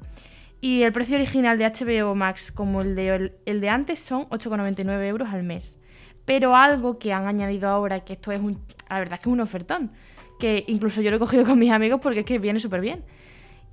Y 0.61 0.83
el 0.83 0.93
precio 0.93 1.17
original 1.17 1.57
de 1.59 1.65
HBO 1.67 2.15
Max, 2.15 2.53
como 2.53 2.83
el 2.83 2.95
de, 2.95 3.33
el 3.47 3.61
de 3.61 3.69
antes, 3.69 3.99
son 3.99 4.29
8,99 4.29 5.05
euros 5.07 5.31
al 5.31 5.43
mes. 5.43 5.79
Pero 6.27 6.55
algo 6.55 6.99
que 6.99 7.13
han 7.13 7.27
añadido 7.27 7.69
ahora, 7.69 8.01
que 8.01 8.13
esto 8.13 8.31
es 8.31 8.41
un. 8.41 8.59
La 8.89 8.99
verdad 8.99 9.15
es 9.15 9.21
que 9.21 9.29
es 9.31 9.33
un 9.33 9.41
ofertón. 9.41 9.91
Que 10.39 10.65
incluso 10.69 11.01
yo 11.03 11.11
lo 11.11 11.17
he 11.17 11.21
cogido 11.21 11.45
con 11.45 11.59
mis 11.59 11.71
amigos 11.71 12.01
porque 12.03 12.21
es 12.21 12.27
que 12.27 12.39
viene 12.39 12.61
súper 12.61 12.81
bien. 12.81 13.03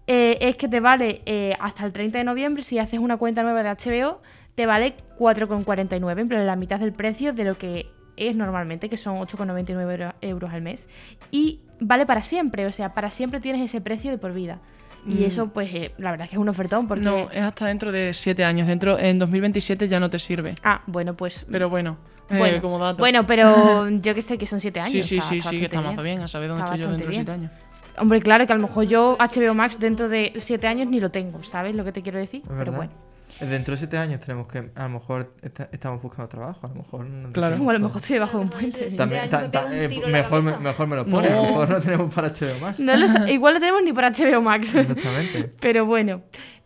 eh, 0.07 0.37
es 0.41 0.55
que 0.55 0.67
te 0.69 0.79
vale 0.79 1.21
eh, 1.25 1.55
hasta 1.59 1.85
el 1.85 1.91
30 1.91 2.17
de 2.19 2.23
noviembre, 2.23 2.63
si 2.63 2.79
haces 2.79 2.99
una 2.99 3.17
cuenta 3.17 3.43
nueva 3.43 3.61
de 3.63 3.69
HBO, 3.69 4.21
te 4.55 4.65
vale 4.65 4.95
4,49, 5.19 6.19
en 6.21 6.27
plan 6.29 6.45
la 6.47 6.55
mitad 6.55 6.79
del 6.79 6.93
precio 6.93 7.33
de 7.33 7.43
lo 7.43 7.57
que 7.57 7.87
es 8.15 8.35
normalmente, 8.37 8.87
que 8.89 8.95
son 8.97 9.17
8,99 9.19 9.81
euro- 9.91 10.13
euros 10.21 10.51
al 10.51 10.61
mes. 10.61 10.87
Y 11.31 11.59
vale 11.81 12.05
para 12.05 12.23
siempre, 12.23 12.65
o 12.65 12.71
sea, 12.71 12.93
para 12.93 13.11
siempre 13.11 13.39
tienes 13.41 13.61
ese 13.61 13.81
precio 13.81 14.09
de 14.11 14.17
por 14.17 14.33
vida. 14.33 14.59
Y 15.07 15.21
Mm. 15.21 15.23
eso, 15.23 15.47
pues, 15.47 15.73
eh, 15.73 15.91
la 15.97 16.11
verdad 16.11 16.25
es 16.25 16.29
que 16.31 16.35
es 16.35 16.39
un 16.41 16.49
ofertón 16.49 16.87
porque... 16.87 17.03
No, 17.05 17.29
es 17.31 17.41
hasta 17.41 17.65
dentro 17.67 17.91
de 17.91 18.13
7 18.13 18.43
años. 18.43 18.67
Dentro, 18.67 18.99
en 18.99 19.17
2027 19.19 19.87
ya 19.87 19.99
no 19.99 20.09
te 20.09 20.19
sirve. 20.19 20.55
Ah, 20.63 20.81
bueno, 20.85 21.13
pues... 21.15 21.45
Pero 21.49 21.69
bueno, 21.69 21.97
eh, 22.29 22.37
bueno, 22.37 22.61
como 22.61 22.77
dato. 22.77 22.97
bueno, 22.97 23.25
pero 23.25 23.87
yo 24.01 24.13
que 24.13 24.21
sé 24.21 24.37
que 24.37 24.45
son 24.47 24.59
7 24.59 24.79
años. 24.81 24.91
sí, 24.91 25.01
sí, 25.03 25.17
está- 25.17 25.29
sí, 25.29 25.37
está 25.37 25.49
sí, 25.51 25.59
que 25.59 25.65
está 25.65 25.81
más 25.81 26.01
bien. 26.03 26.21
A 26.21 26.27
saber 26.27 26.49
dónde 26.49 26.63
Está 26.63 26.75
estoy 26.75 26.83
yo 26.85 26.91
dentro 26.91 27.07
de 27.09 27.15
7 27.15 27.31
años. 27.31 27.51
Hombre, 27.99 28.21
claro 28.21 28.45
que 28.45 28.53
a 28.53 28.55
lo 28.55 28.61
mejor 28.61 28.83
yo 28.85 29.17
HBO 29.19 29.53
Max 29.55 29.79
dentro 29.79 30.07
de 30.09 30.33
7 30.37 30.67
años 30.67 30.87
ni 30.89 30.99
lo 30.99 31.09
tengo, 31.09 31.41
¿sabes 31.43 31.73
lo 31.75 31.83
que 31.83 31.91
te 31.91 32.01
quiero 32.03 32.19
decir? 32.19 32.43
Pero 32.57 32.71
bueno. 32.73 32.91
Dentro 33.39 33.73
de 33.73 33.77
siete 33.77 33.97
años 33.97 34.19
tenemos 34.19 34.47
que, 34.47 34.71
a 34.75 34.83
lo 34.83 34.89
mejor 34.89 35.33
esta- 35.41 35.69
estamos 35.71 36.01
buscando 36.01 36.27
trabajo, 36.29 36.65
a 36.65 36.69
lo 36.69 36.75
mejor 36.75 37.05
no 37.05 37.31
Claro. 37.33 37.63
O 37.63 37.69
a 37.69 37.73
lo 37.73 37.79
mejor 37.79 38.01
estoy 38.01 38.15
debajo 38.15 38.37
de 38.37 38.43
un 38.45 38.49
puente. 38.49 38.89
También, 38.91 39.29
ta- 39.29 39.49
ta- 39.51 39.67
eh, 39.71 39.89
la 40.01 40.07
mejor, 40.07 40.41
me, 40.43 40.57
mejor 40.57 40.87
me 40.87 40.95
lo 40.95 41.05
pone, 41.05 41.27
a 41.27 41.35
lo 41.35 41.41
No. 41.43 41.47
mejor 41.49 41.69
no 41.69 41.79
tenemos 41.81 42.13
para 42.13 42.29
HBO. 42.29 42.73
No 42.79 43.07
sé, 43.07 43.31
igual 43.33 43.53
lo 43.55 43.59
tenemos 43.59 43.83
ni 43.83 43.93
por 43.93 44.03
HBO 44.05 44.41
Max. 44.41 44.73
Exactamente. 44.75 45.43
Pero 45.61 45.85
bueno. 45.85 46.21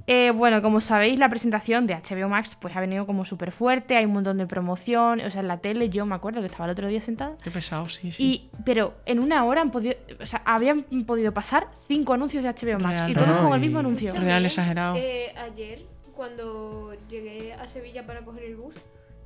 Eh, 0.08 0.32
bueno, 0.32 0.64
como 0.64 0.80
sabéis, 0.82 1.20
la 1.20 1.30
presentación 1.30 1.86
de 1.86 1.94
HBO 1.94 2.28
Max 2.28 2.58
pues 2.60 2.76
ha 2.76 2.80
venido 2.82 3.06
como 3.06 3.24
súper 3.24 3.52
fuerte, 3.52 3.96
hay 3.96 4.06
un 4.06 4.14
montón 4.14 4.40
de 4.40 4.48
promoción, 4.48 5.22
o 5.22 5.30
sea, 5.30 5.42
en 5.42 5.48
la 5.48 5.58
tele 5.60 5.90
yo 5.90 6.08
me 6.08 6.16
acuerdo 6.16 6.40
que 6.42 6.48
estaba 6.48 6.66
el 6.66 6.72
otro 6.72 6.88
día 6.88 7.00
sentada. 7.02 7.38
Qué 7.44 7.52
pesado, 7.52 7.88
sí, 7.88 8.12
sí. 8.12 8.24
Y, 8.24 8.50
pero 8.66 8.96
en 9.06 9.20
una 9.20 9.44
hora 9.46 9.62
han 9.62 9.70
podido, 9.70 9.94
o 10.20 10.26
sea, 10.26 10.42
habían 10.44 10.82
podido 11.06 11.32
pasar 11.36 11.68
cinco 11.88 12.14
anuncios 12.14 12.42
de 12.44 12.50
HBO 12.50 12.80
Max 12.80 13.02
Real. 13.02 13.12
y 13.12 13.14
todos 13.14 13.28
No, 13.28 13.36
no, 13.36 13.44
con 13.44 13.54
el 13.54 13.62
mismo 13.62 13.78
anuncio. 13.80 14.08
Real 14.12 14.18
También, 14.26 14.46
exagerado. 14.48 14.96
eh, 14.98 15.34
ayer, 15.38 15.86
cuando 16.22 16.94
llegué 17.10 17.54
a 17.54 17.68
Sevilla 17.68 18.06
para 18.06 18.24
coger 18.24 18.44
el 18.44 18.56
bus, 18.56 18.76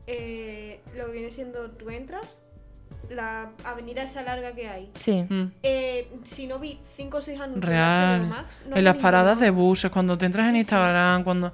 eh, 0.08 0.80
lo 0.96 1.08
que 1.08 1.12
viene 1.12 1.30
siendo 1.30 1.72
tú 1.72 1.90
entras, 1.90 2.38
la 3.10 3.50
avenida 3.64 4.04
esa 4.04 4.22
larga 4.24 4.54
que 4.54 4.68
hay. 4.68 4.90
Sí. 4.96 5.26
Mm. 5.30 5.52
Eh, 5.64 6.08
si 6.24 6.48
no 6.48 6.60
vi 6.60 6.80
5 6.96 7.18
o 7.18 7.22
6 7.22 7.40
anuncios 7.40 7.62
de 7.66 7.68
Real. 7.72 8.22
HBO 8.22 8.28
Max, 8.28 8.64
no 8.70 8.76
en 8.76 8.84
las 8.84 8.98
paradas 8.98 9.40
de 9.40 9.50
buses, 9.50 9.92
cuando 9.92 10.18
te 10.18 10.26
entras 10.26 10.48
en 10.48 10.54
sí. 10.54 10.60
Instagram, 10.60 11.24
cuando... 11.24 11.54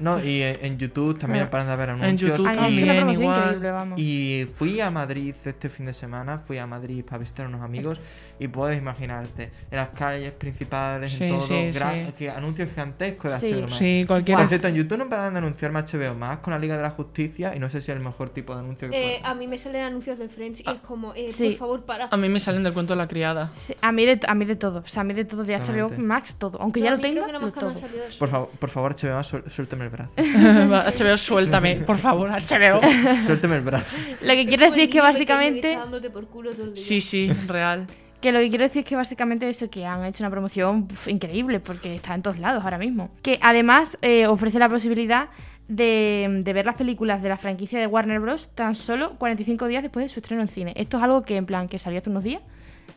No, 0.00 0.22
y 0.22 0.42
en, 0.42 0.56
en 0.64 0.78
YouTube 0.78 1.18
también 1.18 1.44
Ah. 1.44 1.50
paran 1.50 1.66
de 1.66 1.82
En 1.84 1.90
anuncios. 1.90 2.30
YouTube 2.32 2.46
Han 2.46 2.52
hecho 2.64 2.86
también, 2.86 3.10
igual. 3.10 3.58
vamos. 3.60 4.00
Y 4.00 4.46
fui 4.56 4.80
a 4.80 4.90
Madrid 4.90 5.34
este 5.44 5.68
fin 5.68 5.86
de 5.86 5.92
semana, 5.94 6.38
fui 6.38 6.58
a 6.58 6.66
Madrid 6.66 7.04
para 7.04 7.18
visitar 7.18 7.46
a 7.46 7.48
unos 7.48 7.62
amigos 7.62 8.00
y 8.40 8.48
puedes 8.48 8.78
imaginarte, 8.78 9.50
en 9.70 9.76
las 9.76 9.88
calles 9.90 10.32
principales, 10.32 11.12
Sí, 11.12 11.24
en 11.24 11.30
todo, 11.30 11.40
sí, 11.46 11.70
que- 12.18 12.30
anuncios 12.30 12.68
gigantescos 12.70 13.32
de 13.32 13.38
Sí. 13.48 13.54
HBO 13.54 13.60
Max. 13.62 13.76
Sí, 13.78 14.04
cualquiera. 14.06 14.40
Por 14.40 14.48
cierto, 14.48 14.68
en 14.68 14.74
YouTube 14.74 14.98
no 14.98 15.08
paran 15.08 15.32
de 15.34 15.38
anunciarme 15.38 15.80
HBO 15.80 16.14
Max 16.14 16.42
con 16.42 16.52
la 16.52 16.58
Liga 16.58 16.76
de 16.76 16.82
la 16.82 16.90
Justicia 16.90 17.54
y 17.54 17.58
no 17.58 17.68
sé 17.68 17.80
si 17.80 17.90
es 17.90 17.96
el 17.96 18.02
mejor 18.02 18.30
tipo 18.30 18.54
de 18.54 18.60
anuncio 18.60 18.88
que 18.90 19.16
Eh, 19.16 19.20
a 19.24 19.34
mí 19.34 19.46
me 19.46 19.58
salen 19.58 19.82
anuncios 19.82 20.18
de 20.18 20.28
Friends 20.28 20.60
y 20.60 20.70
es 20.70 20.80
como, 20.88 21.14
eh, 21.14 21.28
Sí. 21.30 21.50
por 21.50 21.58
favor, 21.58 21.84
para. 21.84 22.08
A 22.10 22.16
mí 22.16 22.28
me 22.28 22.40
salen 22.40 22.64
del 22.64 22.72
cuento 22.72 22.94
de 22.94 22.96
la 22.96 23.06
criada. 23.06 23.52
Sí, 23.54 23.74
a, 23.80 23.92
mí 23.92 24.06
de, 24.06 24.18
a 24.26 24.34
mí 24.34 24.44
de 24.46 24.56
todo, 24.56 24.78
o 24.80 24.88
sea, 24.88 25.02
a 25.02 25.04
mí 25.04 25.12
de 25.14 25.24
todo, 25.24 25.44
de 25.44 25.54
HBO. 25.56 25.90
Max, 25.98 26.34
todo. 26.36 26.60
Aunque 26.60 26.80
No, 26.80 26.86
ya 26.86 26.90
lo 26.92 26.98
tenga, 26.98 27.26
que 27.26 27.36
han 27.36 27.52
todo. 27.52 27.74
Por 28.18 28.28
favor, 28.28 28.48
por 28.58 28.70
favor, 28.70 28.94
HBO 28.96 29.20
suel- 29.22 29.48
suéltame 29.48 29.84
el 29.84 29.90
brazo. 29.90 30.10
HBO, 30.16 31.16
suéltame, 31.18 31.76
por 31.76 31.98
favor, 31.98 32.30
HBO. 32.30 32.80
suéltame 33.26 33.56
el 33.56 33.62
brazo. 33.62 33.94
Lo 34.22 34.32
que 34.32 34.46
quiero 34.46 34.64
decir 34.66 34.82
es 34.84 34.88
que 34.88 35.00
básicamente... 35.00 35.68
está 35.72 35.80
dándote 35.82 36.10
por 36.10 36.26
culo 36.26 36.52
todo 36.52 36.64
el 36.64 36.74
día. 36.74 36.82
Sí, 36.82 37.00
sí, 37.00 37.30
real. 37.46 37.86
Que 38.20 38.32
lo 38.32 38.40
que 38.40 38.48
quiero 38.48 38.64
decir 38.64 38.80
es 38.82 38.88
que 38.88 38.96
básicamente 38.96 39.48
eso, 39.48 39.70
que 39.70 39.86
han 39.86 40.04
hecho 40.04 40.24
una 40.24 40.30
promoción 40.30 40.88
pf, 40.88 41.08
increíble, 41.10 41.60
porque 41.60 41.94
está 41.94 42.14
en 42.16 42.22
todos 42.22 42.38
lados 42.40 42.64
ahora 42.64 42.76
mismo. 42.78 43.10
Que 43.22 43.38
además 43.42 43.96
eh, 44.02 44.26
ofrece 44.26 44.58
la 44.58 44.68
posibilidad 44.68 45.28
de, 45.68 46.42
de 46.42 46.52
ver 46.52 46.66
las 46.66 46.76
películas 46.76 47.22
de 47.22 47.28
la 47.28 47.36
franquicia 47.36 47.78
de 47.78 47.86
Warner 47.86 48.20
Bros. 48.20 48.48
tan 48.54 48.74
solo 48.74 49.12
45 49.18 49.66
días 49.66 49.82
después 49.82 50.04
de 50.04 50.08
su 50.08 50.20
estreno 50.20 50.42
en 50.42 50.48
cine. 50.48 50.72
Esto 50.76 50.96
es 50.96 51.02
algo 51.02 51.22
que 51.22 51.36
en 51.36 51.46
plan 51.46 51.68
que 51.68 51.78
salió 51.78 52.00
hace 52.00 52.10
unos 52.10 52.24
días. 52.24 52.42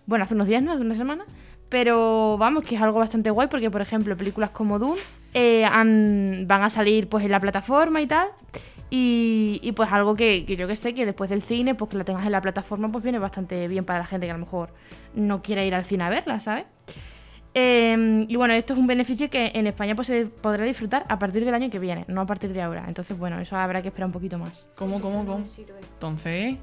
Bueno, 0.06 0.24
hace 0.24 0.34
unos 0.34 0.48
días, 0.48 0.64
no, 0.64 0.72
hace 0.72 0.82
una 0.82 0.96
semana. 0.96 1.26
Pero 1.70 2.38
vamos, 2.38 2.64
que 2.64 2.76
es 2.76 2.82
algo 2.82 3.00
bastante 3.00 3.30
guay 3.30 3.48
porque, 3.50 3.72
por 3.72 3.82
ejemplo, 3.82 4.18
películas 4.18 4.50
como 4.50 4.78
Dune 4.80 5.00
eh, 5.34 5.66
van 5.66 6.64
a 6.64 6.70
salir 6.70 7.08
pues 7.08 7.24
en 7.24 7.32
la 7.32 7.40
plataforma 7.40 8.02
y 8.02 8.08
tal. 8.08 8.28
Y, 8.90 9.62
y, 9.64 9.72
pues 9.72 9.90
algo 9.90 10.16
que, 10.16 10.44
que 10.46 10.58
yo 10.58 10.68
que 10.68 10.76
sé, 10.76 10.94
que 10.94 11.06
después 11.06 11.30
del 11.30 11.42
cine, 11.42 11.76
pues 11.76 11.90
que 11.90 11.98
la 11.98 12.04
tengas 12.04 12.26
en 12.26 12.34
la 12.34 12.42
plataforma, 12.42 12.92
pues 12.92 13.06
viene 13.06 13.20
bastante 13.20 13.70
bien 13.70 13.86
para 13.86 14.00
la 14.00 14.06
gente 14.06 14.26
que 14.26 14.32
a 14.32 14.36
lo 14.36 14.42
mejor 14.42 14.74
no 15.16 15.42
quiere 15.42 15.66
ir 15.66 15.74
al 15.74 15.86
cine 15.86 16.04
a 16.04 16.10
verla, 16.10 16.42
¿sabes? 16.42 16.66
Eh, 17.54 18.26
y 18.28 18.36
bueno, 18.36 18.54
esto 18.54 18.74
es 18.74 18.80
un 18.80 18.88
beneficio 18.88 19.30
que 19.30 19.52
en 19.54 19.68
España 19.68 19.94
pues 19.96 20.08
se 20.08 20.26
podrá 20.28 20.64
disfrutar 20.64 21.06
a 21.10 21.20
partir 21.20 21.44
del 21.44 21.54
año 21.54 21.70
que 21.70 21.80
viene, 21.80 22.06
no 22.08 22.22
a 22.22 22.26
partir 22.26 22.54
de 22.54 22.62
ahora. 22.62 22.86
Entonces, 22.88 23.18
bueno, 23.18 23.40
eso 23.40 23.58
habrá 23.58 23.82
que 23.82 23.90
esperar 23.90 24.08
un 24.08 24.14
poquito 24.14 24.38
más. 24.38 24.70
¿Cómo, 24.76 25.02
cómo, 25.02 25.26
cómo? 25.26 25.44
Entonces, 25.94 26.56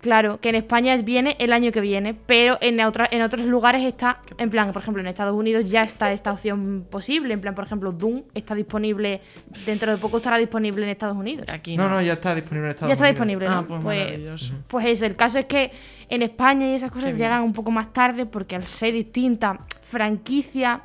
Claro, 0.00 0.38
que 0.38 0.50
en 0.50 0.54
España 0.56 0.94
viene 0.98 1.34
el 1.38 1.50
año 1.50 1.72
que 1.72 1.80
viene, 1.80 2.12
pero 2.14 2.58
en, 2.60 2.78
otra- 2.80 3.08
en 3.10 3.22
otros 3.22 3.46
lugares 3.46 3.82
está, 3.82 4.18
en 4.36 4.50
plan, 4.50 4.70
por 4.70 4.82
ejemplo, 4.82 5.00
en 5.00 5.06
Estados 5.08 5.34
Unidos 5.34 5.64
ya 5.70 5.82
está 5.82 6.12
esta 6.12 6.32
opción 6.32 6.86
posible. 6.90 7.32
En 7.32 7.40
plan, 7.40 7.54
por 7.54 7.64
ejemplo, 7.64 7.90
Doom 7.90 8.22
está 8.34 8.54
disponible, 8.54 9.22
dentro 9.64 9.90
de 9.92 9.96
poco 9.96 10.18
estará 10.18 10.36
disponible 10.36 10.84
en 10.84 10.90
Estados 10.90 11.16
Unidos. 11.16 11.46
aquí 11.48 11.78
No, 11.78 11.84
no. 11.88 11.94
no, 11.96 12.02
ya 12.02 12.14
está 12.14 12.34
disponible 12.34 12.66
en 12.68 12.70
Estados 12.74 12.88
Ya 12.90 12.92
está 12.92 13.04
Unidos. 13.04 13.14
disponible, 13.14 13.46
Ah, 13.48 13.60
¿no? 13.62 13.66
pues, 13.66 13.82
Pues, 13.82 14.04
maravilloso. 14.04 14.54
pues 14.68 14.86
eso, 14.86 15.06
el 15.06 15.16
caso 15.16 15.38
es 15.38 15.46
que 15.46 15.70
en 16.10 16.20
España 16.20 16.66
y 16.70 16.74
esas 16.74 16.90
cosas 16.90 17.12
Qué 17.12 17.18
llegan 17.20 17.42
un 17.42 17.54
poco 17.54 17.70
más 17.70 17.90
tarde 17.94 18.26
porque 18.26 18.56
al 18.56 18.64
ser 18.64 18.92
distinta 18.92 19.58
franquicia 19.94 20.82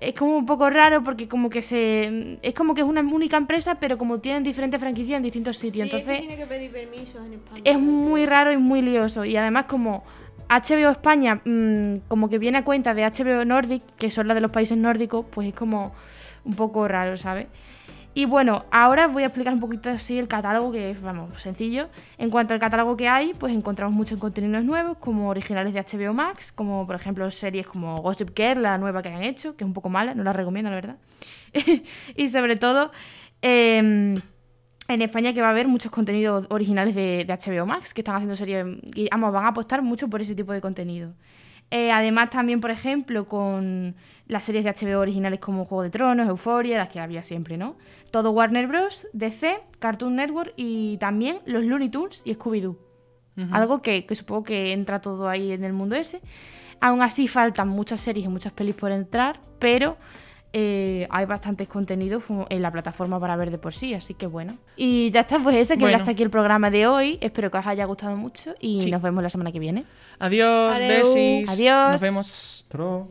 es 0.00 0.14
como 0.14 0.36
un 0.36 0.46
poco 0.46 0.68
raro 0.70 1.02
porque 1.02 1.26
como 1.26 1.48
que 1.50 1.62
se 1.62 2.38
es 2.42 2.54
como 2.54 2.74
que 2.74 2.82
es 2.82 2.86
una 2.86 3.00
única 3.00 3.36
empresa 3.36 3.76
pero 3.80 3.96
como 3.98 4.18
tienen 4.20 4.42
diferentes 4.42 4.78
franquicias 4.78 5.16
en 5.16 5.22
distintos 5.22 5.56
Sí, 5.56 5.70
sitios 5.70 5.86
es 5.86 5.90
que 5.90 5.96
entonces 5.98 6.20
tiene 6.20 6.36
que 6.36 6.46
pedir 6.46 6.70
permisos 6.70 7.24
en 7.26 7.32
España. 7.34 7.62
es 7.64 7.78
muy 7.78 8.26
raro 8.26 8.52
y 8.52 8.56
muy 8.58 8.82
lioso 8.82 9.24
y 9.24 9.36
además 9.36 9.64
como 9.64 10.04
HBO 10.48 10.90
España 10.90 11.40
mm, 11.44 12.08
como 12.08 12.28
que 12.28 12.38
viene 12.38 12.58
a 12.58 12.64
cuenta 12.64 12.94
de 12.94 13.04
HBO 13.04 13.44
Nordic 13.44 13.82
que 13.98 14.10
son 14.10 14.28
las 14.28 14.34
de 14.34 14.42
los 14.42 14.50
países 14.50 14.76
nórdicos 14.78 15.24
pues 15.30 15.48
es 15.48 15.54
como 15.54 15.92
un 16.44 16.54
poco 16.54 16.86
raro 16.86 17.16
¿sabes? 17.16 17.46
Y 18.16 18.24
bueno, 18.24 18.64
ahora 18.70 19.08
voy 19.08 19.24
a 19.24 19.26
explicar 19.26 19.52
un 19.52 19.60
poquito 19.60 19.90
así 19.90 20.18
el 20.18 20.26
catálogo, 20.26 20.72
que 20.72 20.88
es, 20.88 21.02
vamos, 21.02 21.38
sencillo. 21.38 21.90
En 22.16 22.30
cuanto 22.30 22.54
al 22.54 22.60
catálogo 22.60 22.96
que 22.96 23.08
hay, 23.08 23.34
pues 23.34 23.52
encontramos 23.52 23.94
muchos 23.94 24.18
contenidos 24.18 24.64
nuevos, 24.64 24.96
como 24.96 25.28
originales 25.28 25.74
de 25.74 25.82
HBO 25.82 26.14
Max, 26.14 26.50
como 26.50 26.86
por 26.86 26.96
ejemplo 26.96 27.30
series 27.30 27.66
como 27.66 27.94
Gossip 27.98 28.30
Girl, 28.34 28.62
la 28.62 28.78
nueva 28.78 29.02
que 29.02 29.10
han 29.10 29.22
hecho, 29.22 29.54
que 29.54 29.64
es 29.64 29.66
un 29.66 29.74
poco 29.74 29.90
mala, 29.90 30.14
no 30.14 30.24
la 30.24 30.32
recomiendo, 30.32 30.70
la 30.70 30.76
verdad. 30.76 30.96
y 32.16 32.30
sobre 32.30 32.56
todo, 32.56 32.90
em, 33.42 34.18
en 34.88 35.02
España 35.02 35.34
que 35.34 35.42
va 35.42 35.48
a 35.48 35.50
haber 35.50 35.68
muchos 35.68 35.92
contenidos 35.92 36.46
originales 36.48 36.94
de, 36.94 37.26
HBO 37.28 37.66
Max, 37.66 37.92
que 37.92 38.00
están 38.00 38.14
haciendo 38.14 38.34
series, 38.34 38.64
y 38.94 39.10
vamos, 39.10 39.30
van 39.30 39.44
a 39.44 39.48
apostar 39.48 39.82
mucho 39.82 40.08
por 40.08 40.22
ese 40.22 40.34
tipo 40.34 40.54
de 40.54 40.62
contenido. 40.62 41.12
Eh, 41.70 41.90
además, 41.90 42.30
también, 42.30 42.60
por 42.60 42.70
ejemplo, 42.70 43.26
con 43.26 43.94
las 44.28 44.44
series 44.44 44.64
de 44.64 44.72
HBO 44.72 45.00
originales 45.00 45.40
como 45.40 45.64
Juego 45.64 45.82
de 45.82 45.90
Tronos, 45.90 46.28
Euphoria, 46.28 46.78
las 46.78 46.88
que 46.88 47.00
había 47.00 47.22
siempre, 47.22 47.56
¿no? 47.56 47.76
Todo 48.16 48.30
Warner 48.30 48.66
Bros., 48.66 49.06
DC, 49.12 49.58
Cartoon 49.78 50.16
Network 50.16 50.54
y 50.56 50.96
también 50.96 51.40
los 51.44 51.62
Looney 51.62 51.90
Tunes 51.90 52.22
y 52.24 52.34
Scooby-Doo. 52.34 52.78
Algo 53.52 53.82
que, 53.82 54.06
que 54.06 54.14
supongo 54.14 54.42
que 54.44 54.72
entra 54.72 55.02
todo 55.02 55.28
ahí 55.28 55.52
en 55.52 55.64
el 55.64 55.74
mundo 55.74 55.96
ese. 55.96 56.22
Aún 56.80 57.02
así, 57.02 57.28
faltan 57.28 57.68
muchas 57.68 58.00
series 58.00 58.24
y 58.24 58.28
muchas 58.30 58.54
pelis 58.54 58.74
por 58.74 58.90
entrar, 58.90 59.38
pero 59.58 59.98
eh, 60.54 61.06
hay 61.10 61.26
bastantes 61.26 61.68
contenidos 61.68 62.22
en 62.48 62.62
la 62.62 62.70
plataforma 62.70 63.20
para 63.20 63.36
ver 63.36 63.50
de 63.50 63.58
por 63.58 63.74
sí, 63.74 63.92
así 63.92 64.14
que 64.14 64.26
bueno. 64.26 64.56
Y 64.76 65.10
ya 65.10 65.20
está, 65.20 65.38
pues 65.38 65.56
eso, 65.56 65.74
que 65.74 65.80
Bueno. 65.80 65.98
ya 65.98 65.98
está 65.98 66.12
aquí 66.12 66.22
el 66.22 66.30
programa 66.30 66.70
de 66.70 66.86
hoy. 66.86 67.18
Espero 67.20 67.50
que 67.50 67.58
os 67.58 67.66
haya 67.66 67.84
gustado 67.84 68.16
mucho 68.16 68.54
y 68.60 68.80
Sí. 68.80 68.90
nos 68.90 69.02
vemos 69.02 69.22
la 69.22 69.28
semana 69.28 69.52
que 69.52 69.58
viene. 69.58 69.84
Adiós, 70.18 70.74
Adeu. 70.74 70.88
besis. 71.12 71.50
Adiós. 71.50 71.92
Nos 71.92 72.00
vemos. 72.00 72.64
Otro. 72.68 73.08